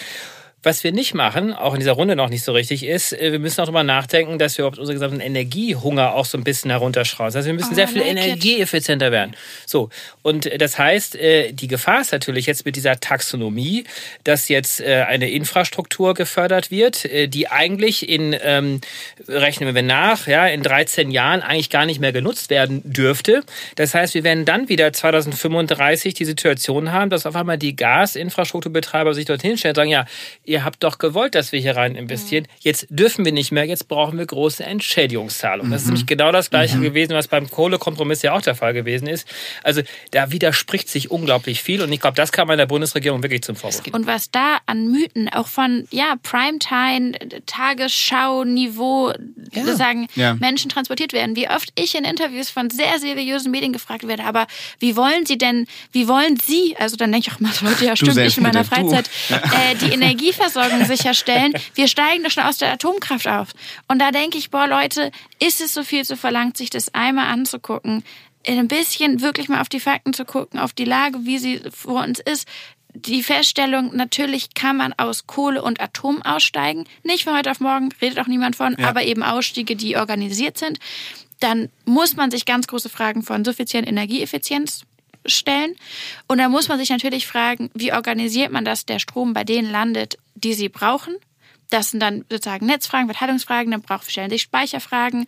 Was 0.62 0.82
wir 0.82 0.90
nicht 0.90 1.14
machen, 1.14 1.52
auch 1.52 1.74
in 1.74 1.80
dieser 1.80 1.92
Runde 1.92 2.16
noch 2.16 2.30
nicht 2.30 2.42
so 2.42 2.52
richtig, 2.52 2.84
ist, 2.84 3.12
äh, 3.12 3.30
wir 3.30 3.38
müssen 3.38 3.60
auch 3.60 3.66
darüber 3.66 3.84
nachdenken, 3.84 4.38
dass 4.38 4.58
wir 4.58 4.64
überhaupt 4.64 4.78
unseren 4.78 4.96
gesamten 4.96 5.20
Energiehunger 5.20 6.14
auch 6.14 6.24
so 6.24 6.36
ein 6.36 6.42
bisschen 6.42 6.70
herunterschrauben. 6.70 7.28
Das 7.28 7.36
heißt, 7.36 7.46
wir 7.46 7.54
müssen 7.54 7.72
oh, 7.72 7.74
sehr 7.76 7.86
viel 7.86 8.02
like 8.02 8.10
energieeffizienter 8.10 9.12
werden. 9.12 9.36
So. 9.66 9.90
Und 10.22 10.46
äh, 10.46 10.58
das 10.58 10.78
heißt, 10.78 11.14
äh, 11.16 11.52
die 11.52 11.68
Gefahr 11.68 12.00
ist 12.00 12.12
natürlich 12.12 12.46
jetzt 12.46 12.64
mit 12.66 12.74
dieser 12.74 12.98
Taxonomie, 12.98 13.84
dass 14.24 14.48
jetzt 14.48 14.82
eine 14.82 15.30
Infrastruktur 15.30 16.14
gefördert 16.14 16.70
wird, 16.70 17.08
die 17.32 17.48
eigentlich 17.48 18.08
in, 18.08 18.36
ähm, 18.42 18.80
rechnen 19.26 19.74
wir 19.74 19.82
nach, 19.82 20.26
ja, 20.26 20.46
in 20.46 20.62
13 20.62 21.10
Jahren 21.10 21.42
eigentlich 21.42 21.70
gar 21.70 21.86
nicht 21.86 22.00
mehr 22.00 22.12
genutzt 22.12 22.50
werden 22.50 22.82
dürfte. 22.84 23.42
Das 23.76 23.94
heißt, 23.94 24.14
wir 24.14 24.24
werden 24.24 24.44
dann 24.44 24.68
wieder 24.68 24.92
2035 24.92 26.14
die 26.14 26.24
Situation 26.24 26.92
haben, 26.92 27.10
dass 27.10 27.26
auf 27.26 27.36
einmal 27.36 27.58
die 27.58 27.76
Gasinfrastrukturbetreiber 27.76 29.14
sich 29.14 29.24
dorthin 29.24 29.56
stellen 29.56 29.72
und 29.72 29.76
sagen, 29.76 29.90
ja, 29.90 30.06
ihr 30.48 30.64
habt 30.64 30.82
doch 30.82 30.98
gewollt, 30.98 31.34
dass 31.34 31.52
wir 31.52 31.60
hier 31.60 31.76
rein 31.76 31.94
investieren. 31.94 32.44
Mhm. 32.44 32.56
Jetzt 32.60 32.86
dürfen 32.88 33.24
wir 33.24 33.32
nicht 33.32 33.52
mehr, 33.52 33.64
jetzt 33.64 33.86
brauchen 33.86 34.18
wir 34.18 34.24
große 34.24 34.64
Entschädigungszahlungen. 34.64 35.70
Das 35.70 35.82
ist 35.82 35.86
mhm. 35.86 35.92
nämlich 35.92 36.06
genau 36.06 36.32
das 36.32 36.48
Gleiche 36.48 36.78
mhm. 36.78 36.82
gewesen, 36.82 37.12
was 37.12 37.28
beim 37.28 37.50
Kohlekompromiss 37.50 38.22
ja 38.22 38.32
auch 38.32 38.40
der 38.40 38.54
Fall 38.54 38.72
gewesen 38.72 39.06
ist. 39.06 39.28
Also 39.62 39.82
da 40.10 40.32
widerspricht 40.32 40.88
sich 40.88 41.10
unglaublich 41.10 41.62
viel 41.62 41.82
und 41.82 41.92
ich 41.92 42.00
glaube, 42.00 42.16
das 42.16 42.32
kann 42.32 42.48
man 42.48 42.56
der 42.56 42.66
Bundesregierung 42.66 43.22
wirklich 43.22 43.42
zum 43.42 43.56
Vorwurf 43.56 43.82
Und 43.92 44.06
was 44.06 44.30
da 44.30 44.58
an 44.64 44.90
Mythen 44.90 45.28
auch 45.28 45.48
von 45.48 45.86
ja, 45.90 46.14
Primetime, 46.22 47.12
Tagesschau-Niveau 47.44 49.10
ja. 49.10 49.64
sozusagen 49.64 50.08
ja. 50.14 50.34
Menschen 50.34 50.70
transportiert 50.70 51.12
werden, 51.12 51.36
wie 51.36 51.48
oft 51.48 51.70
ich 51.78 51.94
in 51.94 52.04
Interviews 52.04 52.48
von 52.48 52.70
sehr 52.70 52.98
seriösen 52.98 53.50
Medien 53.50 53.74
gefragt 53.74 54.08
werde, 54.08 54.24
aber 54.24 54.46
wie 54.78 54.96
wollen 54.96 55.26
Sie 55.26 55.36
denn, 55.36 55.66
wie 55.92 56.08
wollen 56.08 56.38
Sie, 56.38 56.74
also 56.78 56.96
dann 56.96 57.12
denke 57.12 57.28
ich 57.28 57.34
auch 57.34 57.40
mal, 57.40 57.52
Leute, 57.60 57.84
ja 57.84 57.96
stimmt, 57.96 58.16
ich 58.16 58.38
in 58.38 58.42
meiner 58.42 58.64
Freizeit, 58.64 59.10
äh, 59.28 59.74
die 59.82 59.92
Energie 59.92 60.32
Energieversorgung 60.38 60.84
sicherstellen. 60.84 61.52
Wir 61.74 61.88
steigen 61.88 62.22
doch 62.22 62.30
schon 62.30 62.44
aus 62.44 62.58
der 62.58 62.72
Atomkraft 62.72 63.26
auf. 63.28 63.48
Und 63.88 64.00
da 64.00 64.10
denke 64.10 64.38
ich, 64.38 64.50
boah, 64.50 64.66
Leute, 64.66 65.10
ist 65.38 65.60
es 65.60 65.74
so 65.74 65.84
viel 65.84 66.04
zu 66.04 66.16
verlangt, 66.16 66.56
sich 66.56 66.70
das 66.70 66.94
einmal 66.94 67.26
anzugucken, 67.26 68.04
ein 68.46 68.68
bisschen 68.68 69.20
wirklich 69.20 69.48
mal 69.48 69.60
auf 69.60 69.68
die 69.68 69.80
Fakten 69.80 70.14
zu 70.14 70.24
gucken, 70.24 70.58
auf 70.58 70.72
die 70.72 70.84
Lage, 70.84 71.18
wie 71.24 71.38
sie 71.38 71.60
vor 71.70 72.02
uns 72.02 72.18
ist. 72.18 72.48
Die 72.94 73.22
Feststellung, 73.22 73.94
natürlich 73.94 74.54
kann 74.54 74.76
man 74.76 74.94
aus 74.94 75.26
Kohle 75.26 75.62
und 75.62 75.80
Atom 75.80 76.22
aussteigen. 76.22 76.84
Nicht 77.02 77.24
von 77.24 77.36
heute 77.36 77.50
auf 77.50 77.60
morgen, 77.60 77.90
redet 78.00 78.18
auch 78.18 78.26
niemand 78.26 78.56
von, 78.56 78.74
ja. 78.78 78.88
aber 78.88 79.02
eben 79.02 79.22
Ausstiege, 79.22 79.76
die 79.76 79.96
organisiert 79.96 80.56
sind. 80.56 80.78
Dann 81.40 81.68
muss 81.84 82.16
man 82.16 82.30
sich 82.30 82.46
ganz 82.46 82.66
große 82.66 82.88
Fragen 82.88 83.22
von 83.22 83.44
suffizienter 83.44 83.90
Energieeffizienz 83.90 84.82
stellen. 85.28 85.74
Und 86.26 86.38
da 86.38 86.48
muss 86.48 86.68
man 86.68 86.78
sich 86.78 86.90
natürlich 86.90 87.26
fragen, 87.26 87.70
wie 87.74 87.92
organisiert 87.92 88.52
man 88.52 88.64
das, 88.64 88.86
der 88.86 88.98
Strom 88.98 89.32
bei 89.32 89.44
denen 89.44 89.70
landet, 89.70 90.18
die 90.34 90.54
sie 90.54 90.68
brauchen. 90.68 91.14
Das 91.70 91.90
sind 91.90 92.00
dann 92.00 92.24
sozusagen 92.30 92.66
Netzfragen, 92.66 93.08
Verteilungsfragen, 93.08 93.70
dann 93.70 93.82
braucht, 93.82 94.10
stellen 94.10 94.30
sich 94.30 94.42
Speicherfragen. 94.42 95.26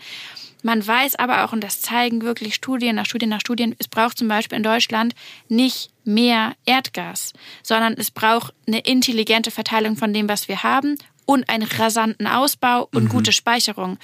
Man 0.62 0.86
weiß 0.86 1.16
aber 1.16 1.44
auch, 1.44 1.52
und 1.52 1.62
das 1.62 1.80
zeigen 1.80 2.22
wirklich 2.22 2.54
Studien 2.54 2.96
nach 2.96 3.06
Studien 3.06 3.30
nach 3.30 3.40
Studien, 3.40 3.74
es 3.78 3.88
braucht 3.88 4.18
zum 4.18 4.28
Beispiel 4.28 4.56
in 4.56 4.62
Deutschland 4.62 5.14
nicht 5.48 5.90
mehr 6.04 6.54
Erdgas, 6.66 7.32
sondern 7.62 7.94
es 7.94 8.10
braucht 8.10 8.52
eine 8.66 8.80
intelligente 8.80 9.50
Verteilung 9.50 9.96
von 9.96 10.12
dem, 10.12 10.28
was 10.28 10.48
wir 10.48 10.62
haben 10.62 10.96
und 11.30 11.48
einen 11.48 11.62
rasanten 11.62 12.26
Ausbau 12.26 12.88
und 12.92 13.04
mhm. 13.04 13.08
gute 13.08 13.30
Speicherung. 13.30 13.98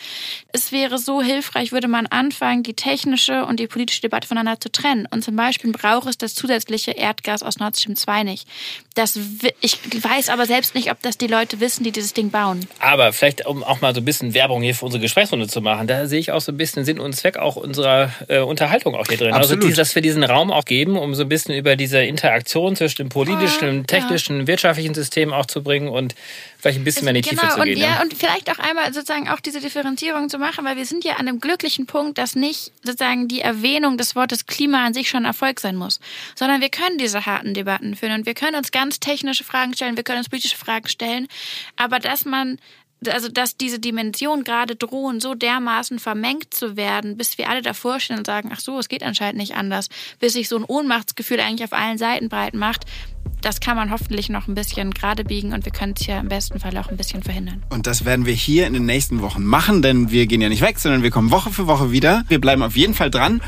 Es 0.53 0.71
wäre 0.71 0.97
so 0.97 1.21
hilfreich, 1.21 1.73
würde 1.73 1.89
man 1.89 2.07
anfangen, 2.07 2.63
die 2.63 2.75
technische 2.75 3.45
und 3.47 3.59
die 3.59 3.67
politische 3.67 4.03
Debatte 4.03 4.29
voneinander 4.29 4.61
zu 4.61 4.71
trennen. 4.71 5.09
Und 5.11 5.25
zum 5.25 5.35
Beispiel 5.35 5.73
braucht 5.73 6.07
es 6.09 6.19
das 6.19 6.37
zusätzliche 6.37 6.93
Erdgas 6.93 7.43
aus 7.43 7.59
Nord 7.59 7.77
Stream 7.77 7.97
2 7.97 8.23
nicht. 8.23 8.47
Das, 8.95 9.19
ich 9.61 9.81
weiß 9.93 10.29
aber 10.29 10.47
selbst 10.47 10.77
nicht, 10.77 10.93
ob 10.93 11.03
das 11.03 11.19
die 11.19 11.27
Leute 11.27 11.59
wissen, 11.59 11.83
die 11.83 11.91
dieses 11.91 12.15
Ding 12.15 12.31
bauen. 12.31 12.61
Aber 12.79 13.13
vielleicht, 13.13 13.45
um 13.45 13.65
auch 13.65 13.81
mal 13.81 13.93
so 13.93 14.01
ein 14.01 14.05
bisschen 14.05 14.33
Werbung 14.33 14.63
hier 14.63 14.77
für 14.77 14.85
unsere 14.85 15.03
Gesprächsrunde 15.03 15.49
zu 15.49 15.61
machen, 15.61 15.89
da 15.89 16.07
sehe 16.07 16.21
ich 16.21 16.31
auch 16.31 16.41
so 16.41 16.53
ein 16.53 16.57
bisschen 16.57 16.85
Sinn 16.85 17.01
und 17.01 17.13
Zweck 17.15 17.39
auch 17.39 17.57
unserer 17.57 18.13
äh, 18.29 18.39
Unterhaltung 18.39 18.95
auch 18.95 19.09
hier 19.09 19.19
drin. 19.19 19.33
Also 19.33 19.55
Absolut. 19.55 19.65
Also, 19.65 19.77
dass 19.77 19.97
wir 19.97 20.03
diesen 20.03 20.23
Raum 20.23 20.53
auch 20.53 20.65
geben, 20.65 20.97
um 20.97 21.17
so 21.17 21.25
ein 21.25 21.29
bisschen 21.29 21.57
über 21.57 21.75
diese 21.75 22.05
Interaktion 22.05 22.77
zwischen 22.77 22.99
dem 22.99 23.09
politischen, 23.09 23.81
oh, 23.81 23.83
technischen, 23.83 24.41
ja. 24.41 24.47
wirtschaftlichen 24.47 24.95
System 24.95 25.33
auch 25.33 25.47
zu 25.47 25.65
bringen 25.65 25.89
und 25.89 26.15
vielleicht 26.59 26.79
ein 26.79 26.85
bisschen 26.85 27.05
mehr 27.05 27.16
in 27.17 27.23
die 27.23 27.31
genau, 27.31 27.43
Tiefe 27.43 27.55
zu 27.55 27.61
und 27.61 27.67
gehen. 27.67 27.79
Ja, 27.79 27.97
ja, 27.97 28.03
und 28.03 28.15
vielleicht 28.15 28.51
auch 28.51 28.59
einmal 28.59 28.93
sozusagen 28.93 29.29
auch 29.29 29.41
diese 29.41 29.61
Differenzierung 29.61 30.29
zu 30.29 30.39
machen, 30.39 30.65
weil 30.65 30.77
wir 30.77 30.87
sind 30.87 31.05
ja 31.05 31.15
an 31.15 31.29
einem 31.29 31.41
glücklichen 31.41 31.87
Punkt, 31.87 32.19
dass 32.19 32.35
nicht 32.35 32.73
sozusagen 32.83 33.29
die 33.29 33.41
Erwähnung 33.41 33.99
des 33.99 34.15
Wortes 34.17 34.47
Klima 34.47 34.85
an 34.85 34.95
sich 34.95 35.09
schon 35.09 35.25
Erfolg 35.25 35.61
sein 35.61 35.77
muss, 35.77 36.01
sondern 36.35 36.61
wir 36.61 36.71
können 36.71 36.99
diese 36.99 37.27
harten 37.27 37.55
Debatten 37.55 37.97
führen 37.97 38.13
und 38.13 38.27
wir 38.27 38.35
können 38.35 38.57
uns 38.57 38.71
ganz 38.71 39.01
technische 39.01 39.45
Fragen 39.45 39.75
stellen, 39.75 39.97
wir 39.97 40.05
können 40.05 40.19
uns 40.19 40.29
politische 40.29 40.57
Fragen 40.57 40.89
stellen, 40.89 41.29
aber 41.77 41.99
dass 41.99 42.25
man 42.25 42.59
also 43.09 43.29
dass 43.29 43.57
diese 43.57 43.79
Dimensionen 43.79 44.45
gerade 44.45 44.75
drohen, 44.75 45.21
so 45.21 45.35
dermaßen 45.35 45.99
vermengt 45.99 46.55
zu 46.55 46.77
werden, 46.77 47.17
bis 47.17 47.39
wir 47.39 47.49
alle 47.49 47.63
davor 47.63 48.01
stehen 48.01 48.19
und 48.19 48.27
sagen, 48.27 48.51
ach 48.53 48.61
so, 48.61 48.79
es 48.79 48.89
geht 48.89 49.03
anscheinend 49.03 49.37
nicht 49.37 49.55
anders, 49.55 49.89
bis 50.19 50.33
sich 50.33 50.49
so 50.49 50.57
ein 50.57 50.65
Ohnmachtsgefühl 50.65 51.41
eigentlich 51.41 51.65
auf 51.65 51.79
allen 51.79 51.99
Seiten 51.99 52.29
breit 52.29 52.55
macht, 52.55 52.85
das 53.43 53.61
kann 53.61 53.77
man 53.77 53.91
hoffentlich 53.91 54.29
noch 54.29 54.49
ein 54.49 54.55
bisschen 54.55 54.93
gerade 54.93 55.25
biegen 55.25 55.53
und 55.53 55.65
wir 55.65 55.73
können 55.73 55.95
es 55.99 56.07
ja 56.07 56.21
im 56.21 56.29
besten 56.29 56.59
Fall 56.61 56.77
auch 56.79 56.89
ein 56.89 56.97
bisschen 56.97 57.23
verhindern. 57.23 57.63
Und 57.69 57.87
das 57.87 58.05
werden 58.05 58.27
wir 58.27 58.35
hier 58.35 58.67
in 58.67 58.75
den 58.75 58.87
nächsten 58.87 59.23
Wochen 59.23 59.45
machen, 59.45 59.83
denn 59.83 60.11
wir 60.11 60.27
gehen 60.27 60.41
ja 60.41 60.49
nicht 60.49 60.63
weg, 60.63 60.79
sondern 60.79 61.03
wir 61.03 61.11
kommen 61.11 61.31
Woche 61.31 61.51
für 61.51 61.67
Woche 61.67 61.93
wieder. 61.93 62.25
Wir 62.29 62.41
bleiben 62.41 62.63
auf 62.63 62.77
jeden 62.77 62.95
Fall 62.95 63.11
dran 63.11 63.41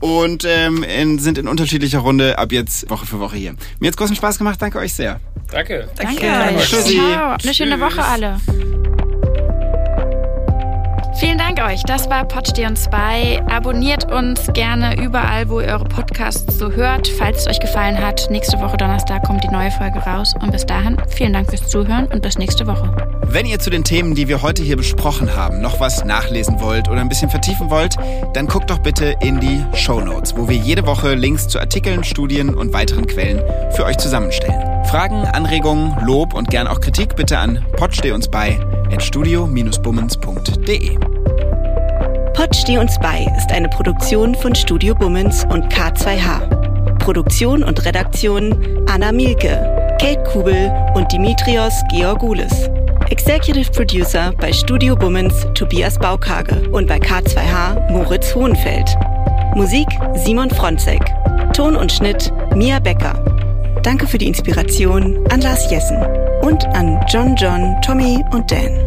und 0.00 0.44
ähm, 0.44 0.82
in, 0.82 1.18
sind 1.18 1.38
in 1.38 1.48
unterschiedlicher 1.48 2.00
Runde 2.00 2.38
ab 2.38 2.52
jetzt 2.52 2.88
Woche 2.90 3.06
für 3.06 3.18
Woche 3.18 3.36
hier. 3.36 3.54
Mir 3.80 3.88
hat 3.88 3.94
es 3.94 3.96
großen 3.96 4.16
Spaß 4.16 4.38
gemacht, 4.38 4.60
danke 4.60 4.78
euch 4.78 4.94
sehr. 4.94 5.20
Danke. 5.50 5.88
Danke, 5.96 6.26
danke. 6.26 6.60
Tschüssi. 6.60 6.96
Ciao. 6.96 7.36
Eine 7.42 7.54
schöne 7.54 7.80
Woche 7.80 8.04
alle. 8.04 8.40
Vielen 11.20 11.36
Dank 11.36 11.60
euch. 11.60 11.82
Das 11.82 12.08
war 12.08 12.24
Podsteh 12.24 12.66
und 12.66 12.78
2. 12.78 13.42
Abonniert 13.50 14.10
uns 14.10 14.50
gerne 14.54 14.96
überall, 14.98 15.50
wo 15.50 15.60
ihr 15.60 15.66
eure 15.66 15.84
Podcasts 15.84 16.56
so 16.56 16.70
hört. 16.70 17.08
Falls 17.08 17.40
es 17.40 17.46
euch 17.46 17.60
gefallen 17.60 17.98
hat, 17.98 18.28
nächste 18.30 18.58
Woche 18.58 18.78
Donnerstag 18.78 19.24
kommt 19.24 19.44
die 19.44 19.48
neue 19.48 19.70
Folge 19.70 19.98
raus. 19.98 20.34
Und 20.40 20.50
bis 20.50 20.64
dahin, 20.64 20.96
vielen 21.08 21.34
Dank 21.34 21.50
fürs 21.50 21.68
Zuhören 21.68 22.06
und 22.06 22.22
bis 22.22 22.38
nächste 22.38 22.66
Woche. 22.66 22.90
Wenn 23.26 23.44
ihr 23.44 23.58
zu 23.58 23.68
den 23.68 23.84
Themen, 23.84 24.14
die 24.14 24.28
wir 24.28 24.40
heute 24.40 24.62
hier 24.62 24.78
besprochen 24.78 25.36
haben, 25.36 25.60
noch 25.60 25.78
was 25.78 26.06
nachlesen 26.06 26.58
wollt 26.58 26.88
oder 26.88 27.02
ein 27.02 27.10
bisschen 27.10 27.28
vertiefen 27.28 27.68
wollt, 27.68 27.96
dann 28.32 28.46
guckt 28.46 28.70
doch 28.70 28.78
bitte 28.78 29.14
in 29.20 29.40
die 29.40 29.62
Show 29.74 30.00
Notes, 30.00 30.34
wo 30.38 30.48
wir 30.48 30.56
jede 30.56 30.86
Woche 30.86 31.12
Links 31.12 31.48
zu 31.48 31.60
Artikeln, 31.60 32.02
Studien 32.02 32.54
und 32.54 32.72
weiteren 32.72 33.06
Quellen 33.06 33.42
für 33.72 33.84
euch 33.84 33.98
zusammenstellen. 33.98 34.86
Fragen, 34.86 35.26
Anregungen, 35.26 35.94
Lob 36.02 36.32
und 36.32 36.48
gern 36.48 36.66
auch 36.66 36.80
Kritik 36.80 37.14
bitte 37.14 37.36
an 37.36 37.62
potsteh 37.76 38.12
uns 38.12 38.26
bei 38.26 38.58
at 38.92 39.02
studio-bummens.de. 39.02 40.98
Pod 42.34 42.56
Steh 42.56 42.78
uns 42.78 42.98
bei 43.00 43.26
ist 43.36 43.50
eine 43.52 43.68
Produktion 43.68 44.34
von 44.34 44.54
Studio 44.54 44.94
Bummens 44.94 45.44
und 45.50 45.72
K2H. 45.72 46.98
Produktion 46.98 47.62
und 47.62 47.84
Redaktion 47.84 48.86
Anna 48.88 49.12
Mielke, 49.12 49.96
Kate 50.00 50.22
Kubel 50.24 50.72
und 50.94 51.10
Dimitrios 51.12 51.74
Georgoulis. 51.90 52.70
Executive 53.10 53.70
Producer 53.72 54.32
bei 54.38 54.52
Studio 54.52 54.94
Bummens 54.94 55.46
Tobias 55.54 55.98
Baukage 55.98 56.68
und 56.70 56.86
bei 56.86 56.98
K2H 56.98 57.90
Moritz 57.90 58.34
Hohenfeld. 58.34 58.88
Musik 59.54 59.88
Simon 60.14 60.50
Fronzek. 60.50 61.02
Ton 61.52 61.74
und 61.74 61.90
Schnitt 61.90 62.32
Mia 62.54 62.78
Becker. 62.78 63.24
Danke 63.82 64.06
für 64.06 64.18
die 64.18 64.28
Inspiration 64.28 65.26
an 65.30 65.40
Lars 65.40 65.70
Jessen 65.70 66.19
und 66.42 66.64
an 66.68 67.04
John 67.08 67.36
John, 67.36 67.80
Tommy 67.82 68.24
und 68.32 68.50
Dan. 68.50 68.86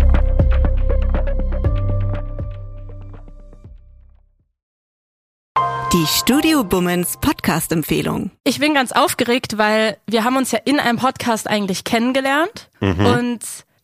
Die 5.94 6.08
Studio 6.08 6.64
Bummens 6.64 7.18
Podcast-Empfehlung. 7.22 8.32
Ich 8.44 8.60
bin 8.60 8.74
ganz 8.74 8.92
aufgeregt, 8.92 9.58
weil 9.58 9.98
wir 10.08 10.24
haben 10.24 10.38
uns 10.38 10.52
ja 10.52 10.60
in 10.66 10.80
einem 10.80 10.98
Podcast 10.98 11.48
eigentlich 11.48 11.84
kennengelernt 11.84 12.70
mhm. 12.80 13.06
und 13.06 13.40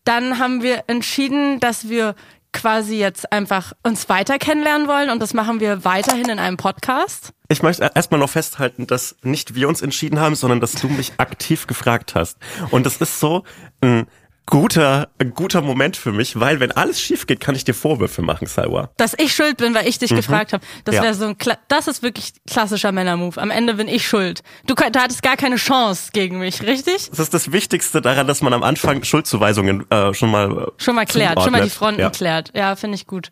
dann 0.06 0.40
haben 0.40 0.64
wir 0.64 0.86
entschieden, 0.88 1.60
dass 1.60 1.88
wir 1.88 2.16
quasi 2.52 2.98
jetzt 2.98 3.32
einfach 3.32 3.74
uns 3.84 4.10
weiter 4.10 4.40
kennenlernen 4.40 4.88
wollen 4.88 5.12
und 5.12 5.22
das 5.22 5.36
machen 5.36 5.60
wir 5.60 5.86
weiterhin 5.86 6.30
in 6.30 6.40
einem 6.40 6.58
Podcast. 6.58 7.34
Ich 7.52 7.64
möchte 7.64 7.90
erstmal 7.96 8.20
noch 8.20 8.30
festhalten, 8.30 8.86
dass 8.86 9.16
nicht 9.24 9.56
wir 9.56 9.68
uns 9.68 9.82
entschieden 9.82 10.20
haben, 10.20 10.36
sondern 10.36 10.60
dass 10.60 10.74
du 10.74 10.88
mich 10.88 11.14
aktiv 11.18 11.66
gefragt 11.66 12.14
hast. 12.14 12.38
Und 12.70 12.86
das 12.86 12.98
ist 12.98 13.20
so 13.20 13.44
ein 13.82 14.06
guter, 14.46 15.10
ein 15.20 15.34
guter 15.34 15.62
Moment 15.62 15.98
für 15.98 16.12
mich, 16.12 16.40
weil 16.40 16.60
wenn 16.60 16.72
alles 16.72 17.02
schief 17.02 17.26
geht, 17.28 17.40
kann 17.40 17.56
ich 17.56 17.64
dir 17.64 17.74
Vorwürfe 17.74 18.22
machen, 18.22 18.48
Salwa. 18.48 18.90
Dass 18.98 19.16
ich 19.18 19.34
schuld 19.34 19.58
bin, 19.58 19.74
weil 19.74 19.88
ich 19.88 19.98
dich 19.98 20.12
mhm. 20.12 20.18
gefragt 20.18 20.54
habe. 20.54 20.64
Das 20.86 20.96
ja. 20.96 21.04
wäre 21.04 21.14
so 21.16 21.26
ein, 21.26 21.38
Kla 21.40 21.58
das 21.68 21.88
ist 21.88 22.04
wirklich 22.04 22.34
klassischer 22.48 22.92
Männermove. 22.92 23.40
Am 23.40 23.52
Ende 23.52 23.76
bin 23.76 23.88
ich 23.88 24.08
schuld. 24.08 24.42
Du, 24.68 24.76
du 24.76 25.00
hattest 25.00 25.24
gar 25.24 25.36
keine 25.36 25.56
Chance 25.56 26.10
gegen 26.14 26.40
mich, 26.40 26.62
richtig? 26.62 27.10
Das 27.10 27.20
ist 27.20 27.34
das 27.34 27.52
Wichtigste 27.52 28.02
daran, 28.02 28.28
dass 28.28 28.42
man 28.42 28.54
am 28.54 28.62
Anfang 28.62 29.04
Schuldzuweisungen 29.04 29.90
äh, 29.90 30.14
schon 30.14 30.32
mal 30.32 30.72
schon 30.78 30.96
mal 30.96 31.06
klärt, 31.06 31.34
zuordnet. 31.34 31.44
schon 31.44 31.52
mal 31.52 31.64
die 31.64 31.70
Fronten 31.70 32.02
ja. 32.02 32.10
klärt. 32.10 32.52
Ja, 32.56 32.76
finde 32.76 32.96
ich 32.96 33.08
gut. 33.08 33.32